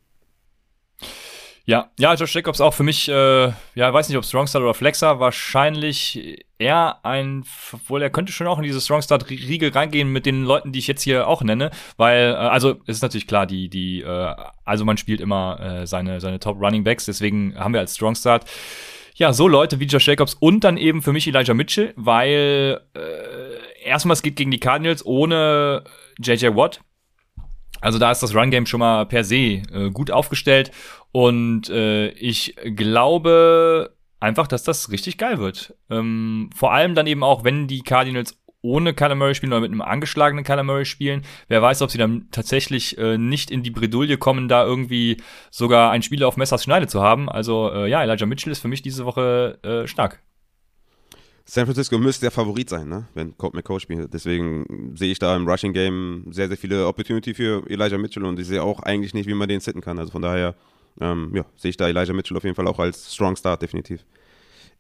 Ja, 1.70 1.92
ja, 2.00 2.16
Josh 2.16 2.34
Jacobs 2.34 2.62
auch 2.62 2.74
für 2.74 2.82
mich, 2.82 3.08
äh, 3.10 3.52
ja, 3.76 3.94
weiß 3.94 4.10
nicht, 4.10 4.18
ob 4.18 4.26
Strongstar 4.26 4.60
oder 4.64 4.74
Flexer, 4.74 5.20
wahrscheinlich 5.20 6.44
eher 6.58 7.06
ein, 7.06 7.46
obwohl 7.72 8.02
er 8.02 8.10
könnte 8.10 8.34
schon 8.34 8.48
auch 8.48 8.58
in 8.58 8.64
diese 8.64 8.82
Strongstar-Riege 8.82 9.76
reingehen 9.76 10.12
mit 10.12 10.26
den 10.26 10.46
Leuten, 10.46 10.72
die 10.72 10.80
ich 10.80 10.88
jetzt 10.88 11.04
hier 11.04 11.28
auch 11.28 11.44
nenne, 11.44 11.70
weil, 11.96 12.32
äh, 12.32 12.38
also 12.38 12.78
es 12.88 12.96
ist 12.96 13.02
natürlich 13.04 13.28
klar, 13.28 13.46
die, 13.46 13.70
die, 13.70 14.02
äh, 14.02 14.36
also 14.66 14.84
man 14.84 14.98
spielt 14.98 15.22
immer 15.22 15.60
äh, 15.60 15.86
seine, 15.86 16.20
seine 16.20 16.40
Top-Running-Backs, 16.40 17.06
deswegen 17.06 17.56
haben 17.56 17.74
wir 17.74 17.82
als 17.82 17.94
Strongstart 17.94 18.50
ja, 19.14 19.32
so 19.32 19.48
Leute 19.48 19.80
wie 19.80 19.86
Josh 19.86 20.08
Jacobs 20.08 20.34
und 20.34 20.64
dann 20.64 20.76
eben 20.76 21.04
für 21.04 21.14
mich 21.14 21.28
Elijah 21.28 21.54
Mitchell, 21.54 21.94
weil 21.96 22.82
äh, 22.96 23.88
erstmal 23.88 24.14
es 24.14 24.24
geht 24.24 24.38
gegen 24.38 24.50
die 24.50 24.60
Cardinals 24.60 25.06
ohne 25.06 25.84
JJ 26.18 26.48
Watt. 26.56 26.82
Also 27.82 27.98
da 27.98 28.12
ist 28.12 28.22
das 28.22 28.36
Run-Game 28.36 28.66
schon 28.66 28.80
mal 28.80 29.06
per 29.06 29.24
se 29.24 29.36
äh, 29.36 29.90
gut 29.94 30.12
aufgestellt 30.12 30.72
Und 31.12 31.70
äh, 31.70 32.10
ich 32.10 32.56
glaube 32.76 33.96
einfach, 34.20 34.48
dass 34.48 34.64
das 34.64 34.92
richtig 34.92 35.18
geil 35.18 35.40
wird. 35.40 35.76
Ähm, 35.90 36.50
vor 36.56 36.74
allem 36.74 36.96
dann 36.96 37.08
eben 37.08 37.24
auch, 37.24 37.44
wenn 37.44 37.68
die 37.68 37.82
Cardinals 37.82 38.40
ohne 38.62 38.94
Murray 39.16 39.36
spielen 39.36 39.54
oder 39.54 39.62
mit 39.62 39.72
einem 39.72 39.82
angeschlagenen 39.82 40.66
Murray 40.66 40.86
spielen. 40.86 41.24
Wer 41.48 41.62
weiß, 41.62 41.82
ob 41.82 41.92
sie 41.92 41.98
dann 41.98 42.28
tatsächlich 42.32 42.98
äh, 42.98 43.18
nicht 43.18 43.52
in 43.52 43.64
die 43.64 43.72
Bredouille 43.72 44.18
kommen, 44.18 44.50
da 44.50 44.66
irgendwie 44.66 45.18
sogar 45.50 45.92
ein 45.92 46.02
Spieler 46.02 46.28
auf 46.28 46.38
Messers 46.38 46.64
Schneide 46.64 46.88
zu 46.88 47.02
haben. 47.02 47.30
Also 47.30 47.72
äh, 47.72 47.90
ja, 47.90 48.04
Elijah 48.04 48.26
Mitchell 48.26 48.52
ist 48.52 48.60
für 48.60 48.68
mich 48.68 48.82
diese 48.82 49.06
Woche 49.06 49.60
äh, 49.64 49.88
stark. 49.88 50.22
San 51.46 51.66
Francisco 51.66 51.98
müsste 51.98 52.22
der 52.22 52.32
Favorit 52.32 52.70
sein, 52.70 52.90
ne? 52.90 53.08
wenn 53.16 53.36
Colt 53.36 53.56
McCoy 53.56 53.80
spielt. 53.80 54.14
Deswegen 54.14 54.94
sehe 54.96 55.12
ich 55.12 55.18
da 55.18 55.36
im 55.36 55.48
Rushing 55.48 55.74
Game 55.74 56.26
sehr, 56.30 56.48
sehr 56.48 56.58
viele 56.58 56.86
Opportunity 56.86 57.34
für 57.34 57.64
Elijah 57.68 57.98
Mitchell 57.98 58.26
und 58.26 58.38
ich 58.40 58.46
sehe 58.46 58.62
auch 58.62 58.82
eigentlich 58.82 59.16
nicht, 59.16 59.28
wie 59.28 59.34
man 59.34 59.50
den 59.50 59.60
sitten 59.60 59.82
kann. 59.82 59.98
Also 59.98 60.12
von 60.12 60.22
daher 60.22 60.54
ähm, 61.00 61.32
ja, 61.34 61.46
sehe 61.56 61.70
ich 61.70 61.78
da 61.78 61.88
Elijah 61.88 62.14
Mitchell 62.14 62.38
auf 62.38 62.44
jeden 62.44 62.56
Fall 62.56 62.68
auch 62.68 62.80
als 62.80 63.14
Strong 63.14 63.36
Start, 63.36 63.62
definitiv. 63.62 64.06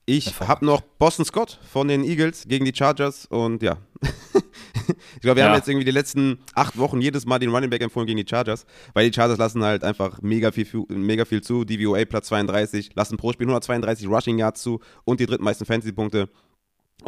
Ich 0.05 0.39
habe 0.39 0.65
noch 0.65 0.82
Boston 0.82 1.23
Scott 1.23 1.60
von 1.71 1.88
den 1.88 2.03
Eagles 2.03 2.45
gegen 2.47 2.65
die 2.65 2.73
Chargers 2.73 3.27
und 3.27 3.62
ja. 3.62 3.77
ich 4.01 5.21
glaube, 5.21 5.36
wir 5.36 5.43
ja. 5.43 5.49
haben 5.49 5.55
jetzt 5.55 5.69
irgendwie 5.69 5.86
die 5.86 5.91
letzten 5.91 6.39
acht 6.55 6.79
Wochen 6.79 6.99
jedes 6.99 7.27
Mal 7.27 7.38
den 7.38 7.51
Running 7.51 7.69
Back 7.69 7.84
empfohlen 7.84 8.08
gegen 8.08 8.17
die 8.17 8.27
Chargers, 8.27 8.65
weil 8.95 9.08
die 9.08 9.13
Chargers 9.13 9.38
lassen 9.38 9.63
halt 9.63 9.84
einfach 9.84 10.19
mega 10.23 10.51
viel, 10.51 10.65
mega 10.88 11.25
viel 11.25 11.41
zu. 11.41 11.63
DVOA 11.63 12.05
Platz 12.05 12.27
32, 12.29 12.95
lassen 12.95 13.17
pro 13.17 13.34
Spiel 13.34 13.45
132 13.45 14.08
Rushing 14.08 14.39
Yards 14.39 14.63
zu 14.63 14.79
und 15.03 15.19
die 15.19 15.27
drittmeisten 15.27 15.67
Fantasy-Punkte. 15.67 16.27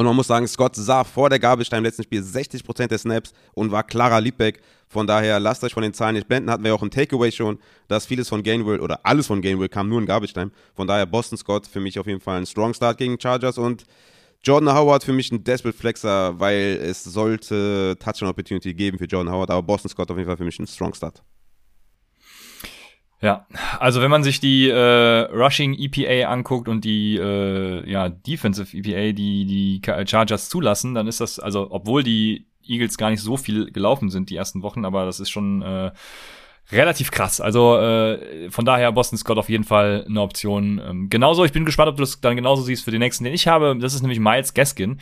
Und 0.02 0.08
man 0.08 0.16
muss 0.16 0.26
sagen, 0.26 0.48
Scott 0.48 0.76
sah 0.76 1.04
vor 1.04 1.30
der 1.30 1.38
Gabelstein 1.38 1.78
im 1.78 1.84
letzten 1.84 2.02
Spiel 2.02 2.24
60% 2.24 2.88
der 2.88 2.98
Snaps 2.98 3.34
und 3.54 3.70
war 3.70 3.84
klarer 3.84 4.20
Leadback. 4.20 4.60
Von 4.88 5.06
daher 5.06 5.40
lasst 5.40 5.64
euch 5.64 5.76
von 5.76 5.84
den 5.84 5.94
Zahlen 5.94 6.16
nicht 6.16 6.28
blenden. 6.28 6.50
Hatten 6.50 6.64
wir 6.64 6.74
auch 6.74 6.82
im 6.82 6.90
Takeaway 6.90 7.32
schon, 7.32 7.60
dass 7.88 8.08
vieles 8.08 8.28
von 8.28 8.42
Gainwell 8.42 8.80
oder 8.80 9.02
alles 9.04 9.28
von 9.28 9.44
Gainwell 9.44 9.70
kam 9.70 9.90
nur 9.90 10.00
in 10.00 10.08
Gabelstein. 10.08 10.54
Von 10.74 10.88
daher 10.88 11.06
Boston 11.06 11.38
Scott 11.38 11.68
für 11.68 11.80
mich 11.80 12.00
auf 12.00 12.08
jeden 12.08 12.20
Fall 12.20 12.40
ein 12.40 12.48
Strong 12.48 12.74
Start 12.74 12.98
gegen 12.98 13.22
Chargers 13.22 13.60
und 13.60 13.86
Jordan 14.44 14.74
Howard 14.76 15.04
für 15.04 15.14
mich 15.14 15.32
ein 15.32 15.44
Desperate 15.44 15.78
Flexer, 15.78 16.40
weil 16.40 16.80
es 16.82 17.04
sollte 17.04 17.96
Touchdown 18.00 18.30
Opportunity 18.30 18.74
geben 18.74 18.98
für 18.98 19.06
Jordan 19.06 19.32
Howard, 19.32 19.52
aber 19.52 19.62
Boston 19.62 19.92
Scott 19.92 20.10
auf 20.10 20.18
jeden 20.18 20.28
Fall 20.28 20.38
für 20.38 20.46
mich 20.46 20.58
ein 20.58 20.66
Strong 20.66 20.96
Start. 20.96 21.22
Ja, 23.22 23.46
also 23.80 24.02
wenn 24.02 24.10
man 24.10 24.24
sich 24.24 24.40
die 24.40 24.68
äh, 24.68 25.20
Rushing 25.32 25.76
EPA 25.78 26.32
anguckt 26.32 26.68
und 26.68 26.84
die 26.84 27.18
äh, 27.18 27.88
ja, 27.90 28.10
Defensive 28.10 28.76
EPA, 28.76 29.14
die 29.14 29.46
die 29.46 29.82
Chargers 30.08 30.50
zulassen, 30.50 30.96
dann 30.96 31.06
ist 31.06 31.22
das, 31.22 31.40
also 31.40 31.68
obwohl 31.70 32.02
die 32.02 32.48
Eagles 32.66 32.98
gar 32.98 33.12
nicht 33.12 33.22
so 33.22 33.38
viel 33.38 33.72
gelaufen 33.72 34.10
sind 34.10 34.32
die 34.32 34.36
ersten 34.36 34.64
Wochen, 34.64 34.86
aber 34.86 35.06
das 35.06 35.20
ist 35.20 35.30
schon 35.30 35.62
äh, 35.62 35.92
relativ 36.72 37.12
krass. 37.12 37.42
Also 37.42 37.78
äh, 37.78 38.50
von 38.50 38.66
daher 38.66 38.92
Boston 38.92 39.20
Scott 39.20 39.38
auf 39.38 39.50
jeden 39.50 39.66
Fall 39.66 40.06
eine 40.08 40.22
Option. 40.22 40.82
Ähm, 40.84 41.10
genauso, 41.10 41.46
ich 41.46 41.52
bin 41.52 41.66
gespannt, 41.66 41.90
ob 41.90 41.98
du 41.98 42.02
das 42.02 42.22
dann 42.22 42.36
genauso 42.36 42.64
siehst 42.64 42.84
für 42.84 42.92
den 42.92 43.00
nächsten, 43.00 43.24
den 43.24 43.34
ich 43.34 43.48
habe. 43.48 43.78
Das 43.80 43.94
ist 43.94 44.02
nämlich 44.02 44.20
Miles 44.20 44.54
Gaskin. 44.54 45.00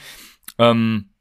Ähm, 0.57 1.11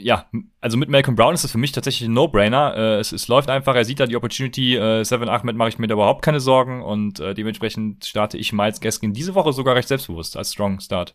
ja, 0.00 0.26
also 0.60 0.76
mit 0.76 0.88
Malcolm 0.88 1.16
Brown 1.16 1.34
ist 1.34 1.44
das 1.44 1.52
für 1.52 1.58
mich 1.58 1.72
tatsächlich 1.72 2.08
ein 2.08 2.12
No-Brainer. 2.12 2.74
Äh, 2.76 2.98
es, 2.98 3.12
es, 3.12 3.28
läuft 3.28 3.50
einfach, 3.50 3.74
er 3.74 3.84
sieht 3.84 4.00
da 4.00 4.06
die 4.06 4.16
Opportunity. 4.16 4.76
Äh, 4.76 5.04
Seven 5.04 5.28
Ahmed 5.28 5.56
mache 5.56 5.68
ich 5.68 5.78
mir 5.78 5.86
da 5.86 5.94
überhaupt 5.94 6.22
keine 6.24 6.40
Sorgen 6.40 6.82
und 6.82 7.20
äh, 7.20 7.34
dementsprechend 7.34 8.04
starte 8.04 8.38
ich 8.38 8.52
Miles 8.52 8.80
Gaskin 8.80 9.12
diese 9.12 9.34
Woche 9.34 9.52
sogar 9.52 9.74
recht 9.74 9.88
selbstbewusst 9.88 10.36
als 10.36 10.52
Strong 10.52 10.80
Start. 10.80 11.14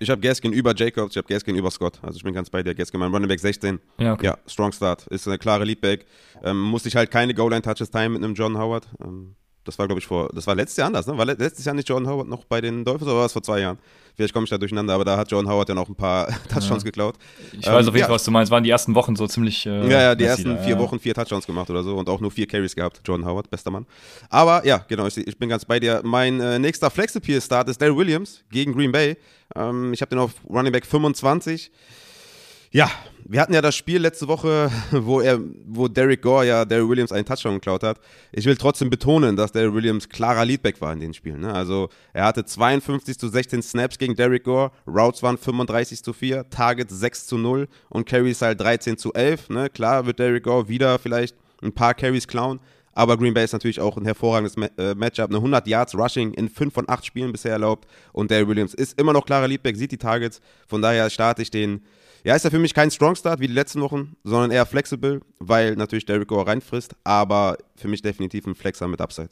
Ich 0.00 0.10
habe 0.10 0.20
Gaskin 0.20 0.52
über 0.52 0.74
Jacobs, 0.74 1.12
ich 1.12 1.16
habe 1.16 1.28
Gaskin 1.28 1.56
über 1.56 1.70
Scott. 1.70 1.98
Also 2.02 2.16
ich 2.16 2.24
bin 2.24 2.34
ganz 2.34 2.50
bei 2.50 2.62
dir. 2.62 2.74
Gaskin, 2.74 2.98
mein 3.00 3.12
Running 3.12 3.28
Back 3.28 3.40
16. 3.40 3.78
Ja, 3.98 4.14
okay. 4.14 4.26
ja 4.26 4.38
Strong 4.46 4.72
Start. 4.72 5.06
Ist 5.08 5.26
eine 5.28 5.38
klare 5.38 5.64
Leadback. 5.64 6.06
Ähm, 6.42 6.60
musste 6.60 6.88
ich 6.88 6.96
halt 6.96 7.10
keine 7.10 7.34
Goal-Line-Touches 7.34 7.90
teilen 7.90 8.12
mit 8.12 8.24
einem 8.24 8.34
John 8.34 8.58
Howard. 8.58 8.88
Ähm, 9.02 9.36
das 9.64 9.78
war, 9.78 9.86
glaube 9.86 10.00
ich, 10.00 10.06
vor, 10.06 10.28
das 10.34 10.46
war 10.46 10.54
letztes 10.54 10.76
Jahr 10.76 10.88
anders, 10.88 11.06
ne? 11.06 11.16
War 11.16 11.26
letztes 11.26 11.64
Jahr 11.64 11.74
nicht 11.74 11.88
John 11.88 12.06
Howard 12.06 12.28
noch 12.28 12.44
bei 12.44 12.60
den 12.60 12.84
Dolphins 12.84 13.08
oder 13.08 13.18
war 13.18 13.26
es 13.26 13.32
vor 13.32 13.42
zwei 13.42 13.60
Jahren? 13.60 13.78
Vielleicht 14.16 14.32
komme 14.32 14.44
ich 14.44 14.50
da 14.50 14.58
durcheinander, 14.58 14.94
aber 14.94 15.04
da 15.04 15.16
hat 15.16 15.30
John 15.30 15.48
Howard 15.48 15.68
ja 15.68 15.74
noch 15.74 15.88
ein 15.88 15.94
paar 15.94 16.28
Touchdowns 16.48 16.82
ja. 16.82 16.90
geklaut. 16.90 17.16
Ich 17.52 17.66
weiß 17.66 17.82
ähm, 17.82 17.88
auf 17.88 17.94
jeden 17.94 18.06
Fall, 18.06 18.14
was 18.14 18.24
du 18.24 18.30
meinst. 18.30 18.52
Waren 18.52 18.62
die 18.62 18.70
ersten 18.70 18.94
Wochen 18.94 19.16
so 19.16 19.26
ziemlich. 19.26 19.66
Äh, 19.66 19.90
ja, 19.90 20.02
ja, 20.02 20.14
die 20.14 20.24
ersten 20.24 20.58
vier 20.58 20.74
ja. 20.74 20.78
Wochen 20.78 21.00
vier 21.00 21.14
Touchdowns 21.14 21.46
gemacht 21.46 21.68
oder 21.70 21.82
so 21.82 21.96
und 21.96 22.08
auch 22.08 22.20
nur 22.20 22.30
vier 22.30 22.46
Carries 22.46 22.76
gehabt. 22.76 23.00
John 23.04 23.24
Howard, 23.24 23.50
bester 23.50 23.70
Mann. 23.70 23.86
Aber 24.30 24.64
ja, 24.64 24.84
genau, 24.88 25.06
ich, 25.06 25.16
ich 25.16 25.36
bin 25.36 25.48
ganz 25.48 25.64
bei 25.64 25.80
dir. 25.80 26.00
Mein 26.04 26.40
äh, 26.40 26.58
nächster 26.58 26.90
Flex-Appeal-Start 26.90 27.68
ist 27.68 27.80
Daryl 27.80 27.96
Williams 27.96 28.44
gegen 28.50 28.72
Green 28.72 28.92
Bay. 28.92 29.16
Ähm, 29.56 29.92
ich 29.92 30.00
habe 30.00 30.10
den 30.10 30.20
auf 30.20 30.32
Running 30.48 30.72
Back 30.72 30.86
25. 30.86 31.72
Ja, 32.70 32.90
wir 33.26 33.40
hatten 33.40 33.54
ja 33.54 33.62
das 33.62 33.74
Spiel 33.74 33.98
letzte 33.98 34.28
Woche, 34.28 34.70
wo 34.92 35.20
er, 35.20 35.40
wo 35.66 35.88
Derek 35.88 36.22
Gore 36.22 36.46
ja 36.46 36.64
Derek 36.64 36.88
Williams 36.88 37.12
einen 37.12 37.24
Touchdown 37.24 37.54
geklaut 37.54 37.82
hat. 37.82 37.98
Ich 38.32 38.44
will 38.44 38.56
trotzdem 38.56 38.90
betonen, 38.90 39.36
dass 39.36 39.52
Derek 39.52 39.74
Williams 39.74 40.08
klarer 40.08 40.44
Leadback 40.44 40.80
war 40.80 40.92
in 40.92 41.00
den 41.00 41.14
Spielen. 41.14 41.40
Ne? 41.40 41.52
Also 41.52 41.88
er 42.12 42.26
hatte 42.26 42.44
52 42.44 43.18
zu 43.18 43.28
16 43.28 43.62
Snaps 43.62 43.98
gegen 43.98 44.14
Derek 44.14 44.44
Gore, 44.44 44.72
Routes 44.86 45.22
waren 45.22 45.38
35 45.38 46.02
zu 46.02 46.12
4, 46.12 46.50
Targets 46.50 46.98
6 46.98 47.26
zu 47.26 47.38
0 47.38 47.68
und 47.88 48.06
Carries 48.06 48.42
halt 48.42 48.60
13 48.60 48.98
zu 48.98 49.12
11. 49.14 49.48
Ne? 49.48 49.70
Klar 49.70 50.06
wird 50.06 50.18
Derek 50.18 50.44
Gore 50.44 50.68
wieder 50.68 50.98
vielleicht 50.98 51.36
ein 51.62 51.72
paar 51.72 51.94
Carries 51.94 52.28
klauen, 52.28 52.60
aber 52.92 53.16
Green 53.16 53.32
Bay 53.32 53.44
ist 53.44 53.52
natürlich 53.52 53.80
auch 53.80 53.96
ein 53.96 54.04
hervorragendes 54.04 54.56
äh, 54.76 54.94
Matchup. 54.94 55.30
Eine 55.30 55.38
100 55.38 55.66
Yards 55.66 55.94
Rushing 55.94 56.34
in 56.34 56.48
5 56.48 56.74
von 56.74 56.88
8 56.88 57.04
Spielen 57.04 57.32
bisher 57.32 57.52
erlaubt. 57.52 57.88
Und 58.12 58.30
Derek 58.30 58.48
Williams 58.48 58.74
ist 58.74 59.00
immer 59.00 59.12
noch 59.12 59.26
klarer 59.26 59.48
Leadback, 59.48 59.76
sieht 59.76 59.92
die 59.92 59.98
Targets. 59.98 60.40
Von 60.68 60.80
daher 60.80 61.10
starte 61.10 61.42
ich 61.42 61.50
den 61.50 61.80
ja, 62.24 62.34
ist 62.34 62.44
ja 62.44 62.50
für 62.50 62.58
mich 62.58 62.74
kein 62.74 62.90
Strong 62.90 63.16
Start 63.16 63.40
wie 63.40 63.46
die 63.46 63.52
letzten 63.52 63.82
Wochen, 63.82 64.16
sondern 64.24 64.50
eher 64.50 64.64
flexibel, 64.64 65.20
weil 65.38 65.76
natürlich 65.76 66.06
Derrick 66.06 66.28
Gore 66.28 66.46
reinfrisst, 66.46 66.96
aber 67.04 67.58
für 67.76 67.88
mich 67.88 68.00
definitiv 68.00 68.46
ein 68.46 68.54
Flexer 68.54 68.88
mit 68.88 69.00
Upside. 69.02 69.28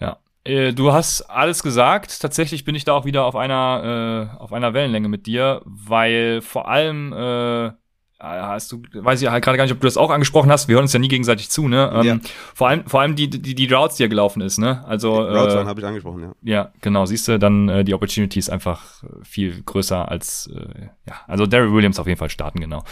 Ja, 0.00 0.18
äh, 0.44 0.72
du 0.72 0.92
hast 0.92 1.22
alles 1.22 1.64
gesagt. 1.64 2.22
Tatsächlich 2.22 2.64
bin 2.64 2.76
ich 2.76 2.84
da 2.84 2.92
auch 2.92 3.04
wieder 3.04 3.24
auf 3.24 3.34
einer, 3.34 4.30
äh, 4.32 4.38
auf 4.38 4.52
einer 4.52 4.74
Wellenlänge 4.74 5.08
mit 5.08 5.26
dir, 5.26 5.60
weil 5.64 6.40
vor 6.40 6.68
allem 6.68 7.12
äh, 7.12 7.72
hast 8.20 8.72
du, 8.72 8.82
weiß 8.92 9.22
ich 9.22 9.28
halt 9.28 9.44
gerade 9.44 9.56
gar 9.56 9.64
nicht, 9.64 9.72
ob 9.72 9.80
du 9.80 9.86
das 9.86 9.96
auch 9.96 10.10
angesprochen 10.10 10.50
hast. 10.50 10.68
Wir 10.68 10.74
hören 10.74 10.84
uns 10.84 10.92
ja 10.92 10.98
nie 10.98 11.08
gegenseitig 11.08 11.50
zu, 11.50 11.68
ne? 11.68 11.90
Ähm, 11.94 12.04
ja. 12.04 12.18
Vor 12.54 12.68
allem, 12.68 12.86
vor 12.86 13.00
allem 13.00 13.14
die, 13.14 13.30
die, 13.30 13.54
die 13.54 13.72
Routes, 13.72 13.96
die 13.96 14.04
er 14.04 14.08
gelaufen 14.08 14.40
ist, 14.40 14.58
ne? 14.58 14.84
Also 14.86 15.22
die 15.24 15.36
Routes 15.36 15.54
äh, 15.54 15.64
habe 15.64 15.80
ich 15.80 15.86
angesprochen, 15.86 16.22
ja. 16.22 16.32
Ja, 16.42 16.72
genau. 16.80 17.06
Siehst 17.06 17.28
du, 17.28 17.38
dann 17.38 17.68
äh, 17.68 17.84
die 17.84 17.94
Opportunity 17.94 18.38
ist 18.38 18.50
einfach 18.50 19.04
viel 19.22 19.62
größer 19.62 20.08
als, 20.10 20.50
äh, 20.52 20.86
ja. 21.06 21.14
Also 21.26 21.46
Daryl 21.46 21.72
Williams 21.72 21.98
auf 22.00 22.06
jeden 22.06 22.18
Fall 22.18 22.30
starten, 22.30 22.60
genau. 22.60 22.82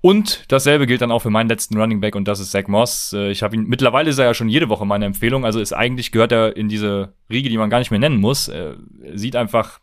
Und 0.00 0.50
dasselbe 0.50 0.88
gilt 0.88 1.00
dann 1.00 1.12
auch 1.12 1.20
für 1.20 1.30
meinen 1.30 1.48
letzten 1.48 1.78
Running 1.78 2.00
Back 2.00 2.16
und 2.16 2.26
das 2.26 2.40
ist 2.40 2.50
Zach 2.50 2.66
Moss. 2.66 3.12
Äh, 3.12 3.30
ich 3.30 3.42
habe 3.42 3.54
ihn 3.56 3.64
mittlerweile 3.68 4.10
ist 4.10 4.18
er 4.18 4.26
ja 4.26 4.34
schon 4.34 4.48
jede 4.48 4.68
Woche 4.68 4.84
meine 4.84 5.06
Empfehlung. 5.06 5.44
Also 5.44 5.60
ist 5.60 5.72
eigentlich 5.72 6.10
gehört 6.10 6.32
er 6.32 6.56
in 6.56 6.68
diese 6.68 7.14
Riege, 7.30 7.48
die 7.48 7.56
man 7.56 7.70
gar 7.70 7.78
nicht 7.78 7.92
mehr 7.92 8.00
nennen 8.00 8.20
muss. 8.20 8.48
Er 8.48 8.76
sieht 9.14 9.36
einfach 9.36 9.78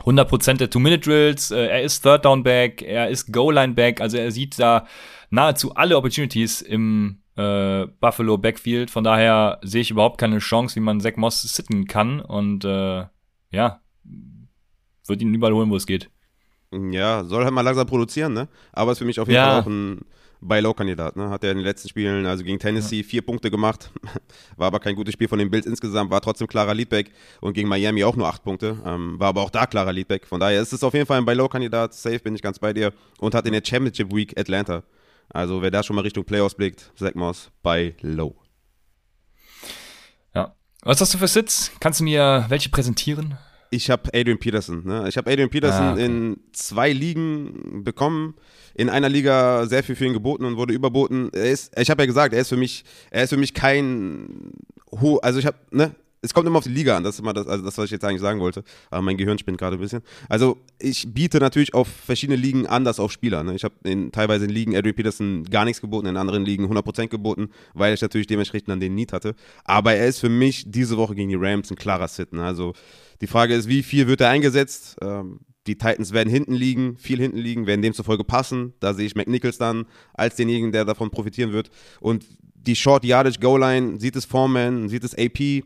100% 0.00 0.56
der 0.58 0.70
Two-Minute-Drills, 0.70 1.50
äh, 1.50 1.66
er 1.66 1.82
ist 1.82 2.02
Third-Down-Back, 2.02 2.82
er 2.82 3.08
ist 3.08 3.32
Goal-Line-Back, 3.32 4.00
also 4.00 4.16
er 4.16 4.30
sieht 4.30 4.58
da 4.58 4.86
nahezu 5.30 5.74
alle 5.74 5.96
Opportunities 5.96 6.60
im 6.60 7.20
äh, 7.36 7.86
Buffalo 8.00 8.38
Backfield. 8.38 8.90
Von 8.90 9.04
daher 9.04 9.58
sehe 9.62 9.80
ich 9.80 9.90
überhaupt 9.90 10.18
keine 10.18 10.38
Chance, 10.38 10.76
wie 10.76 10.80
man 10.80 11.00
Zach 11.00 11.16
Moss 11.16 11.42
sitten 11.42 11.86
kann 11.86 12.20
und 12.20 12.64
äh, 12.64 13.04
ja, 13.50 13.80
wird 15.06 15.22
ihn 15.22 15.34
überall 15.34 15.54
holen, 15.54 15.70
wo 15.70 15.76
es 15.76 15.86
geht. 15.86 16.10
Ja, 16.72 17.24
soll 17.24 17.44
halt 17.44 17.54
mal 17.54 17.60
langsam 17.60 17.86
produzieren, 17.86 18.32
ne? 18.32 18.48
Aber 18.72 18.92
ist 18.92 18.98
für 18.98 19.04
mich 19.04 19.20
auf 19.20 19.28
jeden 19.28 19.36
ja. 19.36 19.50
Fall 19.50 19.60
auch 19.60 19.66
ein 19.66 20.00
bei 20.46 20.60
Low-Kandidat. 20.60 21.16
Ne? 21.16 21.30
Hat 21.30 21.42
er 21.42 21.50
in 21.50 21.58
den 21.58 21.64
letzten 21.64 21.88
Spielen, 21.88 22.26
also 22.26 22.44
gegen 22.44 22.58
Tennessee, 22.58 23.00
ja. 23.00 23.02
vier 23.02 23.22
Punkte 23.22 23.50
gemacht. 23.50 23.90
War 24.56 24.68
aber 24.68 24.78
kein 24.78 24.94
gutes 24.94 25.14
Spiel 25.14 25.26
von 25.26 25.38
den 25.38 25.50
Bills 25.50 25.66
insgesamt. 25.66 26.10
War 26.10 26.20
trotzdem 26.20 26.46
klarer 26.46 26.74
Leadback. 26.74 27.12
Und 27.40 27.54
gegen 27.54 27.68
Miami 27.68 28.04
auch 28.04 28.16
nur 28.16 28.28
acht 28.28 28.44
Punkte. 28.44 28.78
Ähm, 28.84 29.18
war 29.18 29.28
aber 29.28 29.40
auch 29.40 29.50
da 29.50 29.66
klarer 29.66 29.92
Leadback. 29.92 30.26
Von 30.26 30.40
daher 30.40 30.60
ist 30.60 30.72
es 30.72 30.84
auf 30.84 30.94
jeden 30.94 31.06
Fall 31.06 31.18
ein 31.18 31.24
bei 31.24 31.34
Low-Kandidat. 31.34 31.94
Safe 31.94 32.18
bin 32.18 32.34
ich 32.34 32.42
ganz 32.42 32.58
bei 32.58 32.72
dir. 32.72 32.92
Und 33.18 33.34
hat 33.34 33.46
in 33.46 33.52
der 33.52 33.62
Championship 33.64 34.14
Week 34.14 34.38
Atlanta. 34.38 34.82
Also 35.30 35.62
wer 35.62 35.70
da 35.70 35.82
schon 35.82 35.96
mal 35.96 36.02
Richtung 36.02 36.24
Playoffs 36.24 36.54
blickt, 36.54 36.92
Zach 36.96 37.14
Moss 37.14 37.50
bei 37.62 37.94
Low. 38.02 38.36
Ja. 40.34 40.54
Was 40.82 41.00
hast 41.00 41.14
du 41.14 41.18
für 41.18 41.28
Sits? 41.28 41.72
Kannst 41.80 42.00
du 42.00 42.04
mir 42.04 42.44
welche 42.48 42.68
präsentieren? 42.68 43.38
Ich 43.74 43.90
habe 43.90 44.08
Adrian 44.14 44.38
Peterson. 44.38 44.84
Ne? 44.84 45.08
Ich 45.08 45.16
habe 45.16 45.30
Adrian 45.30 45.50
Peterson 45.50 45.82
ah, 45.82 45.92
okay. 45.94 46.04
in 46.04 46.36
zwei 46.52 46.92
Ligen 46.92 47.82
bekommen. 47.82 48.34
In 48.74 48.88
einer 48.88 49.08
Liga 49.08 49.66
sehr 49.66 49.82
viel 49.82 49.96
für 49.96 50.06
ihn 50.06 50.12
geboten 50.12 50.44
und 50.44 50.56
wurde 50.56 50.72
überboten. 50.72 51.30
Er 51.32 51.50
ist, 51.50 51.76
ich 51.78 51.90
habe 51.90 52.02
ja 52.02 52.06
gesagt, 52.06 52.34
er 52.34 52.40
ist 52.40 52.48
für 52.48 52.56
mich, 52.56 52.84
er 53.10 53.24
ist 53.24 53.30
für 53.30 53.36
mich 53.36 53.52
kein, 53.52 54.52
also 55.22 55.38
ich 55.40 55.46
habe, 55.46 55.56
ne, 55.72 55.94
es 56.24 56.32
kommt 56.32 56.46
immer 56.46 56.58
auf 56.58 56.64
die 56.64 56.70
Liga 56.70 56.96
an, 56.96 57.04
das 57.04 57.16
ist 57.16 57.20
immer 57.20 57.34
das, 57.34 57.46
also 57.46 57.64
das, 57.64 57.76
was 57.76 57.84
ich 57.86 57.90
jetzt 57.90 58.04
eigentlich 58.04 58.22
sagen 58.22 58.40
wollte. 58.40 58.64
Aber 58.90 59.02
mein 59.02 59.16
Gehirn 59.16 59.38
spinnt 59.38 59.58
gerade 59.58 59.76
ein 59.76 59.80
bisschen. 59.80 60.02
Also 60.28 60.56
ich 60.78 61.12
biete 61.12 61.38
natürlich 61.38 61.74
auf 61.74 61.88
verschiedene 61.88 62.36
Ligen 62.36 62.66
anders 62.66 62.98
auf 62.98 63.12
Spieler. 63.12 63.42
Ne? 63.42 63.54
Ich 63.54 63.64
habe 63.64 63.74
in, 63.84 64.10
teilweise 64.10 64.46
in 64.46 64.50
Ligen 64.50 64.74
Adrian 64.74 64.94
Peterson 64.94 65.44
gar 65.44 65.64
nichts 65.64 65.80
geboten, 65.80 66.06
in 66.06 66.16
anderen 66.16 66.44
Ligen 66.44 66.64
100% 66.64 67.08
geboten, 67.08 67.50
weil 67.74 67.92
ich 67.92 68.00
natürlich 68.00 68.26
dementsprechend 68.26 68.68
dann 68.68 68.80
den 68.80 68.94
Need 68.94 69.12
hatte. 69.12 69.34
Aber 69.64 69.94
er 69.94 70.06
ist 70.06 70.20
für 70.20 70.30
mich 70.30 70.64
diese 70.66 70.96
Woche 70.96 71.14
gegen 71.14 71.28
die 71.28 71.36
Rams 71.38 71.70
ein 71.70 71.76
klarer 71.76 72.08
Sit. 72.08 72.32
Ne? 72.32 72.42
Also 72.42 72.72
die 73.20 73.26
Frage 73.26 73.54
ist, 73.54 73.68
wie 73.68 73.82
viel 73.82 74.06
wird 74.06 74.20
er 74.20 74.30
eingesetzt? 74.30 74.96
Ähm, 75.02 75.40
die 75.66 75.76
Titans 75.76 76.12
werden 76.12 76.28
hinten 76.30 76.52
liegen, 76.54 76.96
viel 76.98 77.18
hinten 77.18 77.38
liegen, 77.38 77.66
werden 77.66 77.82
demzufolge 77.82 78.24
passen. 78.24 78.74
Da 78.80 78.92
sehe 78.92 79.06
ich 79.06 79.14
McNichols 79.14 79.58
dann 79.58 79.86
als 80.12 80.36
denjenigen, 80.36 80.72
der 80.72 80.84
davon 80.84 81.10
profitieren 81.10 81.52
wird. 81.52 81.70
Und 82.00 82.26
die 82.54 82.76
Short 82.76 83.04
Yardage 83.04 83.40
Goal 83.40 83.60
Line, 83.60 83.98
sieht 83.98 84.16
es 84.16 84.24
Foreman, 84.24 84.88
sieht 84.88 85.04
es 85.04 85.14
AP. 85.14 85.64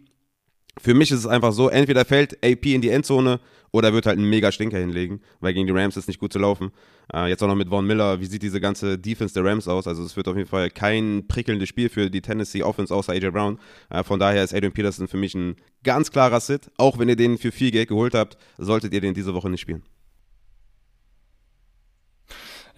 Für 0.80 0.94
mich 0.94 1.10
ist 1.10 1.20
es 1.20 1.26
einfach 1.26 1.52
so, 1.52 1.68
entweder 1.68 2.04
fällt 2.04 2.34
AP 2.44 2.66
in 2.66 2.80
die 2.80 2.90
Endzone 2.90 3.40
oder 3.72 3.92
wird 3.92 4.06
halt 4.06 4.18
einen 4.18 4.28
mega 4.28 4.52
Stinker 4.52 4.78
hinlegen, 4.78 5.20
weil 5.40 5.54
gegen 5.54 5.66
die 5.66 5.72
Rams 5.72 5.96
ist 5.96 6.08
nicht 6.08 6.20
gut 6.20 6.32
zu 6.32 6.38
laufen. 6.38 6.70
Äh, 7.12 7.28
jetzt 7.28 7.42
auch 7.42 7.48
noch 7.48 7.54
mit 7.54 7.68
Von 7.68 7.86
Miller, 7.86 8.20
wie 8.20 8.26
sieht 8.26 8.42
diese 8.42 8.60
ganze 8.60 8.98
Defense 8.98 9.34
der 9.34 9.44
Rams 9.44 9.68
aus? 9.68 9.86
Also 9.86 10.02
es 10.04 10.16
wird 10.16 10.28
auf 10.28 10.36
jeden 10.36 10.48
Fall 10.48 10.70
kein 10.70 11.26
prickelndes 11.28 11.68
Spiel 11.68 11.88
für 11.88 12.10
die 12.10 12.20
Tennessee 12.20 12.62
Offense 12.62 12.94
außer 12.94 13.12
AJ 13.12 13.30
Brown. 13.30 13.58
Äh, 13.90 14.02
von 14.04 14.18
daher 14.18 14.44
ist 14.44 14.54
Adrian 14.54 14.72
Peterson 14.72 15.08
für 15.08 15.16
mich 15.16 15.34
ein 15.34 15.56
ganz 15.84 16.10
klarer 16.10 16.40
Sit. 16.40 16.70
Auch 16.76 16.98
wenn 16.98 17.08
ihr 17.08 17.16
den 17.16 17.38
für 17.38 17.52
viel 17.52 17.70
Geld 17.70 17.88
geholt 17.88 18.14
habt, 18.14 18.38
solltet 18.56 18.92
ihr 18.92 19.00
den 19.00 19.14
diese 19.14 19.34
Woche 19.34 19.50
nicht 19.50 19.60
spielen. 19.60 19.82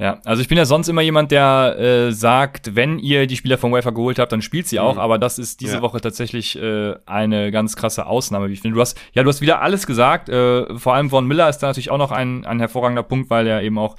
Ja, 0.00 0.18
also 0.24 0.40
ich 0.40 0.48
bin 0.48 0.56
ja 0.56 0.64
sonst 0.64 0.88
immer 0.88 1.02
jemand, 1.02 1.30
der 1.30 1.76
äh, 1.78 2.12
sagt, 2.12 2.74
wenn 2.74 2.98
ihr 2.98 3.26
die 3.26 3.36
Spieler 3.36 3.58
vom 3.58 3.70
Wafer 3.70 3.92
geholt 3.92 4.18
habt, 4.18 4.32
dann 4.32 4.40
spielt 4.40 4.66
sie 4.66 4.80
auch, 4.80 4.94
mhm. 4.94 5.00
aber 5.00 5.18
das 5.18 5.38
ist 5.38 5.60
diese 5.60 5.74
ja. 5.74 5.82
Woche 5.82 6.00
tatsächlich 6.00 6.56
äh, 6.56 6.94
eine 7.04 7.50
ganz 7.50 7.76
krasse 7.76 8.06
Ausnahme, 8.06 8.48
wie 8.48 8.54
ich 8.54 8.62
finde. 8.62 8.76
Du 8.76 8.80
hast, 8.80 8.98
ja, 9.12 9.22
du 9.22 9.28
hast 9.28 9.42
wieder 9.42 9.60
alles 9.60 9.86
gesagt, 9.86 10.30
äh, 10.30 10.78
vor 10.78 10.94
allem 10.94 11.10
Von 11.10 11.26
Miller 11.26 11.50
ist 11.50 11.58
da 11.58 11.66
natürlich 11.66 11.90
auch 11.90 11.98
noch 11.98 12.12
ein, 12.12 12.46
ein 12.46 12.60
hervorragender 12.60 13.02
Punkt, 13.02 13.28
weil 13.28 13.46
er 13.46 13.62
eben 13.62 13.76
auch 13.76 13.96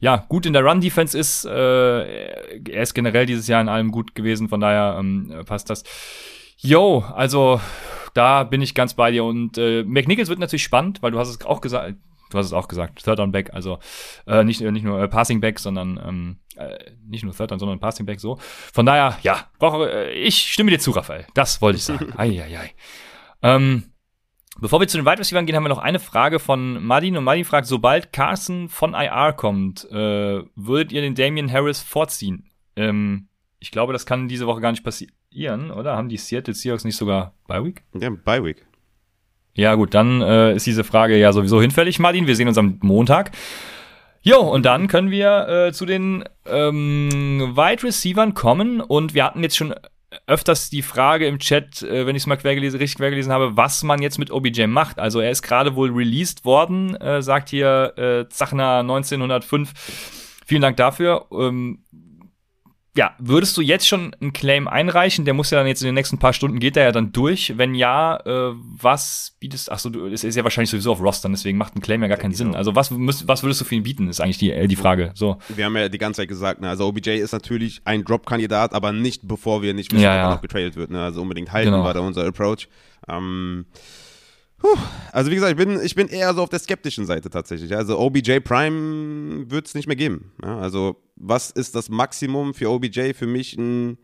ja, 0.00 0.24
gut 0.26 0.46
in 0.46 0.54
der 0.54 0.64
Run-Defense 0.64 1.18
ist. 1.18 1.44
Äh, 1.44 1.50
er 1.50 2.82
ist 2.82 2.94
generell 2.94 3.26
dieses 3.26 3.46
Jahr 3.46 3.60
in 3.60 3.68
allem 3.68 3.92
gut 3.92 4.14
gewesen, 4.14 4.48
von 4.48 4.60
daher 4.60 4.96
ähm, 4.98 5.34
passt 5.44 5.68
das. 5.68 5.84
Yo, 6.56 7.04
also 7.14 7.60
da 8.14 8.44
bin 8.44 8.62
ich 8.62 8.74
ganz 8.74 8.94
bei 8.94 9.10
dir. 9.10 9.24
Und 9.24 9.58
äh, 9.58 9.84
McNichols 9.84 10.30
wird 10.30 10.38
natürlich 10.38 10.62
spannend, 10.62 11.02
weil 11.02 11.10
du 11.10 11.18
hast 11.18 11.28
es 11.28 11.44
auch 11.44 11.60
gesagt, 11.60 11.94
du 12.32 12.38
hast 12.38 12.46
es 12.46 12.52
auch 12.52 12.68
gesagt, 12.68 13.02
Third 13.04 13.20
on 13.20 13.32
Back, 13.32 13.52
also 13.52 13.78
äh, 14.26 14.44
nicht, 14.44 14.60
nicht 14.60 14.84
nur 14.84 15.00
äh, 15.00 15.08
Passing 15.08 15.40
Back, 15.40 15.58
sondern 15.58 16.00
ähm, 16.04 16.36
äh, 16.56 16.78
nicht 17.06 17.24
nur 17.24 17.34
Third 17.34 17.52
on, 17.52 17.58
sondern 17.58 17.78
Passing 17.78 18.06
Back 18.06 18.20
so. 18.20 18.38
Von 18.40 18.86
daher, 18.86 19.18
ja, 19.22 19.46
brauche, 19.58 19.90
äh, 19.90 20.12
ich 20.12 20.52
stimme 20.52 20.70
dir 20.70 20.78
zu, 20.78 20.90
Raphael. 20.90 21.26
Das 21.34 21.60
wollte 21.62 21.76
ich 21.76 21.84
sagen. 21.84 22.12
Eieiei. 22.16 22.72
Ähm, 23.42 23.84
Bevor 24.60 24.80
wir 24.80 24.88
zu 24.88 24.98
den 24.98 25.06
Wide 25.06 25.18
Receivers 25.18 25.46
gehen, 25.46 25.56
haben 25.56 25.64
wir 25.64 25.70
noch 25.70 25.78
eine 25.78 25.98
Frage 25.98 26.38
von 26.38 26.84
Madin. 26.84 27.16
Und 27.16 27.24
Madin 27.24 27.44
fragt, 27.44 27.66
sobald 27.66 28.12
Carson 28.12 28.68
von 28.68 28.92
IR 28.92 29.32
kommt, 29.32 29.90
äh, 29.90 30.42
würdet 30.54 30.92
ihr 30.92 31.00
den 31.00 31.14
Damian 31.14 31.50
Harris 31.50 31.80
vorziehen? 31.80 32.50
Ähm, 32.76 33.28
ich 33.60 33.70
glaube, 33.70 33.94
das 33.94 34.04
kann 34.04 34.28
diese 34.28 34.46
Woche 34.46 34.60
gar 34.60 34.72
nicht 34.72 34.84
passieren, 34.84 35.70
oder? 35.70 35.96
Haben 35.96 36.10
die 36.10 36.18
Seattle 36.18 36.52
Seahawks 36.52 36.84
nicht 36.84 36.96
sogar 36.96 37.34
Bye 37.46 37.64
Week? 37.64 37.82
Ja, 37.94 38.10
Bye 38.10 38.44
Week. 38.44 38.66
Ja, 39.54 39.74
gut, 39.74 39.94
dann 39.94 40.22
äh, 40.22 40.54
ist 40.54 40.66
diese 40.66 40.84
Frage 40.84 41.16
ja 41.18 41.32
sowieso 41.32 41.60
hinfällig, 41.60 41.98
Martin. 41.98 42.26
Wir 42.26 42.36
sehen 42.36 42.48
uns 42.48 42.58
am 42.58 42.78
Montag. 42.80 43.32
Jo, 44.22 44.38
und 44.38 44.64
dann 44.64 44.86
können 44.88 45.10
wir 45.10 45.48
äh, 45.48 45.72
zu 45.72 45.84
den 45.84 46.24
ähm, 46.46 47.52
Wide 47.54 47.82
Receivern 47.82 48.34
kommen. 48.34 48.80
Und 48.80 49.14
wir 49.14 49.24
hatten 49.24 49.42
jetzt 49.42 49.56
schon 49.56 49.74
öfters 50.26 50.70
die 50.70 50.82
Frage 50.82 51.26
im 51.26 51.38
Chat, 51.38 51.82
äh, 51.82 52.06
wenn 52.06 52.16
ich 52.16 52.22
es 52.22 52.26
mal 52.26 52.36
quergelesen, 52.36 52.78
richtig 52.78 52.98
quergelesen 52.98 53.32
habe, 53.32 53.56
was 53.56 53.82
man 53.82 54.00
jetzt 54.00 54.18
mit 54.18 54.30
OBJ 54.30 54.66
macht. 54.66 54.98
Also 54.98 55.20
er 55.20 55.30
ist 55.30 55.42
gerade 55.42 55.74
wohl 55.74 55.90
released 55.90 56.44
worden, 56.44 56.94
äh, 56.96 57.22
sagt 57.22 57.50
hier 57.50 57.92
äh, 57.96 58.28
Zachner 58.28 58.78
1905. 58.78 59.72
Vielen 60.46 60.62
Dank 60.62 60.76
dafür. 60.76 61.26
Ähm, 61.32 61.84
ja, 62.94 63.14
würdest 63.18 63.56
du 63.56 63.62
jetzt 63.62 63.88
schon 63.88 64.14
einen 64.20 64.34
Claim 64.34 64.68
einreichen? 64.68 65.24
Der 65.24 65.32
muss 65.32 65.50
ja 65.50 65.58
dann 65.58 65.66
jetzt 65.66 65.80
in 65.80 65.86
den 65.86 65.94
nächsten 65.94 66.18
paar 66.18 66.34
Stunden 66.34 66.58
geht 66.58 66.76
der 66.76 66.84
ja 66.84 66.92
dann 66.92 67.10
durch. 67.10 67.54
Wenn 67.56 67.74
ja, 67.74 68.16
äh, 68.26 68.54
was 68.54 69.34
bietest? 69.40 69.72
Achso, 69.72 69.88
du, 69.88 70.06
es 70.08 70.24
ist 70.24 70.36
ja 70.36 70.44
wahrscheinlich 70.44 70.68
sowieso 70.68 70.92
auf 70.92 71.00
Rostern, 71.00 71.32
deswegen 71.32 71.56
macht 71.56 71.74
ein 71.74 71.80
Claim 71.80 72.02
ja 72.02 72.08
gar 72.08 72.18
keinen 72.18 72.32
genau. 72.32 72.50
Sinn. 72.50 72.54
Also 72.54 72.76
was 72.76 72.90
müsst, 72.90 73.26
was 73.26 73.42
würdest 73.42 73.62
du 73.62 73.64
für 73.64 73.76
ihn 73.76 73.82
bieten? 73.82 74.08
Ist 74.08 74.20
eigentlich 74.20 74.36
die 74.36 74.52
äh, 74.52 74.66
die 74.68 74.76
Frage. 74.76 75.12
So. 75.14 75.38
Wir 75.48 75.64
haben 75.64 75.76
ja 75.76 75.88
die 75.88 75.96
ganze 75.96 76.20
Zeit 76.20 76.28
gesagt, 76.28 76.60
ne, 76.60 76.68
also 76.68 76.86
OBJ 76.86 77.12
ist 77.12 77.32
natürlich 77.32 77.80
ein 77.84 78.04
Drop-Kandidat, 78.04 78.74
aber 78.74 78.92
nicht 78.92 79.26
bevor 79.26 79.62
wir 79.62 79.72
nicht 79.72 79.90
wissen, 79.90 80.02
ja, 80.02 80.14
ja. 80.14 80.24
ob 80.24 80.30
er 80.30 80.34
noch 80.34 80.42
getradet 80.42 80.76
wird. 80.76 80.90
Ne? 80.90 81.02
Also 81.02 81.22
unbedingt 81.22 81.50
halten 81.50 81.70
genau. 81.70 81.84
war 81.84 81.94
da 81.94 82.00
unser 82.00 82.26
Approach. 82.26 82.68
Ähm, 83.08 83.64
also 85.12 85.30
wie 85.30 85.34
gesagt, 85.34 85.52
ich 85.52 85.56
bin, 85.56 85.80
ich 85.82 85.94
bin 85.94 86.08
eher 86.08 86.32
so 86.34 86.42
auf 86.42 86.48
der 86.48 86.58
skeptischen 86.58 87.06
Seite 87.06 87.30
tatsächlich. 87.30 87.74
Also 87.74 87.98
OBJ 87.98 88.40
Prime 88.40 89.50
wird 89.50 89.66
es 89.66 89.74
nicht 89.74 89.86
mehr 89.86 89.96
geben. 89.96 90.32
Ja, 90.42 90.58
also 90.58 90.96
was 91.16 91.50
ist 91.50 91.74
das 91.74 91.88
Maximum 91.88 92.54
für 92.54 92.70
OBJ? 92.70 93.14
Für 93.14 93.26
mich 93.26 93.56
ein 93.56 93.98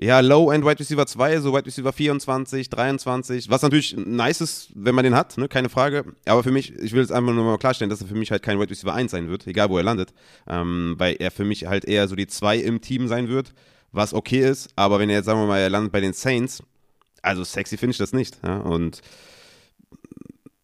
ja, 0.00 0.18
Low-End 0.20 0.64
Wide 0.64 0.80
Receiver 0.80 1.06
2, 1.06 1.40
so 1.40 1.52
Wide 1.54 1.66
Receiver 1.66 1.92
24, 1.92 2.68
23, 2.68 3.48
was 3.48 3.62
natürlich 3.62 3.96
nice 3.96 4.40
ist, 4.40 4.72
wenn 4.74 4.94
man 4.94 5.04
den 5.04 5.14
hat, 5.14 5.38
ne? 5.38 5.46
keine 5.46 5.68
Frage. 5.68 6.04
Aber 6.26 6.42
für 6.42 6.50
mich, 6.50 6.74
ich 6.78 6.92
will 6.92 7.00
jetzt 7.00 7.12
einfach 7.12 7.32
nur 7.32 7.44
mal 7.44 7.58
klarstellen, 7.58 7.90
dass 7.90 8.00
er 8.00 8.08
für 8.08 8.16
mich 8.16 8.32
halt 8.32 8.42
kein 8.42 8.58
Wide 8.58 8.70
Receiver 8.70 8.92
1 8.92 9.12
sein 9.12 9.28
wird, 9.28 9.46
egal 9.46 9.70
wo 9.70 9.78
er 9.78 9.84
landet. 9.84 10.12
Ähm, 10.48 10.96
weil 10.98 11.16
er 11.20 11.30
für 11.30 11.44
mich 11.44 11.66
halt 11.66 11.84
eher 11.84 12.08
so 12.08 12.16
die 12.16 12.26
2 12.26 12.58
im 12.58 12.80
Team 12.80 13.06
sein 13.06 13.28
wird, 13.28 13.54
was 13.92 14.14
okay 14.14 14.40
ist. 14.40 14.70
Aber 14.74 14.98
wenn 14.98 15.10
er 15.10 15.16
jetzt, 15.16 15.26
sagen 15.26 15.38
wir 15.40 15.46
mal, 15.46 15.60
er 15.60 15.70
landet 15.70 15.92
bei 15.92 16.00
den 16.00 16.12
Saints, 16.12 16.60
also 17.22 17.44
sexy 17.44 17.76
finde 17.76 17.92
ich 17.92 17.98
das 17.98 18.12
nicht. 18.12 18.38
Ja? 18.42 18.58
Und 18.58 19.00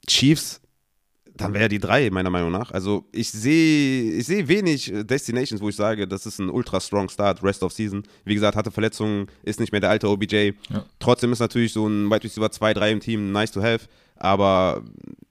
Chiefs, 0.06 0.60
dann 1.40 1.54
wäre 1.54 1.68
die 1.68 1.78
drei, 1.78 2.10
meiner 2.10 2.30
Meinung 2.30 2.52
nach. 2.52 2.70
Also 2.70 3.06
ich 3.12 3.30
sehe 3.30 4.12
ich 4.12 4.26
seh 4.26 4.46
wenig 4.48 4.92
Destinations, 5.04 5.60
wo 5.60 5.68
ich 5.68 5.76
sage, 5.76 6.06
das 6.06 6.26
ist 6.26 6.38
ein 6.38 6.50
ultra 6.50 6.80
strong 6.80 7.08
Start, 7.08 7.42
Rest 7.42 7.62
of 7.62 7.72
Season. 7.72 8.02
Wie 8.24 8.34
gesagt, 8.34 8.56
hatte 8.56 8.70
Verletzungen, 8.70 9.26
ist 9.42 9.60
nicht 9.60 9.72
mehr 9.72 9.80
der 9.80 9.90
alte 9.90 10.08
OBJ. 10.08 10.52
Ja. 10.68 10.84
Trotzdem 10.98 11.32
ist 11.32 11.38
natürlich 11.38 11.72
so 11.72 11.86
ein 11.86 12.10
Wide 12.10 12.24
Receiver 12.24 12.50
2, 12.50 12.74
3 12.74 12.90
im 12.92 13.00
Team 13.00 13.32
nice 13.32 13.52
to 13.52 13.62
have. 13.62 13.86
Aber 14.16 14.82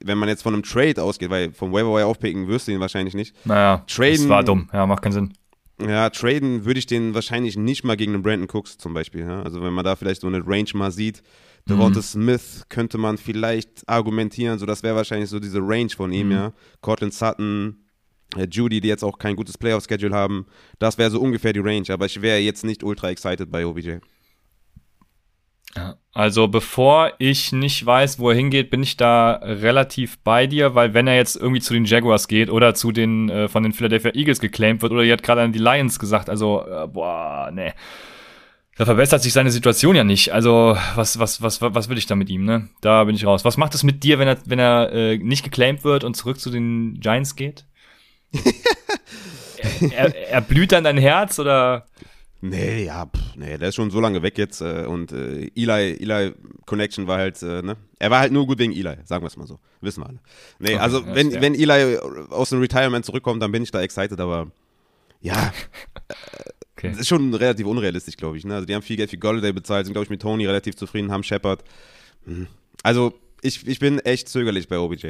wenn 0.04 0.18
man 0.18 0.30
jetzt 0.30 0.42
von 0.42 0.54
einem 0.54 0.64
Trade 0.64 1.02
ausgeht, 1.04 1.30
weil 1.30 1.54
vom 1.54 1.72
Waiver 1.72 2.06
aufpicken 2.06 2.48
wirst 2.48 2.68
du 2.68 2.72
ihn 2.72 2.80
wahrscheinlich 2.80 3.14
nicht. 3.14 3.36
Naja, 3.46 3.84
traden, 3.88 4.18
das 4.18 4.30
war 4.30 4.44
dumm. 4.44 4.68
Ja, 4.74 4.88
macht 4.88 5.04
keinen 5.04 5.12
Sinn. 5.12 5.34
Ja, 5.82 6.10
traden 6.10 6.66
würde 6.66 6.80
ich 6.80 6.88
den 6.88 7.14
wahrscheinlich 7.14 7.56
nicht 7.56 7.84
mal 7.84 7.96
gegen 7.96 8.14
einen 8.14 8.24
Brandon 8.24 8.50
Cooks 8.50 8.78
zum 8.78 8.94
Beispiel. 8.94 9.22
Ja? 9.22 9.44
Also 9.44 9.62
wenn 9.62 9.74
man 9.74 9.86
da 9.86 9.96
vielleicht 9.96 10.22
so 10.22 10.28
eine 10.28 10.46
Range 10.46 10.70
mal 10.74 10.92
sieht, 10.92 11.22
Devonta 11.70 12.00
mhm. 12.00 12.04
Smith 12.04 12.66
könnte 12.70 12.98
man 12.98 13.18
vielleicht 13.18 13.88
argumentieren, 13.88 14.60
so 14.60 14.66
das 14.66 14.84
wäre 14.84 14.96
wahrscheinlich 14.96 15.30
so 15.30 15.40
diese 15.40 15.60
Range 15.60 15.90
von 15.90 16.12
ihm, 16.12 16.28
mhm. 16.28 16.34
ja. 16.34 16.54
Cortland 16.82 17.14
Sutton, 17.14 17.86
äh, 18.36 18.48
Judy, 18.50 18.82
die 18.82 18.88
jetzt 18.88 19.04
auch 19.04 19.18
kein 19.18 19.36
gutes 19.36 19.58
Playoff-Schedule 19.58 20.16
haben, 20.16 20.46
das 20.80 20.98
wäre 20.98 21.12
so 21.12 21.20
ungefähr 21.20 21.54
die 21.54 21.60
Range, 21.60 21.86
aber 21.90 22.06
ich 22.06 22.22
wäre 22.22 22.40
jetzt 22.40 22.64
nicht 22.64 22.84
ultra 22.84 23.10
excited 23.10 23.52
bei 23.52 23.66
OBJ. 23.66 23.98
Also 26.14 26.48
bevor 26.48 27.14
ich 27.20 27.52
nicht 27.52 27.86
weiß, 27.86 28.18
wo 28.18 28.32
er 28.32 28.36
hingeht, 28.36 28.72
bin 28.72 28.82
ich 28.82 28.98
da 28.98 29.34
relativ 29.44 30.18
bei 30.24 30.48
dir, 30.48 30.74
weil 30.74 30.96
wenn 30.96 31.06
er 31.06 31.16
jetzt 31.16 31.36
irgendwie 31.36 31.62
zu 31.62 31.74
den 31.74 31.86
Jaguars 31.86 32.28
geht 32.28 32.50
oder 32.50 32.74
zu 32.74 32.92
den 32.92 33.30
äh, 33.30 33.48
von 33.48 33.62
den 33.62 33.74
Philadelphia 33.74 34.12
Eagles 34.16 34.40
geclaimed 34.40 34.82
wird 34.82 34.92
oder 34.92 35.04
ihr 35.04 35.14
hat 35.14 35.22
gerade 35.22 35.42
an 35.42 35.54
die 35.54 35.60
Lions 35.60 36.00
gesagt, 36.00 36.28
also 36.28 36.66
äh, 36.66 36.88
boah, 36.88 37.52
nee 37.54 37.74
da 38.80 38.86
verbessert 38.86 39.22
sich 39.22 39.34
seine 39.34 39.52
Situation 39.52 39.94
ja 39.94 40.06
nicht. 40.06 40.32
Also, 40.32 40.78
was, 40.96 41.20
was, 41.20 41.42
was, 41.42 41.62
was 41.62 41.90
will 41.90 41.98
ich 41.98 42.06
da 42.06 42.16
mit 42.16 42.30
ihm, 42.30 42.46
ne? 42.46 42.70
Da 42.80 43.04
bin 43.04 43.14
ich 43.14 43.26
raus. 43.26 43.44
Was 43.44 43.58
macht 43.58 43.76
es 43.76 43.84
mit 43.84 44.06
dir, 44.06 44.20
wenn 44.20 44.28
er, 44.30 44.38
wenn 44.46 44.58
er 44.58 44.94
äh, 44.94 45.18
nicht 45.18 45.44
geclaimed 45.44 45.84
wird 45.84 46.06
und 46.06 46.16
zurück 46.16 46.40
zu 46.40 46.50
den 46.50 46.98
Giants 47.02 47.36
geht? 47.36 47.66
er, 49.92 50.16
er, 50.16 50.30
er 50.30 50.42
blüht 50.42 50.72
dann 50.72 50.86
dein 50.86 50.98
Herz 50.98 51.38
oder? 51.40 51.88
Nee, 52.40 52.86
ja, 52.86 53.06
pff, 53.06 53.36
nee, 53.36 53.58
der 53.58 53.68
ist 53.68 53.76
schon 53.76 53.92
so 53.92 54.00
lange 54.00 54.22
weg 54.22 54.38
jetzt 54.38 54.62
äh, 54.62 54.86
und 54.86 55.12
äh, 55.12 55.52
Eli, 55.58 55.98
Eli 56.00 56.34
Connection 56.66 57.06
war 57.06 57.18
halt, 57.18 57.44
äh, 57.44 57.62
ne? 57.62 57.76
Er 58.00 58.12
war 58.12 58.20
halt 58.22 58.32
nur 58.32 58.48
gut 58.48 58.60
wegen 58.60 58.72
Eli, 58.72 58.96
sagen 59.04 59.24
wir 59.24 59.28
es 59.28 59.36
mal 59.36 59.46
so. 59.46 59.60
Wissen 59.82 60.04
wir 60.04 60.08
alle. 60.08 60.20
Nee, 60.60 60.76
okay, 60.76 60.78
also 60.78 61.06
wenn, 61.06 61.34
wenn 61.42 61.54
Eli 61.54 61.98
aus 62.30 62.52
dem 62.52 62.62
Retirement 62.62 63.04
zurückkommt, 63.04 63.44
dann 63.44 63.52
bin 63.52 63.62
ich 63.62 63.72
da 63.72 63.82
excited, 63.82 64.22
aber 64.22 64.50
ja, 65.20 65.52
Okay. 66.80 66.92
Das 66.92 67.02
ist 67.02 67.10
schon 67.10 67.34
relativ 67.34 67.66
unrealistisch, 67.66 68.16
glaube 68.16 68.38
ich. 68.38 68.46
Ne? 68.46 68.56
Also 68.56 68.66
die 68.66 68.74
haben 68.74 68.82
viel 68.82 68.96
Geld 68.96 69.10
für 69.10 69.18
Golladay 69.18 69.52
bezahlt, 69.52 69.86
sind, 69.86 69.94
glaube 69.94 70.06
ich, 70.06 70.10
mit 70.10 70.22
Tony 70.22 70.46
relativ 70.46 70.78
zufrieden, 70.78 71.12
haben 71.12 71.24
Shepard. 71.24 71.62
Hm. 72.24 72.48
Also 72.84 73.14
ich, 73.42 73.68
ich 73.68 73.80
bin 73.80 74.00
echt 74.00 74.30
zögerlich 74.30 74.70
bei 74.70 74.80
OBJ. 74.80 75.10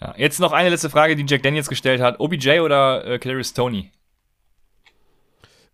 Ja, 0.00 0.14
jetzt 0.16 0.38
noch 0.38 0.52
eine 0.52 0.70
letzte 0.70 0.88
Frage, 0.88 1.16
die 1.16 1.24
Jack 1.26 1.42
Daniels 1.42 1.68
gestellt 1.68 2.00
hat. 2.00 2.20
OBJ 2.20 2.60
oder 2.60 3.04
äh, 3.04 3.18
Kadarius 3.18 3.52
Tony? 3.52 3.90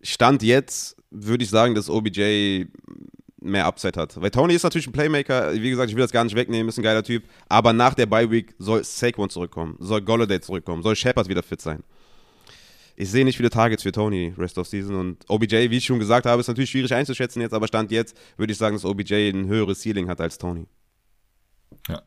Stand 0.01 0.41
jetzt 0.41 0.97
würde 1.11 1.43
ich 1.43 1.51
sagen, 1.51 1.75
dass 1.75 1.87
OBJ 1.87 2.65
mehr 3.39 3.67
Upside 3.67 3.99
hat. 3.99 4.19
Weil 4.19 4.31
Tony 4.31 4.55
ist 4.55 4.63
natürlich 4.63 4.87
ein 4.87 4.91
Playmaker. 4.91 5.53
Wie 5.53 5.69
gesagt, 5.69 5.91
ich 5.91 5.95
will 5.95 6.01
das 6.01 6.11
gar 6.11 6.23
nicht 6.23 6.35
wegnehmen, 6.35 6.67
ist 6.67 6.79
ein 6.79 6.83
geiler 6.83 7.03
Typ. 7.03 7.25
Aber 7.47 7.73
nach 7.73 7.93
der 7.93 8.07
Bye 8.07 8.31
Week 8.31 8.55
soll 8.57 8.83
Saquon 8.83 9.29
zurückkommen, 9.29 9.75
soll 9.79 10.01
Golladay 10.01 10.41
zurückkommen, 10.41 10.81
soll 10.81 10.95
Shepard 10.95 11.29
wieder 11.29 11.43
fit 11.43 11.61
sein 11.61 11.83
ich 12.99 13.11
sehe 13.11 13.23
nicht 13.23 13.37
viele 13.37 13.51
Targets 13.51 13.83
für 13.83 13.91
Tony 13.91 14.33
Rest 14.37 14.57
of 14.57 14.67
Season 14.67 14.95
und 14.95 15.23
OBJ, 15.29 15.69
wie 15.69 15.77
ich 15.77 15.85
schon 15.85 15.99
gesagt 15.99 16.25
habe, 16.25 16.41
ist 16.41 16.47
natürlich 16.47 16.71
schwierig 16.71 16.93
einzuschätzen 16.93 17.41
jetzt, 17.41 17.53
aber 17.53 17.67
Stand 17.67 17.91
jetzt 17.91 18.17
würde 18.37 18.51
ich 18.51 18.57
sagen, 18.57 18.75
dass 18.75 18.85
OBJ 18.85 19.29
ein 19.29 19.47
höheres 19.47 19.83
Ceiling 19.83 20.09
hat 20.09 20.19
als 20.19 20.39
Tony. 20.39 20.65
Ja. 21.87 22.01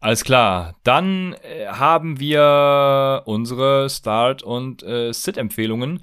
Alles 0.00 0.24
klar. 0.24 0.76
Dann 0.82 1.34
äh, 1.42 1.66
haben 1.66 2.18
wir 2.18 3.22
unsere 3.26 3.90
Start- 3.90 4.42
und 4.42 4.82
äh, 4.82 5.12
Sit-Empfehlungen. 5.12 6.00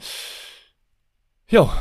Jo. 1.50 1.72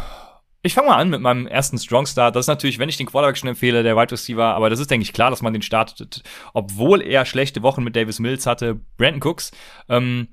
Ich 0.63 0.73
fange 0.73 0.89
mal 0.89 0.97
an 0.97 1.11
mit 1.11 1.21
meinem 1.21 1.47
ersten 1.47 1.77
Strong 1.79 2.07
Start. 2.07 2.37
Das 2.37 2.45
ist 2.45 2.49
natürlich, 2.49 2.79
wenn 2.79 2.89
ich 2.89 2.97
den 2.97 3.07
Quarterback 3.07 3.37
schon 3.37 3.51
empfehle, 3.51 3.83
der 3.83 3.99
Wide 3.99 4.13
Receiver, 4.13 4.55
aber 4.55 4.71
das 4.71 4.81
ist, 4.81 4.91
denke 4.91 5.03
ich, 5.03 5.13
klar, 5.13 5.29
dass 5.29 5.43
man 5.43 5.53
den 5.53 5.61
startet, 5.61 6.23
obwohl 6.55 7.03
er 7.03 7.27
schlechte 7.27 7.63
Wochen 7.63 7.85
mit 7.85 7.97
Davis 7.97 8.19
Mills 8.19 8.47
hatte. 8.47 8.81
Brandon 8.97 9.23
Cooks. 9.23 9.51
Ähm, 9.91 10.29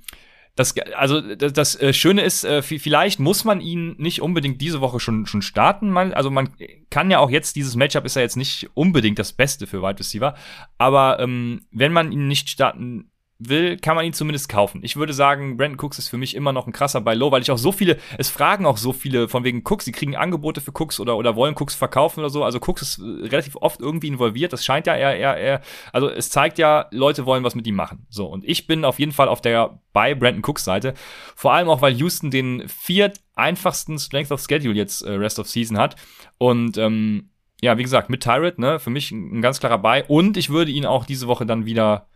das, 0.62 0.76
also 0.95 1.22
das, 1.22 1.53
das 1.53 1.82
äh, 1.82 1.93
Schöne 1.93 2.22
ist, 2.22 2.43
äh, 2.43 2.62
vielleicht 2.62 3.20
muss 3.20 3.43
man 3.43 3.59
ihn 3.62 3.95
nicht 3.97 4.22
unbedingt 4.22 4.62
diese 4.62 4.82
Woche 4.82 4.99
schon, 4.99 5.26
schon 5.26 5.41
starten. 5.41 5.89
Man, 5.89 6.14
also 6.14 6.30
man 6.30 6.49
kann 6.89 7.12
ja 7.12 7.20
auch 7.20 7.30
jetzt, 7.30 7.55
dieses 7.55 7.76
Matchup 7.76 8.05
ist 8.05 8.16
ja 8.16 8.22
jetzt 8.22 8.38
nicht 8.38 8.70
unbedingt 8.74 9.20
das 9.20 9.34
Beste 9.34 9.68
für 9.68 9.82
Wide 9.82 9.99
Receiver. 9.99 10.36
Aber 10.78 11.20
ähm, 11.20 11.62
wenn 11.72 11.93
man 11.93 12.12
ihn 12.12 12.28
nicht 12.28 12.49
starten 12.49 13.12
will, 13.50 13.78
kann 13.78 13.96
man 13.96 14.06
ihn 14.06 14.14
zumindest 14.14 14.50
kaufen. 14.50 14.82
Ich 14.84 14.96
würde 14.96 15.14
sagen, 15.14 15.58
Brandon 15.58 15.80
Cooks 15.80 16.00
ist 16.00 16.10
für 16.10 16.18
mich 16.18 16.36
immer 16.36 16.54
noch 16.54 16.68
ein 16.68 16.74
krasser 16.74 17.02
bei 17.02 17.14
Low, 17.14 17.32
weil 17.32 17.42
ich 17.42 17.52
auch 17.52 17.58
so 17.58 17.72
viele, 17.72 17.98
es 18.18 18.30
fragen 18.30 18.66
auch 18.66 18.78
so 18.78 18.94
viele 18.94 19.28
von 19.28 19.44
wegen 19.44 19.64
Cooks, 19.66 19.86
sie 19.86 19.92
kriegen 19.92 20.16
Angebote 20.16 20.62
für 20.62 20.72
Cooks 20.72 21.00
oder, 21.00 21.18
oder 21.18 21.36
wollen 21.36 21.56
Cooks 21.56 21.76
verkaufen 21.76 22.20
oder 22.20 22.30
so. 22.30 22.44
Also 22.44 22.60
Cooks 22.60 22.82
ist 22.82 23.00
äh, 23.00 23.28
relativ 23.28 23.56
oft 23.56 23.82
irgendwie 23.82 24.08
involviert. 24.08 24.54
Das 24.54 24.64
scheint 24.64 24.88
ja 24.88 24.96
eher, 24.96 25.16
eher, 25.18 25.38
eher, 25.38 25.62
also 25.92 26.10
es 26.10 26.30
zeigt 26.30 26.58
ja, 26.58 26.88
Leute 26.92 27.26
wollen 27.26 27.44
was 27.44 27.56
mit 27.56 27.68
ihm 27.68 27.76
machen. 27.76 28.06
So. 28.10 28.28
Und 28.28 28.46
ich 28.46 28.68
bin 28.68 28.86
auf 28.86 29.00
jeden 29.00 29.12
Fall 29.12 29.28
auf 29.28 29.42
der 29.42 29.80
bei 29.94 30.16
Brandon 30.16 30.44
Cooks 30.44 30.64
Seite. 30.64 30.94
Vor 31.36 31.54
allem 31.54 31.70
auch, 31.70 31.82
weil 31.82 31.94
Houston 31.94 32.32
den 32.32 32.68
viert 32.68 33.20
einfachsten 33.36 33.98
Strength 34.00 34.32
of 34.32 34.42
Schedule 34.42 34.76
jetzt 34.76 35.02
äh, 35.02 35.12
Rest 35.12 35.39
of 35.39 35.50
Season 35.50 35.78
hat. 35.78 35.96
Und, 36.38 36.78
ähm, 36.78 37.30
ja, 37.64 37.78
wie 37.78 37.84
gesagt, 37.84 38.10
mit 38.10 38.24
Tyrant, 38.24 38.58
ne, 38.58 38.80
für 38.80 38.89
mich 38.89 39.12
ein 39.12 39.42
ganz 39.42 39.60
klarer 39.60 39.78
Bei. 39.78 40.04
Und 40.06 40.36
ich 40.36 40.50
würde 40.50 40.72
ihn 40.72 40.86
auch 40.86 41.06
diese 41.06 41.28
Woche 41.28 41.46
dann 41.46 41.66
wieder 41.66 42.08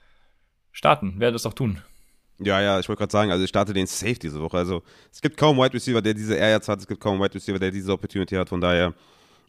starten. 0.75 1.19
Werde 1.19 1.33
das 1.33 1.43
doch 1.43 1.53
tun. 1.53 1.81
Ja, 2.37 2.61
ja, 2.61 2.79
ich 2.79 2.89
wollte 2.89 2.99
gerade 2.99 3.11
sagen, 3.11 3.31
also 3.31 3.43
ich 3.43 3.49
starte 3.49 3.73
den 3.73 3.87
Safe 3.87 4.15
diese 4.15 4.41
Woche. 4.41 4.57
Also 4.57 4.83
es 5.11 5.21
gibt 5.21 5.37
kaum 5.37 5.57
Wide 5.57 5.73
Receiver, 5.73 6.01
der 6.01 6.13
diese 6.13 6.35
Air 6.35 6.51
jetzt 6.51 6.67
hat, 6.67 6.79
es 6.79 6.87
gibt 6.87 6.99
kaum 6.99 7.19
Wide 7.19 7.33
Receiver, 7.33 7.57
der 7.57 7.71
diese 7.71 7.93
Opportunity 7.93 8.35
hat. 8.35 8.49
Von 8.49 8.59
daher 8.59 8.93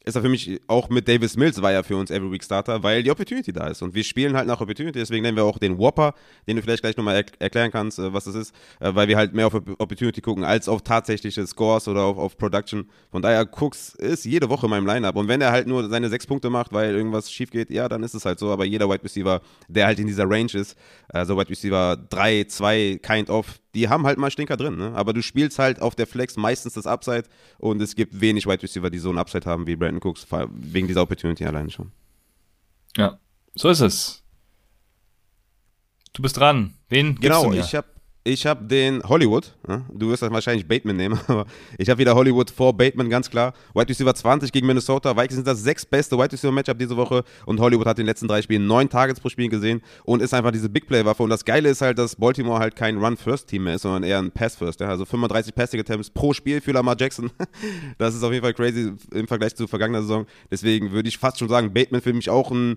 ist 0.07 0.15
er 0.15 0.23
für 0.23 0.29
mich 0.29 0.61
auch 0.69 0.89
mit 0.89 1.09
Davis 1.09 1.37
Mills 1.37 1.61
war 1.61 1.73
ja 1.73 1.83
für 1.83 1.97
uns 1.97 2.13
Every 2.13 2.31
Week 2.31 2.43
Starter, 2.43 2.85
weil 2.85 3.03
die 3.03 3.11
Opportunity 3.11 3.53
da 3.53 3.67
ist. 3.67 3.83
Und 3.83 3.93
wir 3.93 4.05
spielen 4.05 4.37
halt 4.37 4.47
nach 4.47 4.61
Opportunity, 4.61 5.01
deswegen 5.01 5.23
nennen 5.23 5.37
wir 5.37 5.45
auch 5.45 5.59
den 5.59 5.79
Whopper, 5.79 6.15
den 6.47 6.55
du 6.55 6.63
vielleicht 6.63 6.83
gleich 6.83 6.97
nochmal 6.97 7.17
er 7.17 7.25
erklären 7.41 7.73
kannst, 7.73 7.99
äh, 7.99 8.13
was 8.13 8.25
das 8.25 8.37
ist, 8.37 8.55
äh, 8.79 8.95
weil 8.95 9.09
wir 9.09 9.17
halt 9.17 9.35
mehr 9.35 9.49
auf 9.49 9.55
Opportunity 9.55 10.21
gucken 10.21 10.45
als 10.45 10.69
auf 10.69 10.83
tatsächliche 10.83 11.45
Scores 11.45 11.89
oder 11.89 12.03
auf, 12.03 12.19
auf 12.19 12.39
Production. 12.39 12.89
Von 13.11 13.21
daher, 13.21 13.49
Cooks 13.51 13.97
ist 13.97 14.25
jede 14.25 14.49
Woche 14.49 14.67
in 14.67 14.71
meinem 14.71 14.87
Lineup. 14.87 15.17
Und 15.17 15.27
wenn 15.27 15.41
er 15.41 15.51
halt 15.51 15.67
nur 15.67 15.89
seine 15.89 16.09
sechs 16.09 16.25
Punkte 16.25 16.51
macht, 16.51 16.73
weil 16.73 16.95
irgendwas 16.95 17.33
schief 17.33 17.51
geht, 17.51 17.71
ja, 17.71 17.89
dann 17.89 18.05
ist 18.05 18.15
es 18.15 18.25
halt 18.25 18.39
so. 18.39 18.53
Aber 18.53 18.65
jeder 18.65 18.89
Wide 18.89 19.03
Receiver, 19.03 19.41
der 19.67 19.87
halt 19.87 19.99
in 19.99 20.07
dieser 20.07 20.31
Range 20.31 20.53
ist, 20.55 20.77
also 21.09 21.37
Wide 21.37 21.51
Receiver 21.51 21.97
3, 21.97 22.45
2, 22.45 23.01
kind 23.03 23.29
of, 23.29 23.59
die 23.77 23.89
haben 23.91 24.07
halt 24.07 24.19
mal 24.19 24.31
Stinker 24.31 24.57
drin. 24.57 24.77
Ne? 24.77 24.93
Aber 24.95 25.13
du 25.13 25.23
spielst 25.23 25.59
halt 25.59 25.81
auf 25.83 25.95
der 25.95 26.07
Flex 26.07 26.37
meistens 26.37 26.75
das 26.75 26.87
Upside 26.87 27.25
und 27.59 27.81
es 27.83 27.95
gibt 27.95 28.21
wenig 28.21 28.47
Wide 28.47 28.63
Receiver, 28.63 28.91
die 28.91 28.99
so 28.99 29.11
ein 29.11 29.19
Upside 29.19 29.45
haben 29.45 29.67
wie 29.67 29.77
Brandon 29.77 30.01
Cooks, 30.03 30.27
wegen 30.51 30.89
dieser 30.89 31.03
Opportunity 31.03 31.45
alleine 31.45 31.71
schon. 31.71 31.93
Ja, 32.97 33.19
so 33.55 33.69
ist 33.69 33.81
es. 33.81 34.23
Du 36.15 36.23
bist 36.23 36.39
dran. 36.39 36.73
Wen 36.89 37.17
genau, 37.17 37.53
ich 37.53 37.75
habe 37.75 37.87
ich 38.27 38.45
habe 38.45 38.65
den 38.65 39.03
Hollywood. 39.05 39.55
Du 39.93 40.11
wirst 40.11 40.23
wahrscheinlich 40.23 40.67
Bateman 40.67 40.97
nehmen, 40.97 41.19
aber 41.29 41.47
ich 41.79 41.89
habe 41.89 41.99
wieder 41.99 42.15
Hollywood 42.15 42.51
vor 42.51 42.77
Bateman, 42.77 43.09
ganz 43.09 43.31
klar. 43.31 43.55
Wide 43.73 43.89
Receiver 43.89 44.15
20 44.15 44.51
gegen 44.51 44.67
Minnesota. 44.67 45.17
Vikings 45.17 45.35
sind 45.37 45.47
das 45.47 45.63
sechs 45.63 45.87
beste 45.87 46.17
Wide 46.19 46.33
Receiver 46.33 46.53
Matchup 46.53 46.79
diese 46.79 46.97
Woche 46.97 47.23
und 47.47 47.61
Hollywood 47.61 47.87
hat 47.87 47.99
in 47.99 48.03
den 48.03 48.09
letzten 48.09 48.27
drei 48.27 48.43
Spielen 48.43 48.67
neun 48.67 48.89
Targets 48.89 49.21
pro 49.21 49.29
Spiel 49.29 49.49
gesehen 49.49 49.81
und 50.05 50.23
ist 50.23 50.35
einfach 50.35 50.51
diese 50.51 50.69
Big 50.69 50.87
Play 50.89 51.05
Waffe. 51.05 51.23
Und 51.23 51.31
das 51.31 51.45
Geile 51.45 51.69
ist 51.69 51.81
halt, 51.81 51.99
dass 51.99 52.17
Baltimore 52.17 52.59
halt 52.59 52.75
kein 52.75 52.99
Run 52.99 53.17
First 53.17 53.49
Team 53.49 53.65
mehr 53.65 53.77
ist, 53.77 53.83
sondern 53.83 54.03
eher 54.03 54.19
ein 54.19 54.33
Pass 54.33 54.57
First. 54.57 54.81
Ja? 54.81 54.89
Also 54.89 55.05
35 55.05 55.55
Passing 55.55 55.81
Attempts 55.81 56.11
pro 56.11 56.33
Spiel 56.33 56.61
für 56.61 56.73
Lamar 56.73 56.97
Jackson. 56.99 57.31
das 57.99 58.15
ist 58.15 58.25
auf 58.25 58.33
jeden 58.33 58.43
Fall 58.43 58.55
crazy 58.55 58.93
im 59.13 59.29
Vergleich 59.29 59.55
zur 59.55 59.69
vergangenen 59.69 60.03
Saison. 60.03 60.27
Deswegen 60.51 60.91
würde 60.91 61.09
ich 61.09 61.19
fast 61.19 61.39
schon 61.39 61.49
sagen, 61.49 61.73
Bateman 61.73 62.01
für 62.01 62.13
mich 62.13 62.29
auch 62.29 62.51
ein 62.51 62.77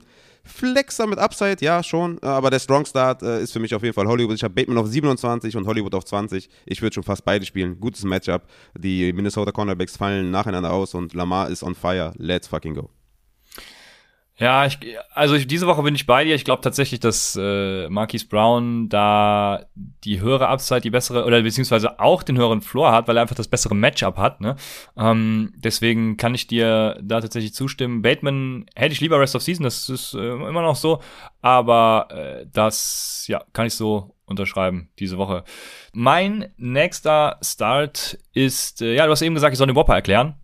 Flexer 0.50 1.08
mit 1.08 1.20
Upside, 1.20 1.58
ja, 1.62 1.82
schon. 1.84 2.18
Äh, 2.22 2.26
aber 2.26 2.50
der 2.50 2.60
Strong 2.60 2.86
Start 2.86 3.24
äh, 3.24 3.42
ist 3.42 3.54
für 3.54 3.60
mich 3.60 3.74
auf 3.74 3.84
jeden 3.84 3.94
Fall 3.94 4.08
Hollywood. 4.08 4.36
Ich 4.36 4.44
habe 4.44 4.54
Bateman 4.54 4.78
auf 4.78 4.88
27 4.88 5.56
und 5.56 5.66
Hollywood 5.66 5.96
auf 5.96 6.06
20. 6.06 6.50
Ich 6.66 6.82
würde 6.82 6.94
schon 6.94 7.04
fast 7.04 7.24
beide 7.24 7.46
spielen. 7.46 7.80
Gutes 7.80 8.04
Matchup. 8.04 8.44
Die 8.78 9.14
Minnesota 9.14 9.52
Cornerbacks 9.52 9.98
fallen 9.98 10.32
nacheinander 10.32 10.72
aus 10.72 10.94
und 10.94 11.14
Lamar 11.14 11.50
ist 11.50 11.64
on 11.64 11.76
fire. 11.76 12.14
Let's 12.18 12.48
fucking 12.48 12.76
go. 12.76 12.90
Ja, 14.40 14.66
ich, 14.66 14.80
also 15.14 15.36
ich, 15.36 15.48
diese 15.48 15.68
Woche 15.68 15.84
bin 15.84 15.96
ich 15.96 16.06
bei 16.06 16.24
dir. 16.24 16.34
Ich 16.34 16.46
glaube 16.46 16.62
tatsächlich, 16.62 17.02
dass 17.02 17.38
äh, 17.40 17.90
Marquise 17.90 18.26
Brown 18.26 18.88
da 18.88 19.66
die 19.76 20.22
höhere 20.22 20.48
Upside, 20.48 20.80
die 20.80 20.90
bessere, 20.90 21.26
oder 21.26 21.42
beziehungsweise 21.42 22.00
auch 22.00 22.24
den 22.24 22.38
höheren 22.38 22.62
Floor 22.62 22.94
hat, 22.94 23.10
weil 23.10 23.18
er 23.18 23.24
einfach 23.24 23.36
das 23.36 23.50
bessere 23.50 23.76
Matchup 23.76 24.16
hat. 24.16 24.40
Ne? 24.40 24.56
Ähm, 24.98 25.52
deswegen 25.58 26.16
kann 26.16 26.36
ich 26.36 26.48
dir 26.48 26.98
da 27.02 27.20
tatsächlich 27.20 27.54
zustimmen. 27.54 28.02
Bateman 28.02 28.66
hätte 28.76 28.94
ich 28.94 29.02
lieber 29.02 29.20
Rest 29.20 29.36
of 29.36 29.42
Season, 29.42 29.66
das 29.66 29.90
ist 29.90 30.14
äh, 30.14 30.32
immer 30.32 30.62
noch 30.62 30.78
so. 30.78 31.02
Aber 31.42 32.08
äh, 32.10 32.46
das, 32.54 33.26
ja, 33.28 33.44
kann 33.52 33.68
ich 33.68 33.74
so 33.74 34.16
unterschreiben 34.26 34.90
diese 35.00 35.18
Woche. 35.18 35.44
Mein 35.92 36.54
nächster 36.56 37.40
Start 37.44 38.18
ist, 38.32 38.82
äh, 38.82 38.96
ja, 38.96 39.06
du 39.06 39.12
hast 39.12 39.22
eben 39.22 39.36
gesagt, 39.36 39.52
ich 39.52 39.58
soll 39.58 39.68
den 39.68 39.76
Whopper 39.76 39.96
erklären. 39.96 40.36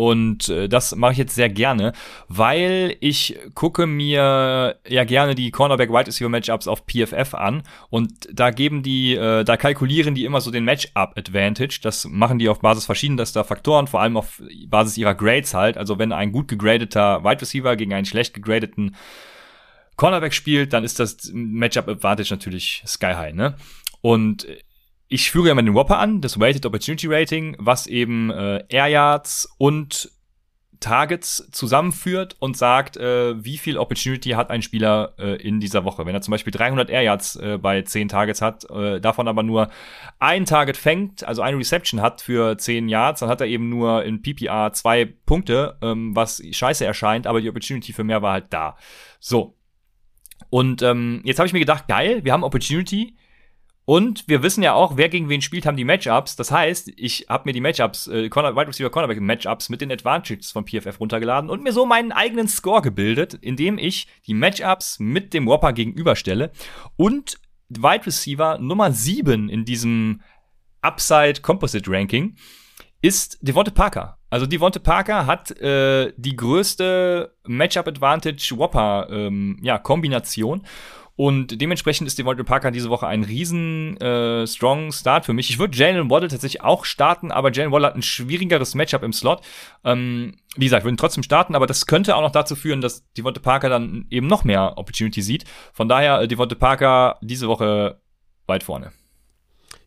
Und 0.00 0.48
äh, 0.48 0.66
das 0.66 0.96
mache 0.96 1.12
ich 1.12 1.18
jetzt 1.18 1.34
sehr 1.34 1.50
gerne, 1.50 1.92
weil 2.26 2.96
ich 3.00 3.38
gucke 3.54 3.86
mir 3.86 4.76
ja 4.88 5.04
gerne 5.04 5.34
die 5.34 5.50
Cornerback 5.50 5.90
Wide 5.90 6.06
Receiver 6.06 6.30
Matchups 6.30 6.68
auf 6.68 6.84
PFF 6.86 7.34
an 7.34 7.64
und 7.90 8.10
da 8.32 8.50
geben 8.50 8.82
die, 8.82 9.14
äh, 9.14 9.44
da 9.44 9.58
kalkulieren 9.58 10.14
die 10.14 10.24
immer 10.24 10.40
so 10.40 10.50
den 10.50 10.64
Matchup 10.64 11.18
Advantage. 11.18 11.80
Das 11.82 12.06
machen 12.06 12.38
die 12.38 12.48
auf 12.48 12.60
Basis 12.60 12.86
verschiedenster 12.86 13.44
Faktoren, 13.44 13.88
vor 13.88 14.00
allem 14.00 14.16
auf 14.16 14.40
Basis 14.68 14.96
ihrer 14.96 15.14
Grades 15.14 15.52
halt. 15.52 15.76
Also 15.76 15.98
wenn 15.98 16.12
ein 16.12 16.32
gut 16.32 16.48
gegradeter 16.48 17.22
Wide 17.22 17.42
Receiver 17.42 17.76
gegen 17.76 17.92
einen 17.92 18.06
schlecht 18.06 18.32
gegradeten 18.32 18.96
Cornerback 19.96 20.32
spielt, 20.32 20.72
dann 20.72 20.82
ist 20.82 20.98
das 20.98 21.30
Matchup 21.34 21.88
Advantage 21.88 22.32
natürlich 22.32 22.82
sky 22.86 23.12
high, 23.12 23.34
ne? 23.34 23.54
Und 24.00 24.46
ich 25.10 25.30
führe 25.30 25.48
ja 25.48 25.54
mal 25.54 25.62
den 25.62 25.74
Whopper 25.74 25.98
an, 25.98 26.20
das 26.20 26.38
Weighted 26.38 26.64
Opportunity 26.64 27.08
Rating, 27.08 27.56
was 27.58 27.88
eben 27.88 28.30
äh, 28.30 28.64
Air 28.68 28.86
Yards 28.86 29.52
und 29.58 30.12
Targets 30.78 31.48
zusammenführt 31.50 32.36
und 32.38 32.56
sagt, 32.56 32.96
äh, 32.96 33.44
wie 33.44 33.58
viel 33.58 33.76
Opportunity 33.76 34.30
hat 34.30 34.50
ein 34.50 34.62
Spieler 34.62 35.14
äh, 35.18 35.34
in 35.36 35.58
dieser 35.58 35.84
Woche. 35.84 36.06
Wenn 36.06 36.14
er 36.14 36.22
zum 36.22 36.30
Beispiel 36.30 36.52
300 36.52 36.88
Air 36.88 37.02
Yards 37.02 37.36
äh, 37.36 37.58
bei 37.60 37.82
10 37.82 38.08
Targets 38.08 38.40
hat, 38.40 38.70
äh, 38.70 39.00
davon 39.00 39.26
aber 39.26 39.42
nur 39.42 39.68
ein 40.20 40.46
Target 40.46 40.76
fängt, 40.76 41.24
also 41.24 41.42
eine 41.42 41.58
Reception 41.58 42.00
hat 42.00 42.22
für 42.22 42.56
10 42.56 42.88
Yards, 42.88 43.20
dann 43.20 43.28
hat 43.28 43.40
er 43.40 43.48
eben 43.48 43.68
nur 43.68 44.04
in 44.04 44.22
PPR 44.22 44.72
zwei 44.72 45.06
Punkte, 45.26 45.76
ähm, 45.82 46.14
was 46.14 46.40
scheiße 46.50 46.86
erscheint, 46.86 47.26
aber 47.26 47.40
die 47.40 47.50
Opportunity 47.50 47.92
für 47.92 48.04
mehr 48.04 48.22
war 48.22 48.34
halt 48.34 48.46
da. 48.50 48.76
So. 49.18 49.56
Und 50.50 50.82
ähm, 50.82 51.20
jetzt 51.24 51.38
habe 51.38 51.48
ich 51.48 51.52
mir 51.52 51.60
gedacht, 51.60 51.88
geil, 51.88 52.24
wir 52.24 52.32
haben 52.32 52.44
Opportunity, 52.44 53.16
und 53.90 54.22
wir 54.28 54.44
wissen 54.44 54.62
ja 54.62 54.74
auch, 54.74 54.96
wer 54.96 55.08
gegen 55.08 55.28
wen 55.28 55.42
spielt, 55.42 55.66
haben 55.66 55.76
die 55.76 55.84
Matchups. 55.84 56.36
Das 56.36 56.52
heißt, 56.52 56.92
ich 56.94 57.26
habe 57.28 57.48
mir 57.48 57.52
die 57.52 57.60
Matchups, 57.60 58.06
äh, 58.06 58.30
Wide 58.30 58.68
Receiver 58.68 58.88
Cornerback 58.88 59.20
Matchups 59.20 59.68
mit 59.68 59.80
den 59.80 59.90
Advantages 59.90 60.52
von 60.52 60.64
PFF 60.64 61.00
runtergeladen 61.00 61.50
und 61.50 61.64
mir 61.64 61.72
so 61.72 61.84
meinen 61.86 62.12
eigenen 62.12 62.46
Score 62.46 62.82
gebildet, 62.82 63.34
indem 63.34 63.78
ich 63.78 64.06
die 64.28 64.34
Matchups 64.34 65.00
mit 65.00 65.34
dem 65.34 65.44
Whopper 65.48 65.72
gegenüberstelle 65.72 66.52
und 66.94 67.40
Wide 67.68 68.06
Receiver 68.06 68.58
Nummer 68.58 68.92
7 68.92 69.48
in 69.48 69.64
diesem 69.64 70.20
Upside 70.82 71.40
Composite 71.40 71.90
Ranking 71.90 72.36
ist 73.02 73.38
Devonte 73.40 73.72
Parker. 73.72 74.18
Also 74.28 74.46
Devonte 74.46 74.78
Parker 74.78 75.26
hat 75.26 75.50
äh, 75.60 76.12
die 76.16 76.36
größte 76.36 77.34
Matchup 77.44 77.88
Advantage 77.88 78.54
Whopper 78.56 79.08
ähm, 79.10 79.58
ja, 79.62 79.78
Kombination 79.78 80.64
und 81.20 81.60
dementsprechend 81.60 82.06
ist 82.06 82.18
Devontae 82.18 82.44
Parker 82.44 82.70
diese 82.70 82.88
Woche 82.88 83.06
ein 83.06 83.24
riesen 83.24 83.94
äh, 84.00 84.46
strong 84.46 84.90
Start 84.90 85.26
für 85.26 85.34
mich. 85.34 85.50
Ich 85.50 85.58
würde 85.58 85.76
Jalen 85.76 86.08
Waddle 86.08 86.30
tatsächlich 86.30 86.62
auch 86.62 86.86
starten, 86.86 87.30
aber 87.30 87.52
Jalen 87.52 87.72
Waddle 87.72 87.88
hat 87.88 87.94
ein 87.94 88.00
schwierigeres 88.00 88.74
Matchup 88.74 89.02
im 89.02 89.12
Slot. 89.12 89.42
Ähm, 89.84 90.36
wie 90.56 90.64
gesagt, 90.64 90.84
würden 90.84 90.96
trotzdem 90.96 91.22
starten, 91.22 91.54
aber 91.54 91.66
das 91.66 91.84
könnte 91.84 92.16
auch 92.16 92.22
noch 92.22 92.30
dazu 92.30 92.56
führen, 92.56 92.80
dass 92.80 93.04
Devontae 93.12 93.42
Parker 93.42 93.68
dann 93.68 94.06
eben 94.08 94.28
noch 94.28 94.44
mehr 94.44 94.78
Opportunity 94.78 95.20
sieht. 95.20 95.44
Von 95.74 95.90
daher 95.90 96.22
äh, 96.22 96.26
Devontae 96.26 96.56
Parker 96.56 97.18
diese 97.20 97.48
Woche 97.48 98.00
weit 98.46 98.62
vorne. 98.62 98.90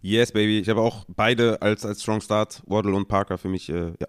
Yes, 0.01 0.34
baby. 0.34 0.59
Ich 0.59 0.69
habe 0.69 0.81
auch 0.81 1.03
beide 1.07 1.59
als, 1.63 1.84
als 1.84 2.03
Strong 2.03 2.21
Start, 2.21 2.61
Waddle 2.67 2.93
und 2.93 3.07
Parker 3.07 3.39
für 3.39 3.49
mich, 3.49 3.69
äh, 3.69 3.93
ja, 3.99 4.07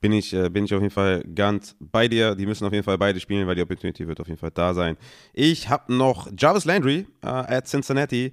bin 0.00 0.12
ich, 0.12 0.32
äh, 0.32 0.48
bin 0.48 0.64
ich 0.64 0.74
auf 0.74 0.80
jeden 0.80 0.92
Fall 0.92 1.22
ganz 1.34 1.76
bei 1.78 2.08
dir. 2.08 2.34
Die 2.34 2.46
müssen 2.46 2.64
auf 2.66 2.72
jeden 2.72 2.84
Fall 2.84 2.98
beide 2.98 3.20
spielen, 3.20 3.46
weil 3.46 3.54
die 3.54 3.62
Opportunity 3.62 4.06
wird 4.08 4.20
auf 4.20 4.28
jeden 4.28 4.40
Fall 4.40 4.50
da 4.52 4.74
sein. 4.74 4.96
Ich 5.32 5.68
habe 5.68 5.94
noch 5.94 6.28
Jarvis 6.36 6.64
Landry 6.64 7.06
äh, 7.22 7.26
at 7.26 7.68
Cincinnati. 7.68 8.32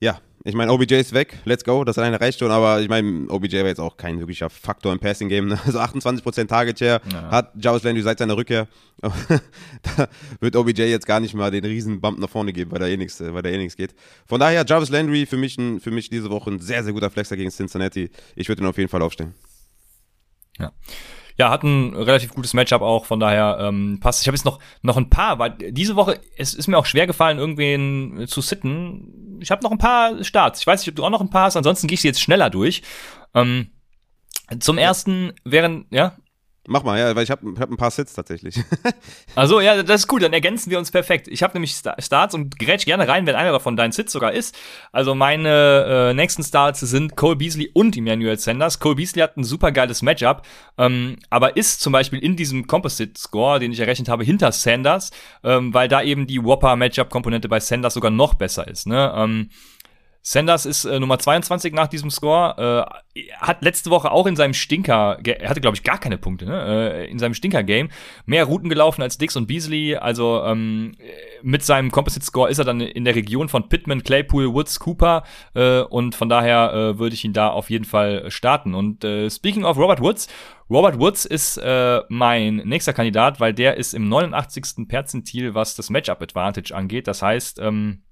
Ja, 0.00 0.18
ich 0.44 0.54
meine, 0.54 0.72
OBJ 0.72 0.94
ist 0.94 1.12
weg, 1.12 1.38
let's 1.44 1.62
go, 1.62 1.84
das 1.84 1.96
alleine 1.96 2.20
reicht 2.20 2.40
schon, 2.40 2.50
aber 2.50 2.80
ich 2.80 2.88
meine, 2.88 3.28
OBJ 3.28 3.58
war 3.58 3.66
jetzt 3.66 3.78
auch 3.78 3.96
kein 3.96 4.18
wirklicher 4.18 4.50
Faktor 4.50 4.92
im 4.92 4.98
Passing-Game. 4.98 5.46
Ne? 5.46 5.60
Also 5.64 5.78
28% 5.78 6.48
Target 6.48 6.78
Share 6.80 7.00
ja. 7.12 7.30
hat 7.30 7.52
Jarvis 7.56 7.84
Landry 7.84 8.02
seit 8.02 8.18
seiner 8.18 8.36
Rückkehr. 8.36 8.66
da 9.00 10.08
wird 10.40 10.56
OBJ 10.56 10.82
jetzt 10.82 11.06
gar 11.06 11.20
nicht 11.20 11.34
mal 11.34 11.52
den 11.52 11.64
riesen 11.64 12.00
Bump 12.00 12.18
nach 12.18 12.28
vorne 12.28 12.52
geben, 12.52 12.72
weil 12.72 12.80
da 12.80 12.88
eh 12.88 12.96
nichts, 12.96 13.18
da 13.18 13.38
eh 13.38 13.68
geht. 13.68 13.94
Von 14.26 14.40
daher, 14.40 14.64
Jarvis 14.66 14.88
Landry 14.88 15.26
für 15.26 15.36
mich, 15.36 15.54
für 15.54 15.90
mich 15.92 16.10
diese 16.10 16.28
Woche 16.30 16.50
ein 16.50 16.58
sehr, 16.58 16.82
sehr 16.82 16.92
guter 16.92 17.10
Flexer 17.10 17.36
gegen 17.36 17.50
Cincinnati. 17.50 18.10
Ich 18.34 18.48
würde 18.48 18.62
ihn 18.62 18.66
auf 18.66 18.78
jeden 18.78 18.90
Fall 18.90 19.02
aufstellen. 19.02 19.34
Ja. 20.58 20.72
ja, 21.38 21.50
hat 21.50 21.62
ein 21.62 21.94
relativ 21.94 22.34
gutes 22.34 22.54
Matchup 22.54 22.82
auch, 22.82 23.06
von 23.06 23.20
daher 23.20 23.58
ähm, 23.60 23.98
passt. 24.00 24.20
Ich 24.20 24.28
habe 24.28 24.36
jetzt 24.36 24.44
noch, 24.44 24.58
noch 24.82 24.96
ein 24.96 25.10
paar, 25.10 25.38
weil 25.38 25.50
diese 25.50 25.96
Woche, 25.96 26.20
es 26.36 26.54
ist 26.54 26.68
mir 26.68 26.78
auch 26.78 26.86
schwer 26.86 27.06
gefallen, 27.06 27.38
irgendwen 27.38 28.26
zu 28.28 28.40
sitten. 28.40 29.38
Ich 29.40 29.50
habe 29.50 29.62
noch 29.62 29.72
ein 29.72 29.78
paar 29.78 30.22
Starts. 30.22 30.60
Ich 30.60 30.66
weiß 30.66 30.80
nicht, 30.80 30.90
ob 30.90 30.96
du 30.96 31.04
auch 31.04 31.10
noch 31.10 31.20
ein 31.20 31.30
paar 31.30 31.44
hast, 31.44 31.56
ansonsten 31.56 31.86
gehe 31.86 31.94
ich 31.94 32.02
sie 32.02 32.08
jetzt 32.08 32.20
schneller 32.20 32.50
durch. 32.50 32.82
Ähm, 33.34 33.70
zum 34.60 34.78
ersten 34.78 35.32
wären, 35.44 35.86
ja, 35.90 36.16
Mach 36.68 36.84
mal, 36.84 36.96
ja, 36.96 37.16
weil 37.16 37.24
ich 37.24 37.30
habe 37.32 37.54
hab 37.58 37.70
ein 37.70 37.76
paar 37.76 37.90
Sits 37.90 38.14
tatsächlich. 38.14 38.54
also 39.34 39.60
ja, 39.60 39.82
das 39.82 40.02
ist 40.02 40.06
gut, 40.06 40.22
dann 40.22 40.32
ergänzen 40.32 40.70
wir 40.70 40.78
uns 40.78 40.92
perfekt. 40.92 41.26
Ich 41.26 41.42
habe 41.42 41.54
nämlich 41.54 41.74
Starts 41.74 42.34
und 42.36 42.56
grätsch 42.56 42.84
gerne 42.84 43.08
rein, 43.08 43.26
wenn 43.26 43.34
einer 43.34 43.50
davon 43.50 43.76
dein 43.76 43.90
Sits 43.90 44.12
sogar 44.12 44.32
ist. 44.32 44.56
Also 44.92 45.16
meine 45.16 46.10
äh, 46.10 46.14
nächsten 46.14 46.44
Starts 46.44 46.78
sind 46.78 47.16
Cole 47.16 47.34
Beasley 47.34 47.70
und 47.74 47.96
Emmanuel 47.96 48.38
Sanders. 48.38 48.78
Cole 48.78 48.94
Beasley 48.94 49.22
hat 49.22 49.36
ein 49.36 49.42
super 49.42 49.72
geiles 49.72 50.02
Matchup, 50.02 50.42
ähm, 50.78 51.16
aber 51.30 51.56
ist 51.56 51.80
zum 51.80 51.92
Beispiel 51.92 52.20
in 52.20 52.36
diesem 52.36 52.68
Composite-Score, 52.68 53.58
den 53.58 53.72
ich 53.72 53.80
errechnet 53.80 54.08
habe, 54.08 54.22
hinter 54.22 54.52
Sanders, 54.52 55.10
ähm, 55.42 55.74
weil 55.74 55.88
da 55.88 56.00
eben 56.00 56.28
die 56.28 56.44
Whopper-Matchup-Komponente 56.44 57.48
bei 57.48 57.58
Sanders 57.58 57.94
sogar 57.94 58.12
noch 58.12 58.34
besser 58.34 58.68
ist. 58.68 58.86
Ne? 58.86 59.12
Ähm, 59.16 59.50
Sanders 60.24 60.66
ist 60.66 60.84
äh, 60.84 61.00
Nummer 61.00 61.18
22 61.18 61.74
nach 61.74 61.88
diesem 61.88 62.08
Score. 62.08 62.86
Äh, 63.16 63.24
hat 63.36 63.62
letzte 63.62 63.90
Woche 63.90 64.12
auch 64.12 64.26
in 64.26 64.36
seinem 64.36 64.54
Stinker, 64.54 65.18
er 65.24 65.48
hatte 65.48 65.60
glaube 65.60 65.76
ich 65.76 65.82
gar 65.82 65.98
keine 65.98 66.16
Punkte, 66.16 66.46
ne? 66.46 66.94
Äh, 66.94 67.10
in 67.10 67.18
seinem 67.18 67.34
Stinker-Game 67.34 67.90
mehr 68.24 68.44
Routen 68.44 68.68
gelaufen 68.68 69.02
als 69.02 69.18
Dix 69.18 69.34
und 69.36 69.48
Beasley. 69.48 69.96
Also 69.96 70.44
ähm, 70.44 70.92
mit 71.42 71.64
seinem 71.64 71.90
Composite 71.90 72.24
Score 72.24 72.48
ist 72.48 72.58
er 72.58 72.64
dann 72.64 72.80
in 72.80 73.04
der 73.04 73.16
Region 73.16 73.48
von 73.48 73.68
Pittman, 73.68 74.04
Claypool, 74.04 74.54
Woods, 74.54 74.78
Cooper 74.78 75.24
äh, 75.54 75.80
und 75.80 76.14
von 76.14 76.28
daher 76.28 76.72
äh, 76.72 76.98
würde 77.00 77.14
ich 77.14 77.24
ihn 77.24 77.32
da 77.32 77.48
auf 77.48 77.68
jeden 77.68 77.84
Fall 77.84 78.30
starten. 78.30 78.74
Und 78.74 79.02
äh, 79.02 79.28
speaking 79.28 79.64
of 79.64 79.76
Robert 79.76 80.00
Woods, 80.00 80.28
Robert 80.70 81.00
Woods 81.00 81.24
ist 81.24 81.56
äh, 81.58 82.00
mein 82.08 82.56
nächster 82.56 82.92
Kandidat, 82.92 83.40
weil 83.40 83.52
der 83.52 83.76
ist 83.76 83.92
im 83.92 84.08
89. 84.08 84.86
Perzentil, 84.86 85.54
was 85.54 85.74
das 85.74 85.90
Matchup 85.90 86.22
Advantage 86.22 86.74
angeht. 86.74 87.08
Das 87.08 87.22
heißt, 87.22 87.58
ähm, 87.58 88.02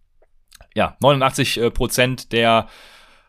ja, 0.75 0.97
89 1.01 1.57
äh, 1.59 1.71
Prozent 1.71 2.33
der 2.33 2.69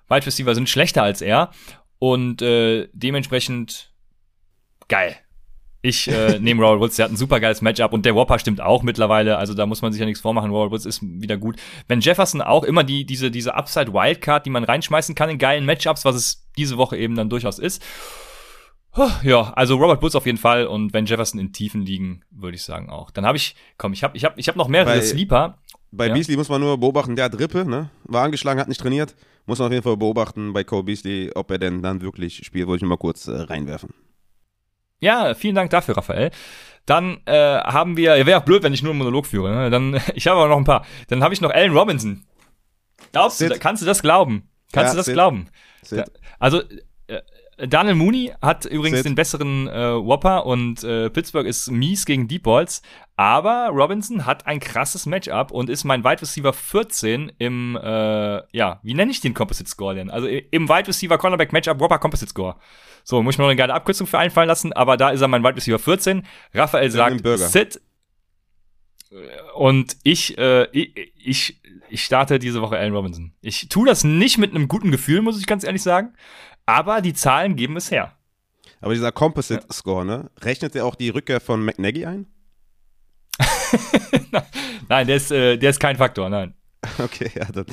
Wide 0.10 0.26
Receiver 0.26 0.54
sind 0.56 0.70
schlechter 0.70 1.04
als 1.04 1.22
er 1.22 1.52
und 2.00 2.42
äh, 2.42 2.90
dementsprechend 2.94 3.92
geil. 4.88 5.16
Ich 5.84 6.08
äh, 6.08 6.40
nehme 6.40 6.64
Robert 6.64 6.82
Woods, 6.82 6.96
der 6.98 7.06
hat 7.06 7.12
ein 7.12 7.18
super 7.18 7.40
geiles 7.40 7.62
Matchup 7.62 7.94
und 7.94 8.06
der 8.06 8.16
Whopper 8.16 8.38
stimmt 8.38 8.62
auch 8.62 8.84
mittlerweile, 8.84 9.38
also 9.38 9.54
da 9.54 9.66
muss 9.66 9.82
man 9.82 9.92
sich 9.92 10.00
ja 10.00 10.06
nichts 10.06 10.22
vormachen. 10.22 10.52
Robert 10.52 10.72
Woods 10.72 10.86
ist 10.86 11.02
wieder 11.02 11.38
gut. 11.38 11.56
Wenn 11.88 12.02
Jefferson 12.02 12.42
auch 12.42 12.64
immer 12.64 12.84
die 12.84 13.06
diese 13.06 13.32
diese 13.32 13.56
Upside 13.56 13.94
Wildcard, 13.94 14.46
die 14.46 14.52
man 14.52 14.64
reinschmeißen 14.64 15.16
kann 15.16 15.30
in 15.30 15.38
geilen 15.38 15.66
Matchups, 15.66 16.06
was 16.06 16.16
es 16.16 16.48
diese 16.58 16.78
Woche 16.78 16.98
eben 16.98 17.16
dann 17.16 17.30
durchaus 17.30 17.58
ist. 17.58 17.82
Ja, 19.24 19.54
also 19.54 19.78
Robert 19.78 20.02
Woods 20.02 20.16
auf 20.16 20.26
jeden 20.26 20.38
Fall 20.38 20.68
und 20.68 20.94
wenn 20.94 21.06
Jefferson 21.06 21.40
in 21.40 21.54
Tiefen 21.54 21.82
liegen, 21.82 22.24
würde 22.30 22.56
ich 22.56 22.64
sagen 22.64 22.90
auch. 22.90 23.10
Dann 23.12 23.26
habe 23.26 23.38
ich, 23.38 23.56
komm, 23.78 23.94
ich 23.94 24.04
habe 24.04 24.18
ich 24.18 24.26
hab, 24.26 24.38
ich 24.38 24.48
hab 24.48 24.58
noch 24.58 24.68
mehrere 24.68 24.96
Bei 24.96 25.02
Sleeper. 25.02 25.58
Bei 25.92 26.08
ja. 26.08 26.14
Beasley 26.14 26.38
muss 26.38 26.50
man 26.50 26.62
nur 26.62 26.78
beobachten, 26.78 27.16
der 27.16 27.26
hat 27.26 27.40
Rippe, 27.40 27.66
ne? 27.66 27.90
war 28.04 28.24
angeschlagen, 28.24 28.60
hat 28.60 28.68
nicht 28.68 28.82
trainiert. 28.82 29.16
Muss 29.46 29.60
man 29.60 29.68
auf 29.68 29.72
jeden 29.72 29.84
Fall 29.84 29.98
beobachten 29.98 30.54
bei 30.54 30.64
Cole 30.64 30.84
Beasley, 30.84 31.32
ob 31.36 31.52
er 31.52 31.58
denn 31.58 31.82
dann 31.82 32.02
wirklich 32.02 32.46
spielt. 32.46 32.68
Wollte 32.68 32.86
ich 32.86 32.90
mal 32.90 32.98
kurz 32.98 33.28
äh, 33.28 33.32
reinwerfen. 33.32 33.94
Ja, 35.00 35.34
vielen 35.34 35.56
Dank 35.56 35.72
dafür, 35.72 35.98
Raphael. 35.98 36.32
Dann 36.86 37.22
äh, 37.26 37.34
haben 37.34 37.98
wir, 37.98 38.16
ja, 38.18 38.26
wäre 38.26 38.40
auch 38.40 38.46
blöd, 38.46 38.64
wenn 38.64 38.74
ich 38.74 38.84
nur 38.84 38.92
einen 38.92 39.00
Monolog 39.00 39.26
führe. 39.26 39.52
Ne? 39.52 39.70
Dann, 39.70 40.00
ich 40.16 40.28
habe 40.28 40.40
aber 40.40 40.50
noch 40.50 40.58
ein 40.58 40.64
paar. 40.64 40.86
Dann 41.08 41.24
habe 41.24 41.34
ich 41.34 41.42
noch 41.42 41.50
Allen 41.50 41.76
Robinson. 41.76 42.24
Glaubst 43.12 43.40
Sit. 43.40 43.52
du, 43.52 43.60
kannst 43.60 43.82
du 43.82 43.86
das 43.86 44.02
glauben? 44.02 44.50
Kannst 44.72 44.90
ja, 44.90 44.94
du 44.94 44.98
das 44.98 45.06
sit. 45.08 45.16
glauben? 45.16 45.48
Sit. 45.82 46.06
Also, 46.40 46.62
Daniel 47.68 47.96
Mooney 47.96 48.34
hat 48.42 48.66
übrigens 48.66 49.00
Sit. 49.00 49.06
den 49.06 49.16
besseren 49.16 49.68
äh, 49.68 49.94
Whopper 49.94 50.46
und 50.46 50.84
äh, 50.84 51.10
Pittsburgh 51.10 51.46
ist 51.46 51.70
mies 51.70 52.06
gegen 52.06 52.28
Deep 52.28 52.44
Balls. 52.44 52.82
Aber 53.16 53.70
Robinson 53.72 54.26
hat 54.26 54.48
ein 54.48 54.60
krasses 54.60 55.06
Matchup 55.06 55.52
und 55.52 55.70
ist 55.70 55.84
mein 55.84 56.04
Wide 56.04 56.22
Receiver 56.22 56.54
14 56.54 57.32
im, 57.38 57.78
äh, 57.82 58.42
ja, 58.52 58.80
wie 58.82 58.94
nenne 58.94 59.12
ich 59.12 59.22
den 59.22 59.34
Composite 59.34 59.70
Score 59.70 59.94
denn? 59.94 60.10
Also 60.10 60.28
im 60.28 60.70
Wide 60.70 60.88
Receiver 60.88 61.18
Cornerback 61.18 61.54
Matchup 61.54 61.80
Whopper 61.80 62.00
Composite 62.00 62.30
Score. 62.30 62.56
So, 63.04 63.22
muss 63.22 63.36
ich 63.36 63.38
mir 63.38 63.44
noch 63.44 63.50
eine 63.50 63.58
geile 63.58 63.74
Abkürzung 63.74 64.08
für 64.08 64.18
einfallen 64.18 64.48
lassen, 64.48 64.74
aber 64.74 64.98
da 64.98 65.12
ist 65.12 65.22
er 65.22 65.28
mein 65.28 65.44
Wide 65.44 65.56
Receiver 65.56 65.80
14. 65.80 66.26
Raphael 66.54 66.90
sagt 66.90 67.24
Sit. 67.38 67.82
Und 69.56 69.98
ich, 70.04 70.38
äh, 70.38 70.68
ich, 70.72 71.14
ich, 71.16 71.62
ich 71.90 72.04
starte 72.04 72.40
diese 72.40 72.62
Woche 72.62 72.78
Allen 72.78 72.96
Robinson. 72.96 73.34
Ich 73.42 73.68
tue 73.68 73.86
das 73.86 74.06
nicht 74.06 74.38
mit 74.38 74.56
einem 74.56 74.70
guten 74.70 74.90
Gefühl, 74.92 75.22
muss 75.22 75.40
ich 75.40 75.46
ganz 75.46 75.66
ehrlich 75.66 75.84
sagen. 75.84 76.14
Aber 76.66 77.02
die 77.02 77.14
Zahlen 77.14 77.56
geben 77.56 77.78
es 77.78 77.92
her. 77.92 78.16
Aber 78.82 78.94
dieser 78.94 79.12
Composite 79.12 79.66
Score, 79.72 80.06
ne? 80.06 80.30
Rechnet 80.42 80.76
er 80.76 80.86
auch 80.86 80.96
die 80.96 81.10
Rückkehr 81.10 81.40
von 81.40 81.64
McNaggy 81.64 82.06
ein? 82.06 82.28
nein, 84.90 85.08
der 85.08 85.16
ist, 85.16 85.32
äh, 85.32 85.58
der 85.58 85.70
ist 85.70 85.80
kein 85.80 85.96
Faktor, 85.96 86.30
nein. 86.30 86.54
Okay, 86.98 87.30
ja, 87.36 87.46
dann, 87.46 87.66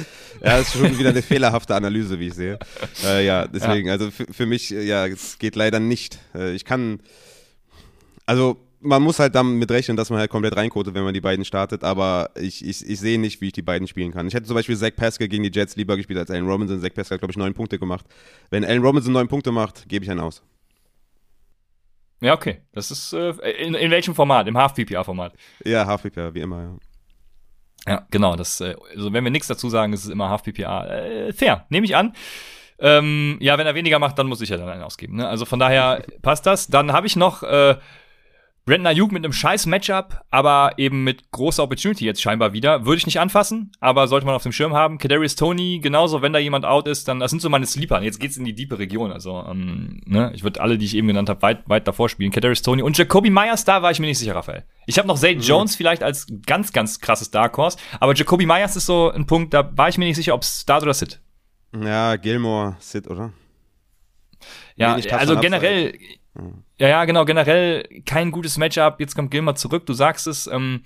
ja, 0.42 0.58
das 0.58 0.68
ist 0.68 0.80
schon 0.80 0.98
wieder 0.98 1.10
eine 1.10 1.22
fehlerhafte 1.22 1.74
Analyse, 1.74 2.18
wie 2.20 2.28
ich 2.28 2.34
sehe. 2.34 2.58
Äh, 3.04 3.24
ja, 3.24 3.46
deswegen, 3.46 3.88
ja. 3.88 3.94
also 3.94 4.10
für, 4.10 4.26
für, 4.30 4.46
mich, 4.46 4.68
ja, 4.70 5.06
es 5.06 5.38
geht 5.38 5.56
leider 5.56 5.80
nicht. 5.80 6.18
Äh, 6.34 6.52
ich 6.52 6.66
kann, 6.66 7.00
also 8.26 8.58
man 8.80 9.02
muss 9.02 9.18
halt 9.18 9.34
damit 9.34 9.70
rechnen, 9.70 9.96
dass 9.96 10.10
man 10.10 10.18
halt 10.18 10.30
komplett 10.30 10.56
reinkotet, 10.56 10.94
wenn 10.94 11.04
man 11.04 11.14
die 11.14 11.20
beiden 11.20 11.44
startet, 11.44 11.84
aber 11.84 12.30
ich, 12.36 12.64
ich, 12.64 12.88
ich 12.88 13.00
sehe 13.00 13.18
nicht, 13.18 13.40
wie 13.40 13.46
ich 13.46 13.52
die 13.52 13.62
beiden 13.62 13.88
spielen 13.88 14.12
kann. 14.12 14.28
Ich 14.28 14.34
hätte 14.34 14.46
zum 14.46 14.54
Beispiel 14.54 14.76
Zach 14.76 14.94
Pascal 14.94 15.28
gegen 15.28 15.42
die 15.42 15.50
Jets 15.52 15.76
lieber 15.76 15.96
gespielt 15.96 16.18
als 16.18 16.30
Allen 16.30 16.46
Robinson. 16.46 16.80
Zach 16.80 16.94
Pascal 16.94 17.16
hat, 17.16 17.20
glaube 17.20 17.32
ich, 17.32 17.36
neun 17.36 17.54
Punkte 17.54 17.78
gemacht. 17.78 18.06
Wenn 18.50 18.64
Allen 18.64 18.82
Robinson 18.82 19.12
neun 19.12 19.28
Punkte 19.28 19.52
macht, 19.52 19.88
gebe 19.88 20.04
ich 20.04 20.10
einen 20.10 20.20
aus. 20.20 20.42
Ja, 22.20 22.34
okay. 22.34 22.62
Das 22.72 22.90
ist 22.90 23.12
äh, 23.12 23.30
in, 23.62 23.74
in 23.74 23.90
welchem 23.90 24.14
Format? 24.14 24.48
Im 24.48 24.56
Half-PPA-Format? 24.56 25.34
Ja, 25.64 25.86
Half-PPA, 25.86 26.34
wie 26.34 26.40
immer, 26.40 26.62
ja. 26.62 26.76
Ja, 27.86 28.06
genau. 28.10 28.36
Das, 28.36 28.60
äh, 28.60 28.74
also 28.94 29.12
wenn 29.12 29.24
wir 29.24 29.30
nichts 29.30 29.46
dazu 29.46 29.68
sagen, 29.68 29.92
ist 29.92 30.04
es 30.04 30.10
immer 30.10 30.28
Half-PPA. 30.28 30.86
Äh, 30.86 31.32
fair, 31.32 31.66
nehme 31.68 31.86
ich 31.86 31.96
an. 31.96 32.12
Ähm, 32.80 33.38
ja, 33.40 33.58
wenn 33.58 33.66
er 33.66 33.74
weniger 33.74 33.98
macht, 33.98 34.18
dann 34.18 34.28
muss 34.28 34.40
ich 34.40 34.50
ja 34.50 34.56
dann 34.56 34.68
einen 34.68 34.82
ausgeben. 34.82 35.16
Ne? 35.16 35.28
Also 35.28 35.44
von 35.44 35.58
daher 35.58 36.04
passt 36.22 36.46
das. 36.46 36.68
Dann 36.68 36.92
habe 36.92 37.06
ich 37.06 37.16
noch 37.16 37.42
äh, 37.42 37.76
Brandon 38.68 38.88
Ayuk 38.88 39.12
mit 39.12 39.24
einem 39.24 39.32
scheiß 39.32 39.64
Matchup, 39.64 40.20
aber 40.30 40.72
eben 40.76 41.02
mit 41.02 41.30
großer 41.30 41.62
Opportunity 41.62 42.04
jetzt 42.04 42.20
scheinbar 42.20 42.52
wieder. 42.52 42.84
Würde 42.84 42.98
ich 42.98 43.06
nicht 43.06 43.18
anfassen, 43.18 43.72
aber 43.80 44.08
sollte 44.08 44.26
man 44.26 44.34
auf 44.34 44.42
dem 44.42 44.52
Schirm 44.52 44.74
haben. 44.74 44.98
Kadarius 44.98 45.36
Tony, 45.36 45.80
genauso, 45.82 46.20
wenn 46.20 46.34
da 46.34 46.38
jemand 46.38 46.66
out 46.66 46.86
ist, 46.86 47.08
dann, 47.08 47.18
das 47.18 47.30
sind 47.30 47.40
so 47.40 47.48
meine 47.48 47.64
Sleeper. 47.64 48.02
Jetzt 48.02 48.20
geht's 48.20 48.36
in 48.36 48.44
die 48.44 48.54
diepe 48.54 48.78
Region, 48.78 49.10
also, 49.10 49.42
ähm, 49.48 50.02
ne, 50.04 50.32
ich 50.34 50.44
würde 50.44 50.60
alle, 50.60 50.76
die 50.76 50.84
ich 50.84 50.94
eben 50.96 51.08
genannt 51.08 51.30
habe, 51.30 51.40
weit, 51.40 51.66
weit 51.66 51.88
davor 51.88 52.10
spielen. 52.10 52.30
Kadarius 52.30 52.60
Tony 52.60 52.82
und 52.82 52.98
Jacoby 52.98 53.30
Myers, 53.30 53.64
da 53.64 53.80
war 53.80 53.90
ich 53.90 54.00
mir 54.00 54.06
nicht 54.06 54.18
sicher, 54.18 54.34
Raphael. 54.34 54.64
Ich 54.84 54.98
habe 54.98 55.08
noch 55.08 55.18
Zay 55.18 55.34
mhm. 55.34 55.40
Jones 55.40 55.74
vielleicht 55.74 56.02
als 56.02 56.26
ganz, 56.44 56.70
ganz 56.74 57.00
krasses 57.00 57.30
Dark 57.30 57.56
Horse, 57.56 57.78
aber 58.00 58.14
Jacoby 58.14 58.44
Myers 58.44 58.76
ist 58.76 58.84
so 58.84 59.10
ein 59.10 59.24
Punkt, 59.24 59.54
da 59.54 59.74
war 59.78 59.88
ich 59.88 59.96
mir 59.96 60.04
nicht 60.04 60.16
sicher, 60.16 60.34
ob 60.34 60.44
Start 60.44 60.82
oder 60.82 60.92
Sit. 60.92 61.22
Ja, 61.74 62.16
Gilmore, 62.16 62.76
Sit, 62.80 63.08
oder? 63.08 63.32
Ja, 64.78 64.94
also 65.16 65.38
generell, 65.40 65.94
ja, 66.78 66.88
ja, 66.88 67.04
genau, 67.04 67.24
generell 67.24 67.82
kein 68.06 68.30
gutes 68.30 68.56
Matchup. 68.58 69.00
Jetzt 69.00 69.14
kommt 69.14 69.30
Gilmer 69.30 69.54
zurück, 69.54 69.86
du 69.86 69.92
sagst 69.92 70.26
es. 70.26 70.46
Ähm, 70.46 70.82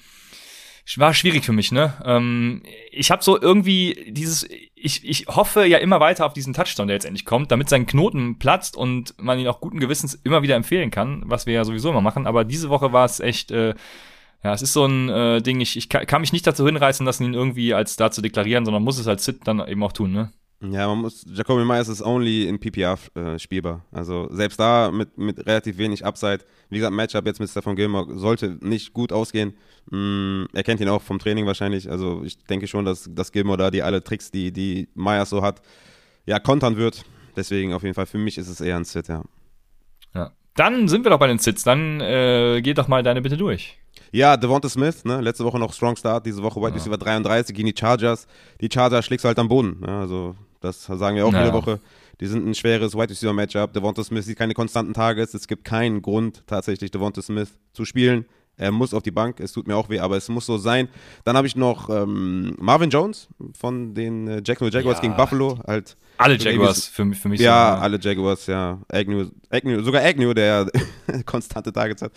war 0.97 1.14
schwierig 1.14 1.45
für 1.45 1.53
mich, 1.53 1.72
ne? 1.72 1.95
Ähm, 2.05 2.62
ich 2.90 3.11
habe 3.11 3.22
so 3.22 3.40
irgendwie 3.40 4.11
dieses, 4.11 4.49
ich, 4.74 5.09
ich 5.09 5.26
hoffe 5.28 5.64
ja 5.64 5.78
immer 5.78 6.01
weiter 6.01 6.26
auf 6.26 6.32
diesen 6.32 6.55
Touchdown, 6.55 6.88
der 6.88 6.97
jetzt 6.97 7.05
endlich 7.05 7.24
kommt, 7.24 7.53
damit 7.53 7.68
sein 7.68 7.86
Knoten 7.86 8.38
platzt 8.38 8.76
und 8.76 9.14
man 9.18 9.38
ihn 9.38 9.47
auch 9.47 9.61
guten 9.61 9.78
Gewissens 9.78 10.14
immer 10.14 10.43
wieder 10.43 10.57
empfehlen 10.57 10.90
kann, 10.90 11.22
was 11.26 11.47
wir 11.47 11.55
ja 11.55 11.64
sowieso 11.64 11.90
immer 11.90 12.01
machen. 12.01 12.26
Aber 12.26 12.45
diese 12.45 12.68
Woche 12.68 12.93
war 12.93 13.05
es 13.05 13.20
echt, 13.20 13.53
äh, 13.53 13.74
ja, 14.43 14.53
es 14.53 14.62
ist 14.62 14.72
so 14.72 14.84
ein 14.84 15.09
äh, 15.09 15.40
Ding, 15.40 15.61
ich, 15.61 15.76
ich 15.76 15.88
kann 15.88 16.20
mich 16.20 16.32
nicht 16.32 16.47
dazu 16.47 16.66
hinreißen 16.66 17.07
lassen, 17.07 17.24
ihn 17.24 17.34
irgendwie 17.34 17.74
als 17.74 17.97
da 17.97 18.11
zu 18.11 18.20
deklarieren, 18.20 18.64
sondern 18.64 18.82
muss 18.82 18.99
es 18.99 19.07
als 19.07 19.24
Sit 19.24 19.47
dann 19.47 19.66
eben 19.66 19.82
auch 19.84 19.93
tun, 19.93 20.12
ne? 20.12 20.32
Ja, 20.70 20.86
man 20.86 20.98
muss, 20.98 21.24
Jacoby 21.26 21.64
Myers 21.64 21.88
ist 21.88 22.02
only 22.02 22.46
in 22.46 22.60
PPR 22.60 22.96
äh, 23.14 23.38
spielbar. 23.38 23.84
Also 23.90 24.28
selbst 24.30 24.60
da 24.60 24.92
mit, 24.92 25.18
mit 25.18 25.44
relativ 25.44 25.76
wenig 25.76 26.04
Upside. 26.04 26.38
Wie 26.70 26.76
gesagt, 26.76 26.94
Matchup 26.94 27.26
jetzt 27.26 27.40
mit 27.40 27.50
Stefan 27.50 27.74
Gilmore 27.74 28.16
sollte 28.16 28.58
nicht 28.60 28.92
gut 28.92 29.12
ausgehen. 29.12 29.54
Mm, 29.90 30.44
er 30.52 30.62
kennt 30.62 30.80
ihn 30.80 30.88
auch 30.88 31.02
vom 31.02 31.18
Training 31.18 31.46
wahrscheinlich. 31.46 31.90
Also 31.90 32.22
ich 32.24 32.38
denke 32.44 32.68
schon, 32.68 32.84
dass, 32.84 33.10
dass 33.12 33.32
Gilmore 33.32 33.58
da 33.58 33.70
die 33.72 33.82
alle 33.82 34.04
Tricks, 34.04 34.30
die, 34.30 34.52
die 34.52 34.88
Myers 34.94 35.30
so 35.30 35.42
hat, 35.42 35.62
ja, 36.26 36.38
kontern 36.38 36.76
wird. 36.76 37.04
Deswegen 37.34 37.72
auf 37.72 37.82
jeden 37.82 37.94
Fall 37.94 38.06
für 38.06 38.18
mich 38.18 38.38
ist 38.38 38.48
es 38.48 38.60
eher 38.60 38.76
ein 38.76 38.84
Sit, 38.84 39.08
ja. 39.08 39.24
Ja. 40.14 40.30
Dann 40.54 40.86
sind 40.86 41.04
wir 41.04 41.10
doch 41.10 41.18
bei 41.18 41.26
den 41.26 41.38
Sits. 41.38 41.64
Dann 41.64 42.00
äh, 42.00 42.60
geh 42.62 42.74
doch 42.74 42.86
mal 42.86 43.02
deine 43.02 43.20
Bitte 43.20 43.36
durch. 43.36 43.78
Ja, 44.12 44.36
Devonta 44.36 44.68
Smith, 44.68 45.04
ne? 45.04 45.20
letzte 45.20 45.44
Woche 45.44 45.58
noch 45.58 45.72
Strong 45.72 45.96
Start, 45.96 46.26
diese 46.26 46.42
Woche 46.42 46.60
White 46.60 46.72
ja. 46.72 46.76
Receiver 46.76 46.98
33 46.98 47.56
gegen 47.56 47.66
die 47.66 47.74
Chargers. 47.76 48.28
Die 48.60 48.68
Chargers 48.72 49.04
schlägst 49.04 49.24
du 49.24 49.28
halt 49.28 49.38
am 49.38 49.48
Boden. 49.48 49.80
Ne? 49.80 49.88
Also 49.88 50.36
das 50.62 50.84
sagen 50.84 51.16
wir 51.16 51.26
auch 51.26 51.32
naja. 51.32 51.46
jede 51.46 51.56
Woche. 51.56 51.80
Die 52.20 52.26
sind 52.26 52.46
ein 52.46 52.54
schweres 52.54 52.94
White 52.94 53.10
Receiver 53.10 53.32
Matchup. 53.32 53.72
Devonta 53.72 54.04
Smith 54.04 54.24
sieht 54.24 54.38
keine 54.38 54.54
konstanten 54.54 54.94
Targets. 54.94 55.34
Es 55.34 55.48
gibt 55.48 55.64
keinen 55.64 56.02
Grund, 56.02 56.44
tatsächlich 56.46 56.90
Devonta 56.90 57.20
Smith 57.20 57.58
zu 57.72 57.84
spielen. 57.84 58.26
Er 58.56 58.70
muss 58.70 58.92
auf 58.92 59.02
die 59.02 59.10
Bank, 59.10 59.40
es 59.40 59.52
tut 59.52 59.66
mir 59.66 59.76
auch 59.76 59.88
weh, 59.88 59.98
aber 59.98 60.16
es 60.16 60.28
muss 60.28 60.44
so 60.44 60.58
sein. 60.58 60.88
Dann 61.24 61.36
habe 61.36 61.46
ich 61.46 61.56
noch 61.56 61.88
ähm, 61.88 62.54
Marvin 62.60 62.90
Jones 62.90 63.28
von 63.58 63.94
den 63.94 64.28
äh, 64.28 64.42
Jacksonville 64.44 64.70
Jaguars 64.70 64.98
ja. 64.98 65.02
gegen 65.02 65.16
Buffalo. 65.16 65.58
Halt 65.66 65.96
alle 66.18 66.36
Jaguars 66.36 66.86
für 66.86 67.04
mich, 67.04 67.18
für 67.18 67.28
mich. 67.30 67.40
Ja, 67.40 67.76
so, 67.76 67.82
alle 67.82 67.98
Jaguars, 67.98 68.46
ja. 68.46 68.78
Agnew, 68.88 69.30
Agnew, 69.50 69.82
sogar 69.82 70.04
Agnew, 70.04 70.34
der 70.34 70.70
konstante 71.26 71.72
Targets 71.72 72.02
hat. 72.02 72.12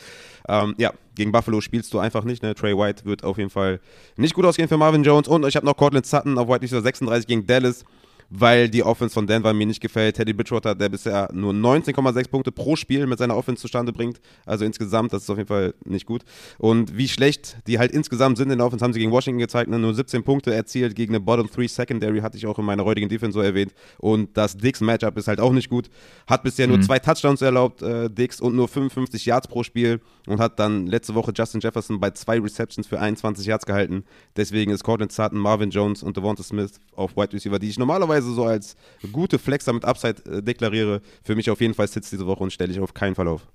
Ähm, 0.48 0.76
ja, 0.78 0.93
gegen 1.16 1.32
Buffalo 1.32 1.62
spielst 1.62 1.93
du 1.93 2.00
einfach 2.00 2.26
nicht. 2.26 2.43
Ne? 2.43 2.54
Trey 2.54 2.78
White 2.78 3.06
wird 3.06 3.24
auf 3.24 3.38
jeden 3.38 3.50
Fall 3.50 3.80
nicht 4.18 4.34
gut 4.34 4.46
ausgehen 4.46 4.68
für 4.68 4.78
Marvin 4.78 5.04
Jones. 5.04 5.30
Und 5.30 5.48
ich 5.48 5.56
habe 5.56 5.66
noch 5.66 5.78
Cortland 5.78 6.06
Sutton 6.06 6.38
auf 6.38 6.50
White 6.50 6.64
Receiver 6.64 6.82
36 6.82 7.28
gegen 7.28 7.48
Dallas 7.48 7.86
weil 8.30 8.70
die 8.70 8.84
Offense 8.84 9.14
von 9.14 9.28
Denver 9.28 9.54
mir 9.54 9.66
nicht 9.66 9.82
gefällt. 9.82 10.16
Teddy 10.16 10.34
Bridgewater, 10.34 10.76
der 10.76 10.90
bisher 10.90 11.30
nur 11.34 11.54
19,6 11.54 12.30
Punkte 12.30 12.52
pro 12.52 12.76
Spiel 12.76 13.08
mit 13.08 13.20
seiner 13.20 13.36
Offense 13.36 13.62
zustande 13.62 13.94
bringt. 13.94 14.20
Also 14.46 14.66
insgesamt, 14.66 15.14
das 15.14 15.24
ist 15.24 15.30
auf 15.30 15.38
jeden 15.38 15.48
Fall 15.48 15.74
nicht 15.86 16.06
gut. 16.06 16.24
Und 16.58 16.98
wie 16.98 17.08
schlecht 17.08 17.58
die 17.68 17.80
halt 17.80 17.92
insgesamt 17.92 18.38
sind 18.38 18.52
in 18.52 18.58
der 18.58 18.68
Offense, 18.68 18.84
haben 18.84 18.94
sie 18.94 19.00
gegen 19.00 19.12
Washington 19.12 19.40
gezeigt. 19.40 19.70
Ne? 19.70 19.80
Nur 19.80 19.94
17 19.94 20.24
Punkte 20.24 20.54
erzielt 20.54 20.96
gegen 20.96 21.14
eine 21.14 21.20
Bottom 21.20 21.48
3 21.48 21.68
Secondary, 21.68 22.20
hatte 22.20 22.38
ich 22.38 22.46
auch 22.46 22.60
in 22.60 22.66
meiner 22.66 22.86
heutigen 22.86 23.10
Defense 23.10 23.34
so 23.34 23.42
erwähnt. 23.42 23.74
Und 23.98 24.36
das 24.36 24.58
Dix-Matchup 24.58 25.18
ist 25.18 25.28
halt 25.28 25.40
auch 25.40 25.54
nicht 25.54 25.70
gut. 25.70 25.90
Hat 26.28 26.44
bisher 26.44 26.68
nur 26.68 26.78
mhm. 26.78 26.84
zwei 26.84 27.00
Touchdowns 27.00 27.42
erlaubt, 27.42 27.82
äh, 27.82 28.10
Dix, 28.10 28.42
und 28.42 28.56
nur 28.56 28.68
55 28.68 29.26
Yards 29.26 29.48
pro 29.48 29.64
Spiel. 29.64 30.02
Und 30.28 30.40
hat 30.40 30.60
dann 30.60 30.88
letzte 30.88 31.14
Woche 31.14 31.32
Justin 31.36 31.62
Jefferson 31.62 32.00
bei 32.00 32.10
zwei 32.12 32.40
Receptions 32.40 32.88
für 32.88 33.00
21 33.00 33.46
Yards 33.46 33.66
gehalten. 33.66 34.04
Deswegen 34.36 34.72
ist 34.72 34.84
Cortland 34.84 35.12
Sutton, 35.12 35.38
Marvin 35.38 35.70
Jones 35.70 36.02
und 36.02 36.18
Devonta 36.18 36.42
Smith 36.42 36.80
auf 36.96 37.16
Wide 37.16 37.34
Receiver, 37.34 37.60
die 37.60 37.70
ich 37.70 37.78
normalerweise 37.78 38.14
normalerweise 38.16 38.34
so 38.34 38.45
als 38.45 38.76
gute 39.11 39.39
Flexer 39.39 39.74
mit 39.74 39.86
Upside 39.86 40.24
äh, 40.26 40.41
deklariere, 40.41 41.01
für 41.24 41.36
mich 41.36 41.49
auf 41.49 41.61
jeden 41.61 41.74
Fall 41.74 41.88
Sitz 41.88 42.09
diese 42.09 42.26
Woche 42.26 42.43
und 42.43 42.53
stelle 42.53 42.72
ich 42.72 42.80
auf 42.80 42.93
keinen 42.93 43.16
Fall 43.16 43.28
auf. 43.28 43.47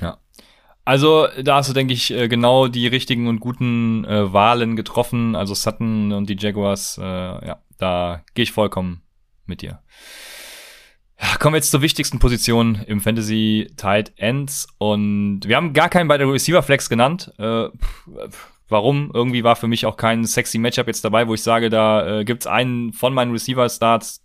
Ja. 0.00 0.18
Also 0.84 1.28
da 1.42 1.56
hast 1.56 1.68
du, 1.68 1.74
denke 1.74 1.92
ich, 1.92 2.10
äh, 2.10 2.28
genau 2.28 2.68
die 2.68 2.86
richtigen 2.86 3.28
und 3.28 3.40
guten 3.40 4.04
äh, 4.04 4.32
Wahlen 4.32 4.74
getroffen. 4.74 5.36
Also 5.36 5.54
Sutton 5.54 6.12
und 6.12 6.30
die 6.30 6.36
Jaguars, 6.38 6.98
äh, 6.98 7.02
ja, 7.02 7.62
da 7.76 8.22
gehe 8.34 8.44
ich 8.44 8.52
vollkommen 8.52 9.02
mit 9.44 9.60
dir. 9.60 9.82
Ja, 11.20 11.36
kommen 11.38 11.54
wir 11.54 11.58
jetzt 11.58 11.72
zur 11.72 11.82
wichtigsten 11.82 12.20
Position 12.20 12.76
im 12.86 13.00
Fantasy 13.00 13.70
Tight 13.76 14.12
Ends 14.16 14.68
und 14.78 15.40
wir 15.44 15.56
haben 15.56 15.72
gar 15.72 15.88
keinen 15.88 16.06
bei 16.08 16.16
der 16.16 16.30
Receiver 16.32 16.62
Flex 16.62 16.88
genannt. 16.88 17.32
Äh, 17.38 17.68
Warum? 18.68 19.10
Irgendwie 19.14 19.44
war 19.44 19.56
für 19.56 19.68
mich 19.68 19.86
auch 19.86 19.96
kein 19.96 20.24
sexy 20.24 20.58
Matchup 20.58 20.86
jetzt 20.86 21.04
dabei, 21.04 21.26
wo 21.26 21.34
ich 21.34 21.42
sage, 21.42 21.70
da 21.70 22.20
äh, 22.20 22.24
gibt 22.24 22.46
einen 22.46 22.92
von 22.92 23.14
meinen 23.14 23.32
Receiver-Starts, 23.32 24.22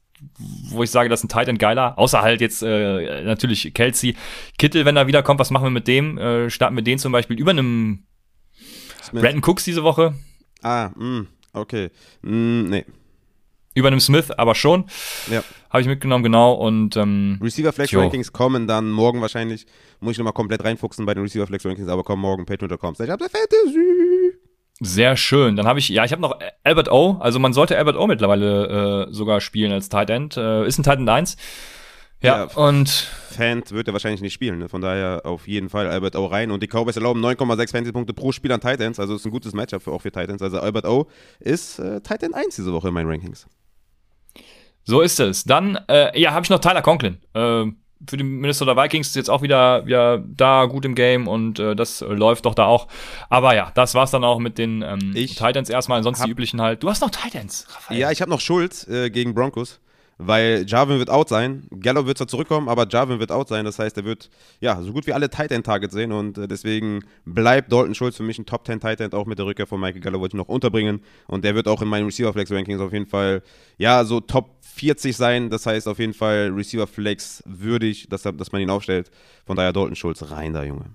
wo 0.69 0.83
ich 0.83 0.91
sage, 0.91 1.09
das 1.09 1.21
ist 1.21 1.25
ein 1.25 1.29
Tight 1.29 1.47
End 1.47 1.59
geiler. 1.59 1.97
Außer 1.97 2.21
halt 2.21 2.41
jetzt 2.41 2.61
äh, 2.61 3.23
natürlich 3.23 3.73
Kelsey. 3.73 4.15
Kittel, 4.57 4.85
wenn 4.85 4.97
er 4.97 5.07
wiederkommt, 5.07 5.39
was 5.39 5.51
machen 5.51 5.65
wir 5.65 5.69
mit 5.69 5.87
dem? 5.87 6.17
Äh, 6.17 6.49
starten 6.49 6.75
wir 6.75 6.83
den 6.83 6.99
zum 6.99 7.11
Beispiel 7.11 7.39
über 7.39 7.51
einem. 7.51 8.05
Brandon 9.11 9.43
Cooks 9.43 9.63
diese 9.63 9.83
Woche. 9.83 10.15
Ah, 10.61 10.89
mh, 10.95 11.05
mm, 11.05 11.27
okay. 11.53 11.89
Mm, 12.21 12.69
nee. 12.69 12.85
Über 13.75 13.87
einem 13.87 13.99
Smith, 13.99 14.31
aber 14.31 14.55
schon. 14.55 14.85
Ja. 15.29 15.43
Habe 15.69 15.81
ich 15.81 15.87
mitgenommen, 15.87 16.23
genau. 16.23 16.53
Und 16.53 16.95
ähm, 16.95 17.39
Receiver 17.41 17.73
Flex 17.73 17.91
jo. 17.91 17.99
Rankings 18.01 18.31
kommen 18.31 18.67
dann 18.67 18.91
morgen 18.91 19.21
wahrscheinlich. 19.21 19.65
Muss 19.99 20.13
ich 20.13 20.17
nochmal 20.19 20.33
komplett 20.33 20.63
reinfuchsen 20.63 21.05
bei 21.05 21.13
den 21.13 21.23
Receiver 21.23 21.47
Flex 21.47 21.65
Rankings, 21.65 21.89
aber 21.89 22.03
kommen 22.03 22.21
morgen 22.21 22.45
patreon.com. 22.45 22.95
Ich 22.99 23.09
habe 23.09 23.25
Fantasy. 23.29 24.22
Sehr 24.83 25.15
schön. 25.15 25.55
Dann 25.55 25.65
habe 25.65 25.79
ich, 25.79 25.89
ja, 25.89 26.03
ich 26.03 26.11
habe 26.11 26.21
noch 26.21 26.37
Albert 26.63 26.91
O. 26.91 27.17
Also 27.19 27.39
man 27.39 27.53
sollte 27.53 27.77
Albert 27.77 27.95
O 27.95 28.05
mittlerweile 28.07 29.07
äh, 29.07 29.13
sogar 29.13 29.41
spielen 29.41 29.71
als 29.71 29.89
Tight 29.89 30.09
End. 30.09 30.35
Äh, 30.37 30.67
ist 30.67 30.77
ein 30.77 30.83
Tight 30.83 30.99
End 30.99 31.09
1. 31.09 31.37
Ja, 32.21 32.37
ja, 32.37 32.43
und. 32.55 32.89
Fant 32.89 33.71
wird 33.71 33.87
er 33.87 33.93
wahrscheinlich 33.93 34.21
nicht 34.21 34.33
spielen. 34.33 34.59
Ne? 34.59 34.69
Von 34.69 34.81
daher 34.81 35.21
auf 35.25 35.47
jeden 35.47 35.69
Fall 35.69 35.87
Albert 35.87 36.15
O 36.15 36.25
rein. 36.25 36.51
Und 36.51 36.63
die 36.63 36.67
Cowboys 36.67 36.95
erlauben 36.95 37.23
9,6 37.23 37.71
Fantasy-Punkte 37.71 38.13
pro 38.13 38.31
Spiel 38.31 38.51
an 38.51 38.61
Tight 38.61 38.79
Ends. 38.79 38.99
Also 38.99 39.15
ist 39.15 39.25
ein 39.25 39.31
gutes 39.31 39.53
Matchup 39.53 39.81
für, 39.81 39.91
auch 39.91 40.01
für 40.01 40.11
Tight 40.11 40.29
Ends. 40.29 40.41
Also 40.41 40.59
Albert 40.59 40.85
O 40.85 41.07
ist 41.39 41.79
äh, 41.79 42.01
Tight 42.01 42.23
End 42.23 42.35
1 42.35 42.55
diese 42.55 42.71
Woche 42.73 42.89
in 42.89 42.93
meinen 42.93 43.09
Rankings. 43.09 43.47
So 44.85 45.01
ist 45.01 45.19
es. 45.19 45.43
Dann, 45.43 45.79
äh, 45.87 46.19
ja, 46.19 46.33
habe 46.33 46.43
ich 46.43 46.49
noch 46.49 46.59
Tyler 46.59 46.81
Conklin. 46.81 47.19
Äh, 47.33 47.65
für 48.07 48.17
die 48.17 48.23
Minnesota 48.23 48.75
Vikings 48.75 49.07
ist 49.07 49.15
jetzt 49.15 49.29
auch 49.29 49.41
wieder, 49.41 49.85
wieder 49.85 50.17
da 50.19 50.65
gut 50.65 50.85
im 50.85 50.95
Game 50.95 51.27
und 51.27 51.59
äh, 51.59 51.75
das 51.75 52.01
läuft 52.01 52.45
doch 52.45 52.55
da 52.55 52.65
auch. 52.65 52.87
Aber 53.29 53.55
ja, 53.55 53.71
das 53.75 53.95
war's 53.95 54.11
dann 54.11 54.23
auch 54.23 54.39
mit 54.39 54.57
den 54.57 54.81
ähm, 54.81 55.13
Titans 55.13 55.69
erstmal. 55.69 55.97
Ansonsten 55.97 56.25
die 56.25 56.31
üblichen 56.31 56.61
halt. 56.61 56.83
Du 56.83 56.89
hast 56.89 57.01
noch 57.01 57.11
Titans, 57.11 57.67
Raphael. 57.69 57.99
Ja, 57.99 58.11
ich 58.11 58.21
habe 58.21 58.31
noch 58.31 58.41
Schuld 58.41 58.87
äh, 58.87 59.09
gegen 59.09 59.33
Broncos 59.33 59.79
weil 60.17 60.65
Jarvin 60.67 60.99
wird 60.99 61.09
out 61.09 61.29
sein. 61.29 61.67
Gallo 61.79 62.05
wird 62.05 62.17
zwar 62.17 62.27
zurückkommen, 62.27 62.69
aber 62.69 62.87
Jarvin 62.87 63.19
wird 63.19 63.31
out 63.31 63.47
sein. 63.47 63.65
Das 63.65 63.79
heißt, 63.79 63.97
er 63.97 64.05
wird 64.05 64.29
ja 64.59 64.81
so 64.81 64.93
gut 64.93 65.07
wie 65.07 65.13
alle 65.13 65.29
Tight 65.29 65.51
End 65.51 65.65
Targets 65.65 65.93
sehen 65.93 66.11
und 66.11 66.37
äh, 66.37 66.47
deswegen 66.47 67.03
bleibt 67.25 67.71
Dalton 67.71 67.95
Schulz 67.95 68.17
für 68.17 68.23
mich 68.23 68.37
ein 68.39 68.45
Top 68.45 68.65
10 68.65 68.79
Tight 68.79 69.01
End, 69.01 69.15
auch 69.15 69.25
mit 69.25 69.39
der 69.39 69.45
Rückkehr 69.45 69.67
von 69.67 69.79
Michael 69.79 70.01
Gallo 70.01 70.19
wollte 70.19 70.35
ich 70.35 70.39
noch 70.39 70.49
unterbringen 70.49 71.01
und 71.27 71.43
der 71.43 71.55
wird 71.55 71.67
auch 71.67 71.81
in 71.81 71.87
meinen 71.87 72.05
Receiver 72.05 72.31
Flex 72.31 72.51
Rankings 72.51 72.81
auf 72.81 72.93
jeden 72.93 73.07
Fall 73.07 73.41
ja 73.77 74.03
so 74.05 74.19
Top 74.19 74.52
40 74.73 75.15
sein. 75.15 75.49
Das 75.49 75.65
heißt 75.65 75.87
auf 75.87 75.99
jeden 75.99 76.13
Fall 76.13 76.51
Receiver 76.53 76.87
Flex 76.87 77.43
würdig, 77.45 78.07
dass, 78.09 78.23
dass 78.23 78.51
man 78.51 78.61
ihn 78.61 78.69
aufstellt. 78.69 79.11
Von 79.45 79.55
daher 79.55 79.73
Dalton 79.73 79.95
Schulz 79.95 80.29
rein 80.31 80.53
da, 80.53 80.63
Junge. 80.63 80.85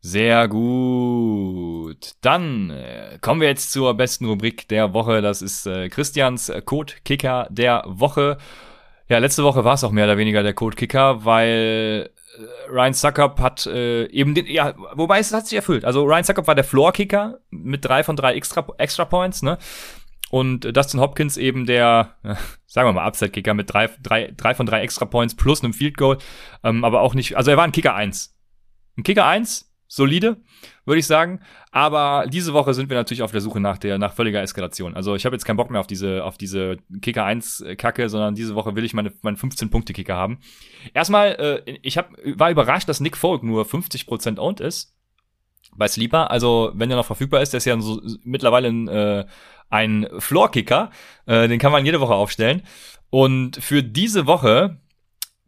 Sehr 0.00 0.46
gut. 0.46 2.12
Dann 2.20 2.70
äh, 2.70 3.18
kommen 3.20 3.40
wir 3.40 3.48
jetzt 3.48 3.72
zur 3.72 3.94
besten 3.94 4.26
Rubrik 4.26 4.68
der 4.68 4.94
Woche. 4.94 5.22
Das 5.22 5.42
ist 5.42 5.66
äh, 5.66 5.88
Christians 5.88 6.52
Code-Kicker 6.64 7.48
der 7.50 7.84
Woche. 7.86 8.38
Ja, 9.08 9.18
letzte 9.18 9.42
Woche 9.42 9.64
war 9.64 9.74
es 9.74 9.84
auch 9.84 9.90
mehr 9.90 10.04
oder 10.04 10.18
weniger 10.18 10.42
der 10.42 10.54
Code-Kicker, 10.54 11.24
weil 11.24 12.10
äh, 12.38 12.70
Ryan 12.70 12.94
Suckup 12.94 13.40
hat 13.40 13.66
äh, 13.66 14.04
eben 14.06 14.34
den, 14.34 14.46
ja, 14.46 14.74
wobei 14.94 15.18
es 15.18 15.32
hat 15.32 15.46
sich 15.46 15.56
erfüllt. 15.56 15.84
Also 15.84 16.04
Ryan 16.04 16.24
Suckup 16.24 16.46
war 16.46 16.54
der 16.54 16.64
Floor-Kicker 16.64 17.40
mit 17.50 17.84
drei 17.84 18.04
von 18.04 18.16
drei 18.16 18.34
Extra, 18.34 18.66
Extra 18.78 19.04
Points, 19.04 19.42
ne? 19.42 19.58
Und 20.30 20.76
Dustin 20.76 21.00
Hopkins 21.00 21.36
eben 21.36 21.66
der, 21.66 22.14
äh, 22.22 22.34
sagen 22.66 22.88
wir 22.88 22.92
mal, 22.92 23.08
Upset-Kicker 23.08 23.54
mit 23.54 23.72
drei, 23.72 23.88
drei, 24.02 24.32
drei 24.36 24.54
von 24.54 24.66
drei 24.66 24.82
Extra 24.82 25.06
Points 25.06 25.34
plus 25.34 25.62
einem 25.62 25.72
Field 25.72 25.96
Goal. 25.96 26.18
Ähm, 26.62 26.84
aber 26.84 27.00
auch 27.00 27.14
nicht, 27.14 27.36
also 27.36 27.50
er 27.50 27.56
war 27.56 27.64
ein 27.64 27.72
Kicker 27.72 27.94
1. 27.94 28.36
Ein 28.96 29.04
Kicker 29.04 29.26
1, 29.26 29.68
solide, 29.88 30.36
würde 30.84 30.98
ich 31.00 31.06
sagen. 31.06 31.40
Aber 31.72 32.26
diese 32.28 32.52
Woche 32.52 32.74
sind 32.74 32.90
wir 32.90 32.96
natürlich 32.96 33.22
auf 33.22 33.32
der 33.32 33.40
Suche 33.40 33.58
nach 33.58 33.78
der 33.78 33.98
nach 33.98 34.12
völliger 34.12 34.42
Eskalation. 34.42 34.94
Also 34.94 35.14
ich 35.14 35.24
habe 35.24 35.34
jetzt 35.34 35.44
keinen 35.44 35.56
Bock 35.56 35.70
mehr 35.70 35.80
auf 35.80 35.86
diese 35.86 36.24
auf 36.24 36.36
diese 36.38 36.76
Kicker 37.00 37.24
1 37.24 37.64
Kacke, 37.78 38.08
sondern 38.08 38.34
diese 38.34 38.54
Woche 38.54 38.76
will 38.76 38.84
ich 38.84 38.94
meine 38.94 39.12
meinen 39.22 39.36
15 39.36 39.70
Punkte 39.70 39.92
Kicker 39.92 40.14
haben. 40.14 40.38
Erstmal 40.94 41.62
äh, 41.66 41.78
ich 41.82 41.98
hab, 41.98 42.12
war 42.36 42.50
überrascht, 42.50 42.88
dass 42.88 43.00
Nick 43.00 43.16
Folk 43.16 43.42
nur 43.42 43.64
50% 43.64 44.38
owned 44.38 44.60
ist 44.60 44.94
bei 45.76 45.88
Sleeper. 45.88 46.30
Also 46.30 46.72
wenn 46.74 46.90
er 46.90 46.96
noch 46.96 47.06
verfügbar 47.06 47.42
ist, 47.42 47.52
der 47.52 47.58
ist 47.58 47.64
ja 47.64 47.80
so, 47.80 48.00
mittlerweile 48.24 48.68
ein, 48.68 48.88
äh, 48.88 49.26
ein 49.70 50.06
Floor 50.18 50.50
Kicker, 50.50 50.90
äh, 51.26 51.48
den 51.48 51.58
kann 51.58 51.72
man 51.72 51.84
jede 51.84 52.00
Woche 52.00 52.14
aufstellen. 52.14 52.62
Und 53.10 53.56
für 53.56 53.82
diese 53.82 54.26
Woche 54.26 54.78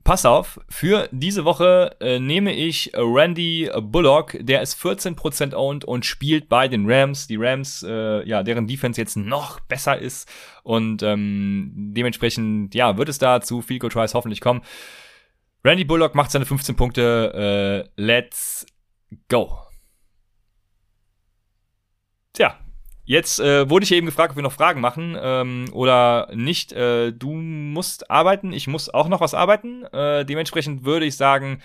Pass 0.02 0.24
auf, 0.24 0.58
für 0.68 1.08
diese 1.12 1.44
Woche 1.44 1.94
äh, 2.00 2.18
nehme 2.18 2.54
ich 2.54 2.90
Randy 2.94 3.70
Bullock, 3.80 4.36
der 4.40 4.62
ist 4.62 4.80
14% 4.82 5.54
owned 5.54 5.84
und 5.84 6.06
spielt 6.06 6.48
bei 6.48 6.68
den 6.68 6.90
Rams. 6.90 7.26
Die 7.26 7.36
Rams, 7.36 7.84
äh, 7.86 8.26
ja, 8.26 8.42
deren 8.42 8.66
Defense 8.66 8.98
jetzt 8.98 9.16
noch 9.16 9.60
besser 9.60 9.98
ist 9.98 10.28
und 10.62 11.02
ähm, 11.02 11.92
dementsprechend, 11.94 12.74
ja, 12.74 12.96
wird 12.96 13.10
es 13.10 13.18
da 13.18 13.42
zu 13.42 13.60
Goal 13.60 13.90
Tries 13.90 14.14
hoffentlich 14.14 14.40
kommen. 14.40 14.62
Randy 15.64 15.84
Bullock 15.84 16.14
macht 16.14 16.30
seine 16.30 16.46
15 16.46 16.76
Punkte. 16.76 17.86
Äh, 17.96 18.02
let's 18.02 18.64
go. 19.28 19.58
Tja, 22.32 22.58
Jetzt 23.10 23.40
äh, 23.40 23.68
wurde 23.68 23.82
ich 23.82 23.90
eben 23.90 24.06
gefragt, 24.06 24.30
ob 24.30 24.36
wir 24.36 24.44
noch 24.44 24.52
Fragen 24.52 24.80
machen 24.80 25.16
ähm, 25.20 25.64
oder 25.72 26.28
nicht. 26.32 26.70
Äh, 26.70 27.10
du 27.10 27.32
musst 27.32 28.08
arbeiten, 28.08 28.52
ich 28.52 28.68
muss 28.68 28.88
auch 28.88 29.08
noch 29.08 29.20
was 29.20 29.34
arbeiten. 29.34 29.82
Äh, 29.86 30.24
dementsprechend 30.24 30.84
würde 30.84 31.06
ich 31.06 31.16
sagen, 31.16 31.60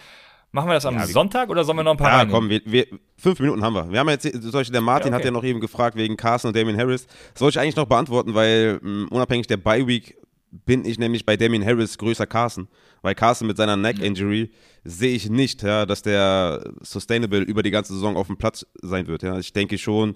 machen 0.52 0.70
wir 0.70 0.74
das 0.74 0.88
am 0.88 0.96
ja, 0.96 1.06
Sonntag 1.06 1.52
oder 1.52 1.64
sollen 1.64 1.78
wir 1.78 1.84
noch 1.84 1.92
ein 1.92 1.98
paar 1.98 2.24
Ja, 2.24 2.26
komm, 2.26 2.50
wir, 2.50 2.62
wir, 2.66 2.88
fünf 3.16 3.40
Minuten 3.40 3.64
haben 3.64 3.76
wir. 3.76 3.92
Wir 3.92 4.00
haben 4.00 4.10
jetzt, 4.10 4.24
zum 4.24 4.52
Beispiel 4.54 4.72
der 4.72 4.82
Martin 4.82 5.12
ja, 5.12 5.18
okay. 5.18 5.22
hat 5.22 5.26
ja 5.26 5.30
noch 5.30 5.44
eben 5.44 5.60
gefragt 5.60 5.96
wegen 5.96 6.18
Carson 6.18 6.50
und 6.50 6.58
Damien 6.58 6.80
Harris. 6.80 7.06
Das 7.34 7.44
wollte 7.44 7.60
ich 7.60 7.62
eigentlich 7.62 7.76
noch 7.76 7.86
beantworten, 7.86 8.34
weil 8.34 8.80
mh, 8.82 8.90
mm, 8.90 9.08
unabhängig 9.10 9.46
der 9.46 9.58
Bye-Week 9.58 10.18
bin 10.50 10.84
ich 10.84 10.98
nämlich 10.98 11.28
bei 11.28 11.38
Damien 11.38 11.64
Harris 11.64 12.00
größer 12.00 12.26
Carson. 12.26 12.70
Weil 13.04 13.14
Carson 13.14 13.46
mit 13.46 13.58
seiner 13.58 13.78
Neck-Injury 13.78 14.50
sehe 14.84 15.16
ich 15.16 15.30
nicht, 15.30 15.62
ja, 15.62 15.86
dass 15.86 16.02
der 16.02 16.74
sustainable 16.82 17.42
über 17.42 17.62
die 17.62 17.70
ganze 17.70 17.94
Saison 17.94 18.18
auf 18.18 18.26
dem 18.26 18.38
Platz 18.38 18.66
sein 18.82 19.06
wird. 19.06 19.22
Ja. 19.22 19.38
Ich 19.38 19.54
denke 19.54 19.78
schon, 19.78 20.16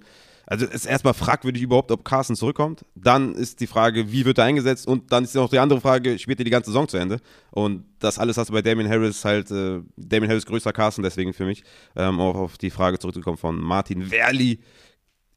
also 0.49 0.65
ist 0.65 0.85
erstmal 0.85 1.13
fragwürdig 1.13 1.61
überhaupt, 1.61 1.91
ob 1.91 2.03
Carson 2.03 2.35
zurückkommt. 2.35 2.83
Dann 2.95 3.35
ist 3.35 3.59
die 3.59 3.67
Frage, 3.67 4.11
wie 4.11 4.25
wird 4.25 4.39
er 4.39 4.45
eingesetzt? 4.45 4.87
Und 4.87 5.11
dann 5.11 5.23
ist 5.23 5.35
noch 5.35 5.49
die 5.49 5.59
andere 5.59 5.79
Frage, 5.79 6.17
spielt 6.17 6.39
er 6.39 6.45
die 6.45 6.51
ganze 6.51 6.71
Saison 6.71 6.87
zu 6.87 6.97
Ende? 6.97 7.19
Und 7.51 7.85
das 7.99 8.17
alles 8.17 8.37
hast 8.37 8.49
du 8.49 8.53
bei 8.53 8.61
Damien 8.61 8.89
Harris 8.89 9.23
halt, 9.23 9.51
äh, 9.51 9.81
Damien 9.95 10.29
Harris 10.29 10.45
größer 10.45 10.73
Carson, 10.73 11.03
deswegen 11.03 11.33
für 11.33 11.45
mich, 11.45 11.63
ähm, 11.95 12.19
auch 12.19 12.35
auf 12.35 12.57
die 12.57 12.71
Frage 12.71 12.99
zurückzukommen 12.99 13.37
von 13.37 13.59
Martin 13.59 14.09
Werli. 14.11 14.59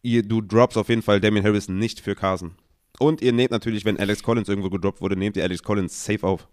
Ihr, 0.02 0.22
du 0.22 0.40
droppst 0.40 0.78
auf 0.78 0.88
jeden 0.88 1.02
Fall 1.02 1.20
Damien 1.20 1.44
Harris 1.44 1.68
nicht 1.68 2.00
für 2.00 2.14
Carson. 2.14 2.52
Und 2.98 3.20
ihr 3.20 3.32
nehmt 3.32 3.50
natürlich, 3.50 3.84
wenn 3.84 3.98
Alex 3.98 4.22
Collins 4.22 4.48
irgendwo 4.48 4.70
gedroppt 4.70 5.00
wurde, 5.00 5.16
nehmt 5.16 5.36
ihr 5.36 5.44
Alex 5.44 5.62
Collins 5.62 6.04
safe 6.04 6.26
auf. 6.26 6.48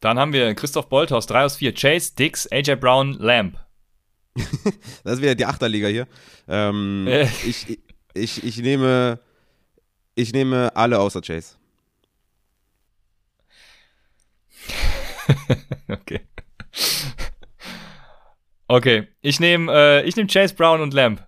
Dann 0.00 0.18
haben 0.18 0.32
wir 0.32 0.54
Christoph 0.54 0.88
Bolthaus, 0.88 1.26
3 1.26 1.44
aus 1.44 1.56
4. 1.56 1.72
Chase, 1.72 2.14
Dix, 2.14 2.46
AJ 2.52 2.76
Brown, 2.76 3.14
Lamb. 3.14 3.58
das 5.04 5.14
ist 5.14 5.22
wieder 5.22 5.34
die 5.34 5.46
Achterliga 5.46 5.88
hier. 5.88 6.06
Ähm, 6.48 7.06
Äh. 7.08 7.24
ich, 7.44 7.78
ich, 8.14 8.44
ich, 8.44 8.58
nehme, 8.58 9.18
ich 10.14 10.32
nehme 10.32 10.74
alle 10.76 10.98
außer 10.98 11.20
Chase. 11.22 11.56
okay. 15.88 16.20
Okay, 18.68 19.06
ich 19.20 19.38
nehme 19.38 19.72
äh, 19.72 20.02
ich 20.04 20.16
nehm 20.16 20.26
Chase 20.26 20.54
Brown 20.54 20.80
und 20.80 20.92
Lamb. 20.92 21.24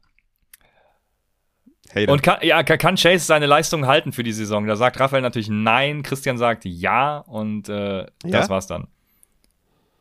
Hater. 1.94 2.12
Und 2.12 2.22
kann, 2.22 2.38
ja, 2.42 2.62
kann 2.62 2.96
Chase 2.96 3.24
seine 3.24 3.46
Leistung 3.46 3.86
halten 3.86 4.12
für 4.12 4.22
die 4.22 4.32
Saison? 4.32 4.66
Da 4.66 4.76
sagt 4.76 4.98
Raphael 5.00 5.22
natürlich 5.22 5.48
nein, 5.48 6.02
Christian 6.02 6.36
sagt 6.36 6.64
ja 6.64 7.18
und 7.18 7.68
äh, 7.68 8.06
das 8.22 8.30
Ja? 8.46 8.48
war's 8.48 8.66
dann. 8.66 8.88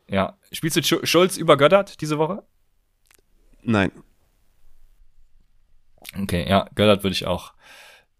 Ja. 0.08 0.36
Spielst 0.52 0.76
du 0.76 0.80
Schu- 0.82 1.04
Schulz 1.06 1.36
über 1.36 1.56
Göttert 1.56 2.00
diese 2.00 2.18
Woche? 2.18 2.42
Nein. 3.62 3.92
Okay, 6.20 6.48
ja, 6.48 6.68
Göttert 6.74 7.02
würde 7.02 7.14
ich 7.14 7.26
auch 7.26 7.54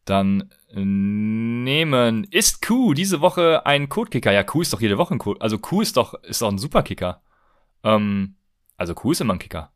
dann 0.05 0.51
nehmen. 0.72 2.24
Ist 2.24 2.61
Q 2.66 2.95
diese 2.95 3.20
Woche 3.20 3.64
ein 3.66 3.89
Codekicker? 3.89 4.32
Ja, 4.32 4.43
Q 4.43 4.62
ist 4.62 4.72
doch 4.72 4.80
jede 4.80 4.99
Woche 4.99 5.14
ein 5.14 5.18
Code. 5.18 5.41
Also 5.41 5.59
Q 5.59 5.80
ist 5.80 5.97
doch, 5.97 6.14
ist 6.22 6.43
doch 6.43 6.51
ein 6.51 6.59
Superkicker. 6.59 7.22
Ähm, 7.84 8.36
also 8.76 8.95
Q 8.95 9.12
ist 9.12 9.20
immer 9.20 9.34
ein 9.34 9.39
Kicker. 9.39 9.72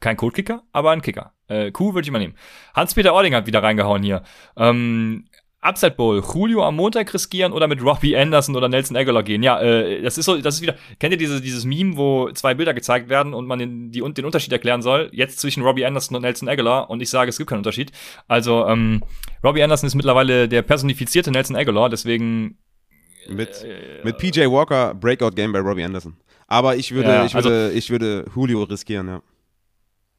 Kein 0.00 0.16
Codekicker, 0.16 0.62
aber 0.72 0.92
ein 0.92 1.02
Kicker. 1.02 1.34
Äh, 1.48 1.72
Q 1.72 1.94
würde 1.94 2.06
ich 2.06 2.12
mal 2.12 2.18
nehmen. 2.18 2.36
Hans-Peter 2.74 3.12
Ording 3.12 3.34
hat 3.34 3.46
wieder 3.46 3.62
reingehauen 3.62 4.02
hier. 4.02 4.22
Ähm, 4.56 5.27
Upside 5.60 5.92
Bowl, 5.96 6.22
Julio 6.22 6.62
am 6.64 6.76
Montag 6.76 7.12
riskieren 7.12 7.52
oder 7.52 7.66
mit 7.66 7.82
Robbie 7.82 8.16
Anderson 8.16 8.54
oder 8.54 8.68
Nelson 8.68 8.96
Aguilar 8.96 9.24
gehen. 9.24 9.42
Ja, 9.42 9.60
äh, 9.60 10.00
das 10.02 10.16
ist 10.16 10.26
so, 10.26 10.36
das 10.40 10.56
ist 10.56 10.62
wieder, 10.62 10.76
kennt 11.00 11.12
ihr 11.12 11.18
diese, 11.18 11.40
dieses 11.40 11.64
Meme, 11.64 11.96
wo 11.96 12.30
zwei 12.30 12.54
Bilder 12.54 12.74
gezeigt 12.74 13.08
werden 13.08 13.34
und 13.34 13.46
man 13.46 13.58
den, 13.58 13.90
die, 13.90 14.00
den 14.00 14.24
Unterschied 14.24 14.52
erklären 14.52 14.82
soll? 14.82 15.10
Jetzt 15.12 15.40
zwischen 15.40 15.64
Robbie 15.64 15.84
Anderson 15.84 16.14
und 16.14 16.22
Nelson 16.22 16.48
Aguilar 16.48 16.88
und 16.90 17.02
ich 17.02 17.10
sage, 17.10 17.28
es 17.28 17.38
gibt 17.38 17.50
keinen 17.50 17.58
Unterschied. 17.58 17.90
Also, 18.28 18.66
ähm, 18.68 19.02
Robbie 19.42 19.62
Anderson 19.62 19.88
ist 19.88 19.96
mittlerweile 19.96 20.48
der 20.48 20.62
personifizierte 20.62 21.32
Nelson 21.32 21.56
Aguilar, 21.56 21.88
deswegen, 21.90 22.58
Mit, 23.28 23.64
Äh, 23.64 24.04
mit 24.04 24.16
PJ 24.18 24.46
Walker, 24.46 24.94
Breakout 24.94 25.32
Game 25.32 25.52
bei 25.52 25.58
Robbie 25.58 25.82
Anderson. 25.82 26.16
Aber 26.46 26.76
ich 26.76 26.92
würde, 26.94 27.08
Ja, 27.08 27.24
ich 27.24 27.34
würde, 27.34 27.72
ich 27.72 27.90
würde 27.90 28.24
Julio 28.34 28.62
riskieren, 28.62 29.08
ja. 29.08 29.22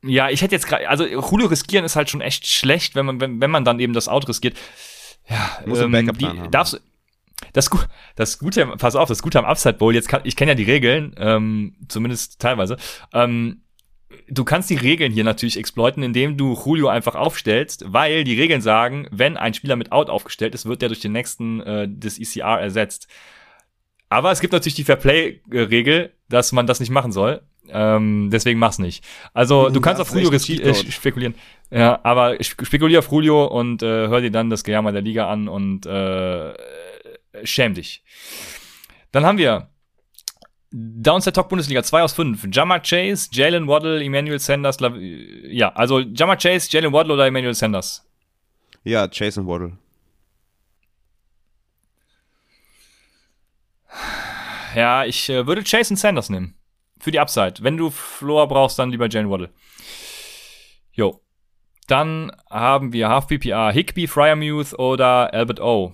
ja, 0.03 0.29
ich 0.29 0.41
hätte 0.41 0.53
jetzt 0.53 0.67
gerade, 0.67 0.87
also 0.89 1.05
Julio 1.05 1.47
riskieren 1.47 1.85
ist 1.85 1.95
halt 1.95 2.09
schon 2.09 2.21
echt 2.21 2.45
schlecht, 2.45 2.95
wenn 2.95 3.05
man, 3.05 3.21
wenn, 3.21 3.41
wenn 3.41 3.49
man 3.49 3.63
dann 3.65 3.79
eben 3.79 3.93
das 3.93 4.07
Out 4.09 4.27
riskiert. 4.27 4.57
Ja, 5.29 5.59
Muss 5.65 5.79
einen 5.79 5.91
Backup-Plan 5.91 6.35
die- 6.35 6.41
haben. 6.41 6.51
Darfst, 6.51 6.81
das, 7.53 7.69
das 8.15 8.39
Gute, 8.39 8.65
pass 8.77 8.95
auf, 8.95 9.07
das 9.07 9.21
Gute 9.21 9.39
am 9.39 9.45
Upside 9.45 9.75
Bowl, 9.75 9.93
jetzt 9.93 10.09
kann, 10.09 10.21
ich 10.23 10.35
kenne 10.35 10.51
ja 10.51 10.55
die 10.55 10.63
Regeln, 10.63 11.15
ähm, 11.17 11.75
zumindest 11.87 12.39
teilweise, 12.39 12.77
ähm, 13.13 13.61
du 14.27 14.43
kannst 14.43 14.69
die 14.69 14.75
Regeln 14.75 15.11
hier 15.13 15.23
natürlich 15.23 15.57
exploiten, 15.57 16.03
indem 16.03 16.35
du 16.35 16.53
Julio 16.65 16.87
einfach 16.89 17.15
aufstellst, 17.15 17.85
weil 17.87 18.23
die 18.23 18.39
Regeln 18.39 18.61
sagen, 18.61 19.07
wenn 19.11 19.37
ein 19.37 19.53
Spieler 19.53 19.75
mit 19.75 19.91
Out 19.91 20.09
aufgestellt 20.09 20.53
ist, 20.55 20.65
wird 20.65 20.81
der 20.81 20.89
durch 20.89 20.99
den 20.99 21.11
nächsten 21.11 21.61
äh, 21.61 21.87
des 21.87 22.19
ECR 22.19 22.59
ersetzt. 22.59 23.07
Aber 24.09 24.31
es 24.31 24.39
gibt 24.39 24.53
natürlich 24.53 24.75
die 24.75 24.83
Fairplay-Regel, 24.83 26.13
dass 26.29 26.51
man 26.51 26.65
das 26.65 26.79
nicht 26.79 26.89
machen 26.89 27.11
soll. 27.11 27.41
Ähm, 27.71 28.29
deswegen 28.31 28.59
mach's 28.59 28.79
nicht. 28.79 29.03
Also 29.33 29.69
du 29.69 29.81
kannst 29.81 30.01
auf 30.01 30.13
Julio 30.13 30.31
äh, 30.33 30.73
spekulieren. 30.91 31.35
Ja, 31.71 31.99
aber 32.03 32.33
sp- 32.41 32.65
spekulier 32.65 32.99
auf 32.99 33.11
Julio 33.11 33.45
und 33.45 33.83
äh, 33.83 34.07
hör 34.07 34.21
dir 34.21 34.31
dann 34.31 34.49
das 34.49 34.63
Gejammer 34.63 34.91
der 34.91 35.01
Liga 35.01 35.29
an 35.29 35.47
und 35.47 35.85
äh, 35.85 36.53
schäm 37.43 37.73
dich. 37.75 38.03
Dann 39.11 39.25
haben 39.25 39.37
wir 39.37 39.69
Downset 40.71 41.35
Talk 41.35 41.49
Bundesliga 41.49 41.81
2 41.81 42.03
aus 42.03 42.13
5. 42.13 42.47
Jammer 42.51 42.79
Chase, 42.79 43.29
Jalen 43.31 43.67
Waddle, 43.67 44.03
Emmanuel 44.03 44.39
Sanders. 44.39 44.79
Lav- 44.79 44.97
Ja, 44.99 45.69
also 45.73 45.99
Jammer 45.99 46.37
Chase, 46.37 46.67
Jalen 46.71 46.93
Waddle 46.93 47.13
oder 47.13 47.25
Emmanuel 47.27 47.53
Sanders. 47.55 48.05
Ja, 48.83 49.07
Jason 49.11 49.47
Waddle. 49.47 49.77
Ja, 54.75 55.05
ich 55.05 55.29
äh, 55.29 55.47
würde 55.47 55.63
Chase 55.63 55.93
und 55.93 55.97
Sanders 55.97 56.29
nehmen. 56.29 56.53
Für 56.99 57.11
die 57.11 57.19
Upside. 57.19 57.55
Wenn 57.61 57.77
du 57.77 57.89
Floor 57.89 58.47
brauchst, 58.47 58.77
dann 58.77 58.91
lieber 58.91 59.07
Jalen 59.09 59.29
Waddle. 59.29 59.49
Jo. 60.91 61.21
Dann 61.87 62.31
haben 62.49 62.93
wir 62.93 63.09
Half 63.09 63.27
PPR, 63.27 63.71
Higby, 63.71 64.07
Fryermuth 64.07 64.77
oder 64.77 65.33
Albert 65.33 65.59
O. 65.59 65.93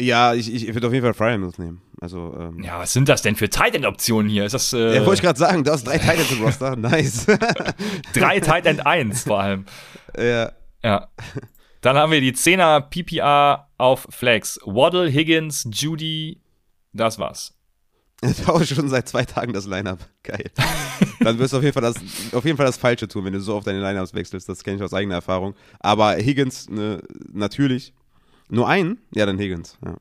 Ja, 0.00 0.34
ich, 0.34 0.52
ich 0.52 0.72
würde 0.74 0.86
auf 0.86 0.92
jeden 0.92 1.04
Fall 1.04 1.14
Fryermuth 1.14 1.58
nehmen. 1.58 1.82
Also, 2.00 2.34
ähm, 2.38 2.62
Ja, 2.62 2.78
was 2.78 2.92
sind 2.92 3.08
das 3.08 3.22
denn 3.22 3.34
für 3.34 3.48
Tight 3.48 3.74
End 3.74 3.86
Optionen 3.86 4.30
hier? 4.30 4.44
Ist 4.44 4.52
das 4.52 4.72
äh, 4.74 4.96
ja, 4.96 5.00
wollte 5.06 5.14
ich 5.14 5.22
gerade 5.22 5.38
sagen, 5.38 5.64
du 5.64 5.72
hast 5.72 5.84
drei 5.84 5.98
Titans 5.98 6.30
im 6.32 6.42
Roster. 6.44 6.76
Nice. 6.76 7.26
drei 8.12 8.40
Tight 8.40 8.66
End 8.66 8.86
1 8.86 9.22
vor 9.24 9.40
allem? 9.40 9.64
ja. 10.18 10.52
Ja. 10.82 11.08
Dann 11.80 11.96
haben 11.96 12.12
wir 12.12 12.20
die 12.20 12.32
10er 12.32 12.80
PPR 12.80 13.68
auf 13.78 14.06
Flex. 14.10 14.60
Waddle, 14.64 15.10
Higgins, 15.10 15.68
Judy. 15.72 16.40
Das 16.92 17.18
war's. 17.18 17.55
Ich 18.22 18.44
baue 18.44 18.64
schon 18.64 18.88
seit 18.88 19.08
zwei 19.08 19.24
Tagen 19.24 19.52
das 19.52 19.66
Lineup. 19.66 19.98
Geil. 20.22 20.50
Dann 21.20 21.38
wirst 21.38 21.52
du 21.52 21.58
auf 21.58 21.62
jeden 21.62 21.74
Fall 21.74 21.82
das, 21.82 21.96
auf 22.32 22.44
jeden 22.44 22.56
Fall 22.56 22.66
das 22.66 22.78
Falsche 22.78 23.08
tun, 23.08 23.24
wenn 23.24 23.32
du 23.32 23.40
so 23.40 23.54
auf 23.54 23.64
deine 23.64 23.80
Lineups 23.80 24.14
wechselst. 24.14 24.48
Das 24.48 24.64
kenne 24.64 24.76
ich 24.76 24.82
aus 24.82 24.94
eigener 24.94 25.16
Erfahrung. 25.16 25.54
Aber 25.80 26.16
Higgins, 26.16 26.68
ne, 26.68 27.02
natürlich. 27.32 27.92
Nur 28.48 28.68
einen? 28.68 28.98
Ja, 29.14 29.26
dann 29.26 29.38
Higgins. 29.38 29.78
Ja. 29.84 29.96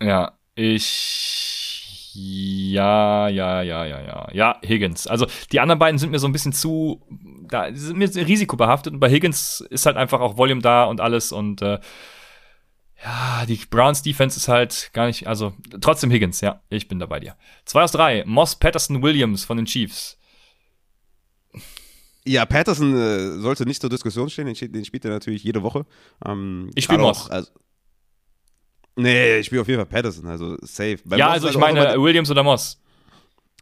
Ja, 0.00 0.32
ich. 0.54 2.10
Ja, 2.14 3.28
ja, 3.28 3.62
ja, 3.62 3.84
ja, 3.84 4.00
ja. 4.00 4.28
Ja, 4.32 4.60
Higgins. 4.66 5.06
Also 5.06 5.26
die 5.52 5.60
anderen 5.60 5.78
beiden 5.78 5.98
sind 5.98 6.10
mir 6.10 6.18
so 6.18 6.26
ein 6.26 6.32
bisschen 6.32 6.52
zu. 6.52 7.00
Da 7.48 7.72
sind 7.72 7.96
mir 7.96 8.08
risikobehaftet 8.14 8.92
und 8.92 9.00
bei 9.00 9.10
Higgins 9.10 9.64
ist 9.70 9.86
halt 9.86 9.96
einfach 9.96 10.20
auch 10.20 10.36
Volume 10.36 10.60
da 10.60 10.84
und 10.84 11.00
alles 11.00 11.32
und 11.32 11.62
äh, 11.62 11.78
ja, 13.04 13.46
die 13.46 13.56
Browns 13.70 14.02
Defense 14.02 14.36
ist 14.36 14.48
halt 14.48 14.90
gar 14.92 15.06
nicht. 15.06 15.26
Also 15.26 15.54
trotzdem 15.80 16.10
Higgins, 16.10 16.40
ja, 16.40 16.62
ich 16.68 16.88
bin 16.88 16.98
da 16.98 17.06
bei 17.06 17.20
dir. 17.20 17.36
Zwei 17.64 17.84
aus 17.84 17.92
drei. 17.92 18.24
Moss 18.26 18.56
Patterson 18.56 19.02
Williams 19.02 19.44
von 19.44 19.56
den 19.56 19.66
Chiefs. 19.66 20.18
Ja, 22.26 22.44
Patterson 22.44 22.94
äh, 22.94 23.38
sollte 23.40 23.64
nicht 23.64 23.80
zur 23.80 23.88
Diskussion 23.88 24.28
stehen, 24.28 24.52
den, 24.52 24.72
den 24.72 24.84
spielt 24.84 25.04
er 25.04 25.12
natürlich 25.12 25.42
jede 25.44 25.62
Woche. 25.62 25.86
Ähm, 26.24 26.70
Ich 26.74 26.84
spiel 26.84 26.96
gerade 26.96 27.08
Moss. 27.08 27.30
Also, 27.30 27.50
nee, 28.96 29.38
ich 29.38 29.46
spiele 29.46 29.62
auf 29.62 29.68
jeden 29.68 29.78
Fall 29.78 29.86
Patterson, 29.86 30.26
also 30.26 30.56
safe. 30.60 30.98
Bei 31.04 31.16
ja, 31.16 31.26
Moss 31.26 31.34
also 31.34 31.48
ich 31.48 31.56
halt 31.56 31.74
meine 31.74 32.02
Williams 32.02 32.30
oder 32.30 32.42
Moss. 32.42 32.80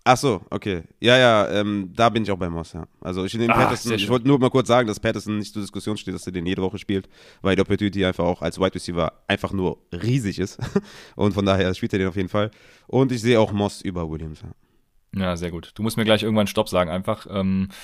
Ach 0.08 0.16
so, 0.16 0.40
okay. 0.50 0.84
Ja, 1.00 1.18
ja, 1.18 1.50
ähm, 1.50 1.90
da 1.92 2.08
bin 2.10 2.22
ich 2.22 2.30
auch 2.30 2.38
bei 2.38 2.48
Moss, 2.48 2.74
ja. 2.74 2.86
Also 3.00 3.24
ich 3.24 3.34
nehme 3.34 3.52
Ah, 3.52 3.64
Patterson, 3.64 3.94
ich 3.94 4.08
wollte 4.08 4.28
nur 4.28 4.38
mal 4.38 4.50
kurz 4.50 4.68
sagen, 4.68 4.86
dass 4.86 5.00
Patterson 5.00 5.36
nicht 5.38 5.52
zur 5.52 5.62
Diskussion 5.62 5.96
steht, 5.96 6.14
dass 6.14 6.24
er 6.24 6.32
den 6.32 6.46
jede 6.46 6.62
Woche 6.62 6.78
spielt, 6.78 7.08
weil 7.42 7.56
die 7.56 7.62
Opportunity 7.62 8.04
einfach 8.04 8.22
auch 8.22 8.40
als 8.40 8.60
Wide 8.60 8.76
Receiver 8.76 9.12
einfach 9.26 9.52
nur 9.52 9.78
riesig 9.90 10.38
ist. 10.38 10.60
Und 11.16 11.32
von 11.32 11.44
daher 11.44 11.74
spielt 11.74 11.92
er 11.92 11.98
den 11.98 12.06
auf 12.06 12.14
jeden 12.14 12.28
Fall. 12.28 12.52
Und 12.86 13.10
ich 13.10 13.20
sehe 13.20 13.40
auch 13.40 13.50
Moss 13.50 13.82
über 13.82 14.08
Williams. 14.08 14.42
Ja. 14.42 15.20
Ja, 15.20 15.36
sehr 15.36 15.50
gut. 15.50 15.72
Du 15.74 15.82
musst 15.82 15.96
mir 15.96 16.04
gleich 16.04 16.22
irgendwann 16.22 16.46
Stopp 16.46 16.68
sagen, 16.68 16.88
einfach. 16.88 17.26
Ähm, 17.28 17.68
äh, 17.70 17.74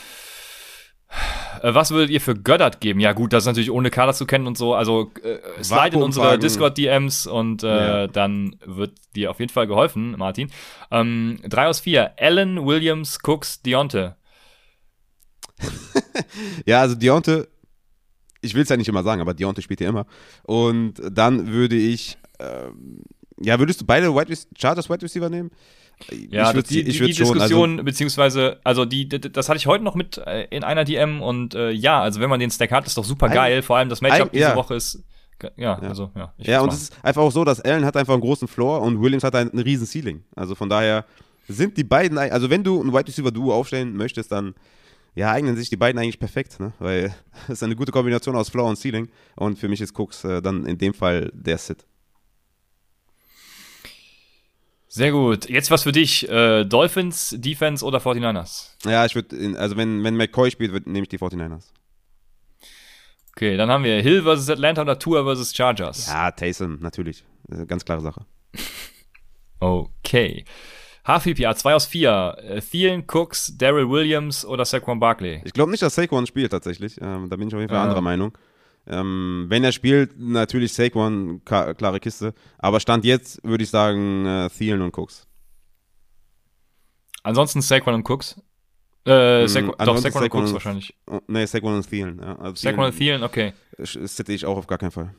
was 1.63 1.91
würdet 1.91 2.11
ihr 2.11 2.21
für 2.21 2.35
Goddard 2.35 2.81
geben? 2.81 3.01
Ja, 3.01 3.13
gut, 3.13 3.33
das 3.33 3.43
ist 3.45 3.47
natürlich 3.47 3.71
ohne 3.71 3.91
Kader 3.91 4.15
zu 4.15 4.27
kennen 4.27 4.47
und 4.47 4.57
so. 4.57 4.75
Also 4.75 5.11
äh, 5.23 5.39
slide 5.63 5.97
in 5.97 6.03
unsere. 6.03 6.39
Discord-DMs 6.39 7.27
und 7.27 7.63
äh, 7.63 7.67
Ja. 8.03 8.07
dann 8.07 8.57
wird 8.65 8.93
dir 9.15 9.31
auf 9.31 9.41
jeden 9.41 9.53
Fall 9.53 9.67
geholfen, 9.67 10.13
Martin. 10.19 10.51
Ähm, 10.91 11.39
drei 11.49 11.67
aus 11.69 11.81
vier. 11.81 12.13
Allen, 12.19 12.65
Williams, 12.65 13.19
Cooks, 13.23 13.63
Deonte. 13.63 14.17
Ja, 16.67 16.81
also 16.81 16.95
Deonte, 16.95 17.49
ich 18.41 18.55
will 18.55 18.63
es 18.63 18.69
ja 18.69 18.77
nicht 18.77 18.89
immer 18.89 19.03
sagen, 19.03 19.21
aber 19.21 19.35
Deonte 19.35 19.63
spielt 19.63 19.81
ja 19.81 19.89
immer. 19.89 20.07
Und 20.43 20.95
dann 21.11 21.49
würde 21.49 21.77
ich, 21.77 22.19
ähm, 22.39 23.03
ja, 23.41 23.59
würdest 23.59 23.81
du 23.81 23.87
beide 23.87 24.09
Rec- 24.09 24.47
Chargers 24.59 24.91
Wide 24.91 25.03
Receiver 25.03 25.29
nehmen? 25.31 25.51
Ja, 26.31 26.49
ich 26.49 26.55
würd, 26.55 26.71
die, 26.71 26.81
ich 26.81 27.01
würd 27.01 27.11
die 27.11 27.15
schon, 27.15 27.27
also- 27.27 27.35
Diskussion, 27.35 27.85
beziehungsweise, 27.85 28.61
also 28.65 28.85
die, 28.85 29.09
das 29.09 29.49
hatte 29.49 29.59
ich 29.59 29.67
heute 29.67 29.85
noch 29.85 29.95
mit 29.95 30.19
äh, 30.19 30.45
in 30.51 30.65
einer 30.65 30.85
DM 30.85 31.23
und 31.23 31.55
äh, 31.55 31.71
ja, 31.71 32.01
also 32.03 32.21
wenn 32.21 32.31
man 32.31 32.41
den 32.41 32.51
Stack 32.51 32.71
hat, 32.73 32.87
ist 32.87 32.97
doch 32.99 33.05
super 33.05 33.29
geil. 33.29 33.63
Vor 33.63 33.77
allem 33.77 33.89
das 33.89 34.01
Matchup 34.01 34.29
eig- 34.29 34.33
diese 34.33 34.43
ja. 34.45 34.57
Woche 34.57 34.75
ist. 34.75 35.03
Ja, 35.57 35.77
also, 35.79 36.11
ja. 36.15 36.33
ich 36.39 36.47
Ja, 36.47 36.61
würd's 36.61 36.63
und 36.63 36.67
machen. 36.69 36.77
es 36.77 36.83
ist 36.85 37.05
einfach 37.05 37.23
auch 37.23 37.33
so, 37.33 37.45
dass 37.45 37.61
Allen 37.61 37.85
hat 37.85 37.97
einfach 37.97 38.13
einen 38.13 38.23
großen 38.23 38.47
Floor 38.47 38.81
und 38.83 39.01
Williams 39.03 39.25
hat 39.25 39.35
einen 39.35 39.51
riesen 39.59 39.87
Ceiling. 39.87 40.23
Also 40.37 40.55
von 40.55 40.69
daher 40.69 41.05
sind 41.49 41.77
die 41.77 41.83
beiden, 41.85 42.17
also 42.17 42.49
wenn 42.49 42.63
du 42.63 42.81
ein 42.81 42.93
Wide 42.93 43.09
Receiver 43.09 43.33
Duo 43.33 43.53
aufstellen 43.53 43.97
möchtest, 43.97 44.31
dann 44.31 44.55
ja, 45.17 45.31
eignen 45.33 45.57
sich 45.57 45.69
die 45.69 45.77
beiden 45.77 46.01
eigentlich 46.01 46.19
perfekt, 46.21 46.61
ne? 46.61 46.73
weil 46.79 47.13
es 47.49 47.55
ist 47.55 47.63
eine 47.65 47.75
gute 47.77 47.91
Kombination 47.93 48.37
aus 48.37 48.51
Floor 48.51 48.69
und 48.69 48.77
Ceiling 48.79 49.09
und 49.35 49.59
für 49.59 49.69
mich 49.69 49.81
ist 49.81 49.99
Cooks 49.99 50.23
äh, 50.25 50.41
dann 50.41 50.65
in 50.65 50.79
dem 50.79 50.95
Fall 50.95 51.31
der 51.35 51.59
Sit. 51.59 51.85
Sehr 54.95 55.11
gut. 55.11 55.49
Jetzt 55.49 55.70
was 55.70 55.84
für 55.84 55.93
dich. 55.93 56.28
Äh, 56.28 56.66
Dolphins, 56.66 57.34
Defense 57.38 57.82
oder 57.82 57.99
49ers? 57.99 58.72
Ja, 58.84 59.07
ich 59.07 59.14
würde, 59.14 59.59
also 59.59 59.78
wenn, 59.78 60.05
wenn 60.05 60.18
McCoy 60.18 60.51
spielt, 60.51 60.86
nehme 60.86 61.05
ich 61.05 61.09
die 61.09 61.18
49ers. 61.18 61.70
Okay, 63.34 63.57
dann 63.57 63.70
haben 63.70 63.84
wir 63.84 64.03
Hill 64.03 64.22
versus 64.22 64.51
Atlanta 64.51 64.82
oder 64.82 64.99
Tua 64.99 65.24
versus 65.24 65.57
Chargers. 65.57 66.09
Ja, 66.09 66.30
Taysom, 66.30 66.78
natürlich. 66.80 67.24
Ganz 67.66 67.84
klare 67.84 68.03
Sache. 68.03 68.26
Okay. 69.61 70.45
HVPA 71.07 71.55
2 71.55 71.74
aus 71.74 71.86
4. 71.86 72.36
Äh, 72.43 72.61
Thielen, 72.61 73.05
Cooks, 73.07 73.57
Daryl 73.57 73.88
Williams 73.88 74.45
oder 74.45 74.64
Saquon 74.64 74.99
Barkley? 74.99 75.40
Ich 75.45 75.53
glaube 75.53 75.70
nicht, 75.70 75.84
dass 75.84 75.95
Saquon 75.95 76.26
spielt 76.26 76.51
tatsächlich. 76.51 77.01
Ähm, 77.01 77.30
da 77.30 77.36
bin 77.36 77.47
ich 77.47 77.55
auf 77.55 77.61
jeden 77.61 77.70
Fall 77.70 77.78
ah. 77.78 77.84
anderer 77.84 78.01
Meinung. 78.01 78.36
Ähm, 78.87 79.47
wenn 79.49 79.62
er 79.62 79.72
spielt, 79.72 80.18
natürlich 80.18 80.72
Saquon, 80.72 81.45
klare 81.45 82.01
Kiste. 82.01 82.35
Aber 82.59 82.80
Stand 82.80 83.05
jetzt 83.05 83.43
würde 83.45 83.64
ich 83.64 83.70
sagen 83.70 84.26
äh, 84.26 84.49
Thielen 84.51 84.83
und 84.83 84.97
Cooks. 84.97 85.26
Ansonsten 87.22 87.62
Saquon 87.62 87.95
und 87.95 88.09
Cooks? 88.11 88.41
Äh, 89.05 89.47
Saquon, 89.47 89.70
mm, 89.70 89.85
doch, 89.85 89.99
Saquon, 89.99 90.22
und 90.22 90.35
Cooks 90.35 90.53
wahrscheinlich. 90.53 90.95
Oh, 91.07 91.20
nee, 91.28 91.47
Saquon 91.47 91.74
und 91.74 91.89
Thielen. 91.89 92.20
Ja. 92.20 92.37
Also 92.37 92.55
Saquon 92.57 92.87
und 92.87 92.97
Thielen, 92.97 93.22
okay. 93.22 93.53
Sitte 93.78 94.33
ich 94.33 94.45
auch 94.47 94.57
auf 94.57 94.66
gar 94.66 94.78
keinen 94.78 94.91
Fall. 94.91 95.14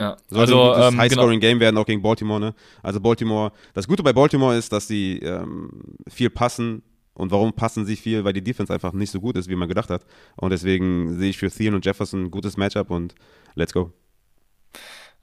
Ja, 0.00 0.16
Sollte 0.28 0.54
also 0.54 0.72
ein 0.72 0.92
ähm, 0.92 1.00
High-Scoring-Game 1.00 1.58
genau. 1.58 1.60
werden, 1.60 1.76
auch 1.76 1.86
gegen 1.86 2.02
Baltimore. 2.02 2.38
Ne? 2.38 2.54
Also 2.82 3.00
Baltimore, 3.00 3.50
das 3.74 3.88
Gute 3.88 4.04
bei 4.04 4.12
Baltimore 4.12 4.56
ist, 4.56 4.72
dass 4.72 4.86
sie 4.86 5.18
ähm, 5.18 5.70
viel 6.08 6.30
passen. 6.30 6.82
Und 7.18 7.30
warum 7.32 7.52
passen 7.52 7.84
sie 7.84 7.96
viel? 7.96 8.24
Weil 8.24 8.32
die 8.32 8.42
Defense 8.42 8.72
einfach 8.72 8.92
nicht 8.92 9.10
so 9.10 9.20
gut 9.20 9.36
ist, 9.36 9.48
wie 9.48 9.56
man 9.56 9.68
gedacht 9.68 9.90
hat. 9.90 10.04
Und 10.36 10.50
deswegen 10.50 11.18
sehe 11.18 11.30
ich 11.30 11.38
für 11.38 11.50
Thielen 11.50 11.74
und 11.74 11.84
Jefferson 11.84 12.24
ein 12.24 12.30
gutes 12.30 12.56
Matchup 12.56 12.90
und 12.90 13.14
let's 13.54 13.72
go. 13.72 13.92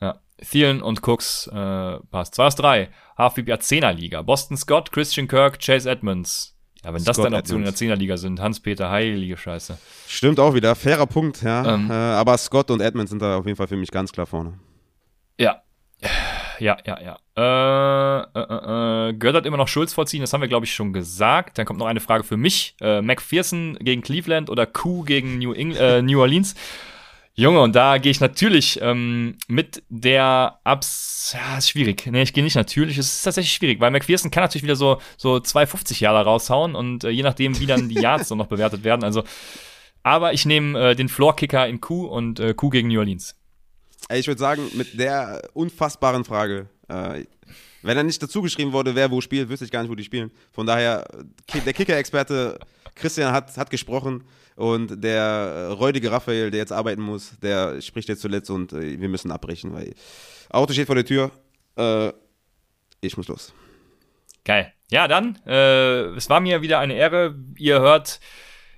Ja, 0.01 0.19
Thielen 0.39 0.81
und 0.81 1.01
Cooks 1.07 1.47
äh, 1.47 1.99
passt. 2.11 2.35
2 2.35 2.45
aus 2.45 2.55
3. 2.55 2.89
HFBPA 3.17 3.55
10er 3.55 3.93
Liga. 3.93 4.21
Boston 4.21 4.57
Scott, 4.57 4.91
Christian 4.91 5.27
Kirk, 5.27 5.59
Chase 5.59 5.89
Edmonds. 5.89 6.55
Ja, 6.83 6.93
wenn 6.93 7.03
das 7.03 7.17
deine 7.17 7.37
Optionen 7.37 7.65
in 7.65 7.73
der 7.73 7.79
10er 7.79 7.97
Liga 7.97 8.15
sind, 8.15 8.39
Hans-Peter, 8.39 8.91
heilige 8.91 9.37
Scheiße. 9.37 9.77
Stimmt 10.07 10.39
auch 10.39 10.53
wieder, 10.53 10.75
fairer 10.75 11.07
Punkt, 11.07 11.41
ja. 11.41 11.73
Ähm, 11.73 11.89
äh, 11.89 11.93
aber 11.93 12.37
Scott 12.37 12.69
und 12.69 12.79
Edmonds 12.79 13.09
sind 13.09 13.23
da 13.23 13.37
auf 13.37 13.45
jeden 13.47 13.55
Fall 13.57 13.67
für 13.67 13.77
mich 13.77 13.89
ganz 13.89 14.11
klar 14.11 14.27
vorne. 14.27 14.59
Ja. 15.39 15.63
Ja, 16.59 16.77
ja, 16.85 16.99
ja. 17.01 17.17
Äh, 17.37 18.39
äh, 18.39 19.09
äh, 19.09 19.13
gehört 19.13 19.35
halt 19.35 19.45
immer 19.45 19.57
noch 19.57 19.67
Schulz 19.67 19.93
vorziehen, 19.93 20.21
das 20.21 20.33
haben 20.33 20.41
wir, 20.41 20.47
glaube 20.47 20.65
ich, 20.65 20.73
schon 20.73 20.93
gesagt. 20.93 21.57
Dann 21.57 21.65
kommt 21.65 21.79
noch 21.79 21.87
eine 21.87 21.99
Frage 21.99 22.23
für 22.23 22.37
mich. 22.37 22.75
Äh, 22.81 23.01
McPherson 23.01 23.77
gegen 23.81 24.01
Cleveland 24.01 24.49
oder 24.49 24.65
Q 24.65 25.03
gegen 25.03 25.39
New, 25.39 25.53
Eng 25.53 25.71
äh, 25.75 26.01
New 26.01 26.19
Orleans? 26.19 26.55
Junge, 27.37 27.61
und 27.61 27.75
da 27.75 27.97
gehe 27.97 28.11
ich 28.11 28.21
natürlich 28.21 28.79
ähm, 28.81 29.37
mit 29.49 29.83
der 29.89 30.59
Abs. 30.63 31.35
Ja, 31.35 31.57
ist 31.57 31.69
schwierig. 31.69 32.05
Nee, 32.05 32.21
ich 32.21 32.31
gehe 32.31 32.43
nicht 32.43 32.55
natürlich. 32.55 32.97
Es 32.97 33.13
ist 33.13 33.23
tatsächlich 33.23 33.53
schwierig, 33.53 33.81
weil 33.81 33.91
McPherson 33.91 34.31
kann 34.31 34.43
natürlich 34.43 34.63
wieder 34.63 34.77
so, 34.77 35.01
so 35.17 35.41
250 35.41 35.99
Jahre 35.99 36.23
raushauen 36.23 36.75
und 36.75 37.03
äh, 37.03 37.09
je 37.09 37.23
nachdem, 37.23 37.59
wie 37.59 37.65
dann 37.65 37.89
die 37.89 37.99
Yards 37.99 38.29
so 38.29 38.35
noch 38.35 38.47
bewertet 38.47 38.85
werden. 38.85 39.03
Also, 39.03 39.25
aber 40.01 40.31
ich 40.31 40.45
nehme 40.45 40.91
äh, 40.91 40.95
den 40.95 41.09
Floor-Kicker 41.09 41.67
in 41.67 41.81
Q 41.81 42.05
und 42.05 42.39
äh, 42.39 42.53
Q 42.53 42.69
gegen 42.69 42.87
New 42.87 42.99
Orleans. 42.99 43.35
Ich 44.11 44.27
würde 44.27 44.39
sagen, 44.39 44.69
mit 44.75 44.99
der 44.99 45.41
unfassbaren 45.53 46.25
Frage, 46.25 46.67
äh, 46.87 47.25
wenn 47.81 47.97
er 47.97 48.03
nicht 48.03 48.21
dazu 48.21 48.41
geschrieben 48.41 48.71
wurde, 48.71 48.95
wer 48.95 49.09
wo 49.11 49.21
spielt, 49.21 49.49
wüsste 49.49 49.65
ich 49.65 49.71
gar 49.71 49.81
nicht, 49.81 49.91
wo 49.91 49.95
die 49.95 50.03
spielen. 50.03 50.31
Von 50.51 50.65
daher, 50.65 51.07
der 51.53 51.73
Kicker-Experte 51.73 52.59
Christian 52.95 53.31
hat, 53.31 53.55
hat 53.57 53.69
gesprochen. 53.69 54.23
Und 54.55 55.03
der 55.03 55.71
räudige 55.77 56.11
Raphael, 56.11 56.49
der 56.49 56.59
jetzt 56.59 56.71
arbeiten 56.71 57.01
muss, 57.01 57.37
der 57.41 57.81
spricht 57.81 58.07
jetzt 58.07 58.21
zuletzt 58.21 58.49
und 58.49 58.71
äh, 58.71 58.99
wir 58.99 59.09
müssen 59.09 59.31
abbrechen, 59.31 59.73
weil 59.73 59.93
Auto 60.49 60.71
steht 60.71 60.85
vor 60.85 60.95
der 60.95 61.05
Tür. 61.05 61.31
Äh, 61.77 62.13
ich 63.01 63.17
muss 63.17 63.27
los. 63.27 63.53
Geil. 64.45 64.71
Ja, 64.89 65.07
dann, 65.07 65.37
äh, 65.45 66.15
es 66.15 66.29
war 66.29 66.39
mir 66.39 66.61
wieder 66.61 66.79
eine 66.79 66.93
Ehre. 66.93 67.35
Ihr 67.57 67.79
hört, 67.81 68.19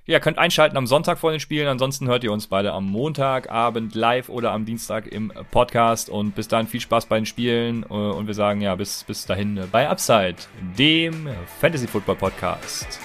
ihr 0.08 0.20
könnt 0.20 0.38
einschalten 0.38 0.76
am 0.76 0.86
Sonntag 0.86 1.18
vor 1.18 1.30
den 1.30 1.38
Spielen. 1.38 1.68
Ansonsten 1.68 2.08
hört 2.08 2.24
ihr 2.24 2.32
uns 2.32 2.46
beide 2.46 2.72
am 2.72 2.86
Montagabend 2.86 3.94
live 3.94 4.28
oder 4.30 4.52
am 4.52 4.64
Dienstag 4.64 5.06
im 5.06 5.32
Podcast. 5.50 6.08
Und 6.08 6.34
bis 6.34 6.48
dahin 6.48 6.66
viel 6.66 6.80
Spaß 6.80 7.06
bei 7.06 7.16
den 7.16 7.26
Spielen. 7.26 7.84
Äh, 7.84 7.92
und 7.92 8.26
wir 8.26 8.34
sagen 8.34 8.60
ja, 8.60 8.74
bis, 8.74 9.04
bis 9.04 9.26
dahin 9.26 9.60
bei 9.70 9.88
Upside, 9.88 10.36
dem 10.78 11.28
Fantasy 11.60 11.86
Football 11.86 12.16
Podcast. 12.16 12.98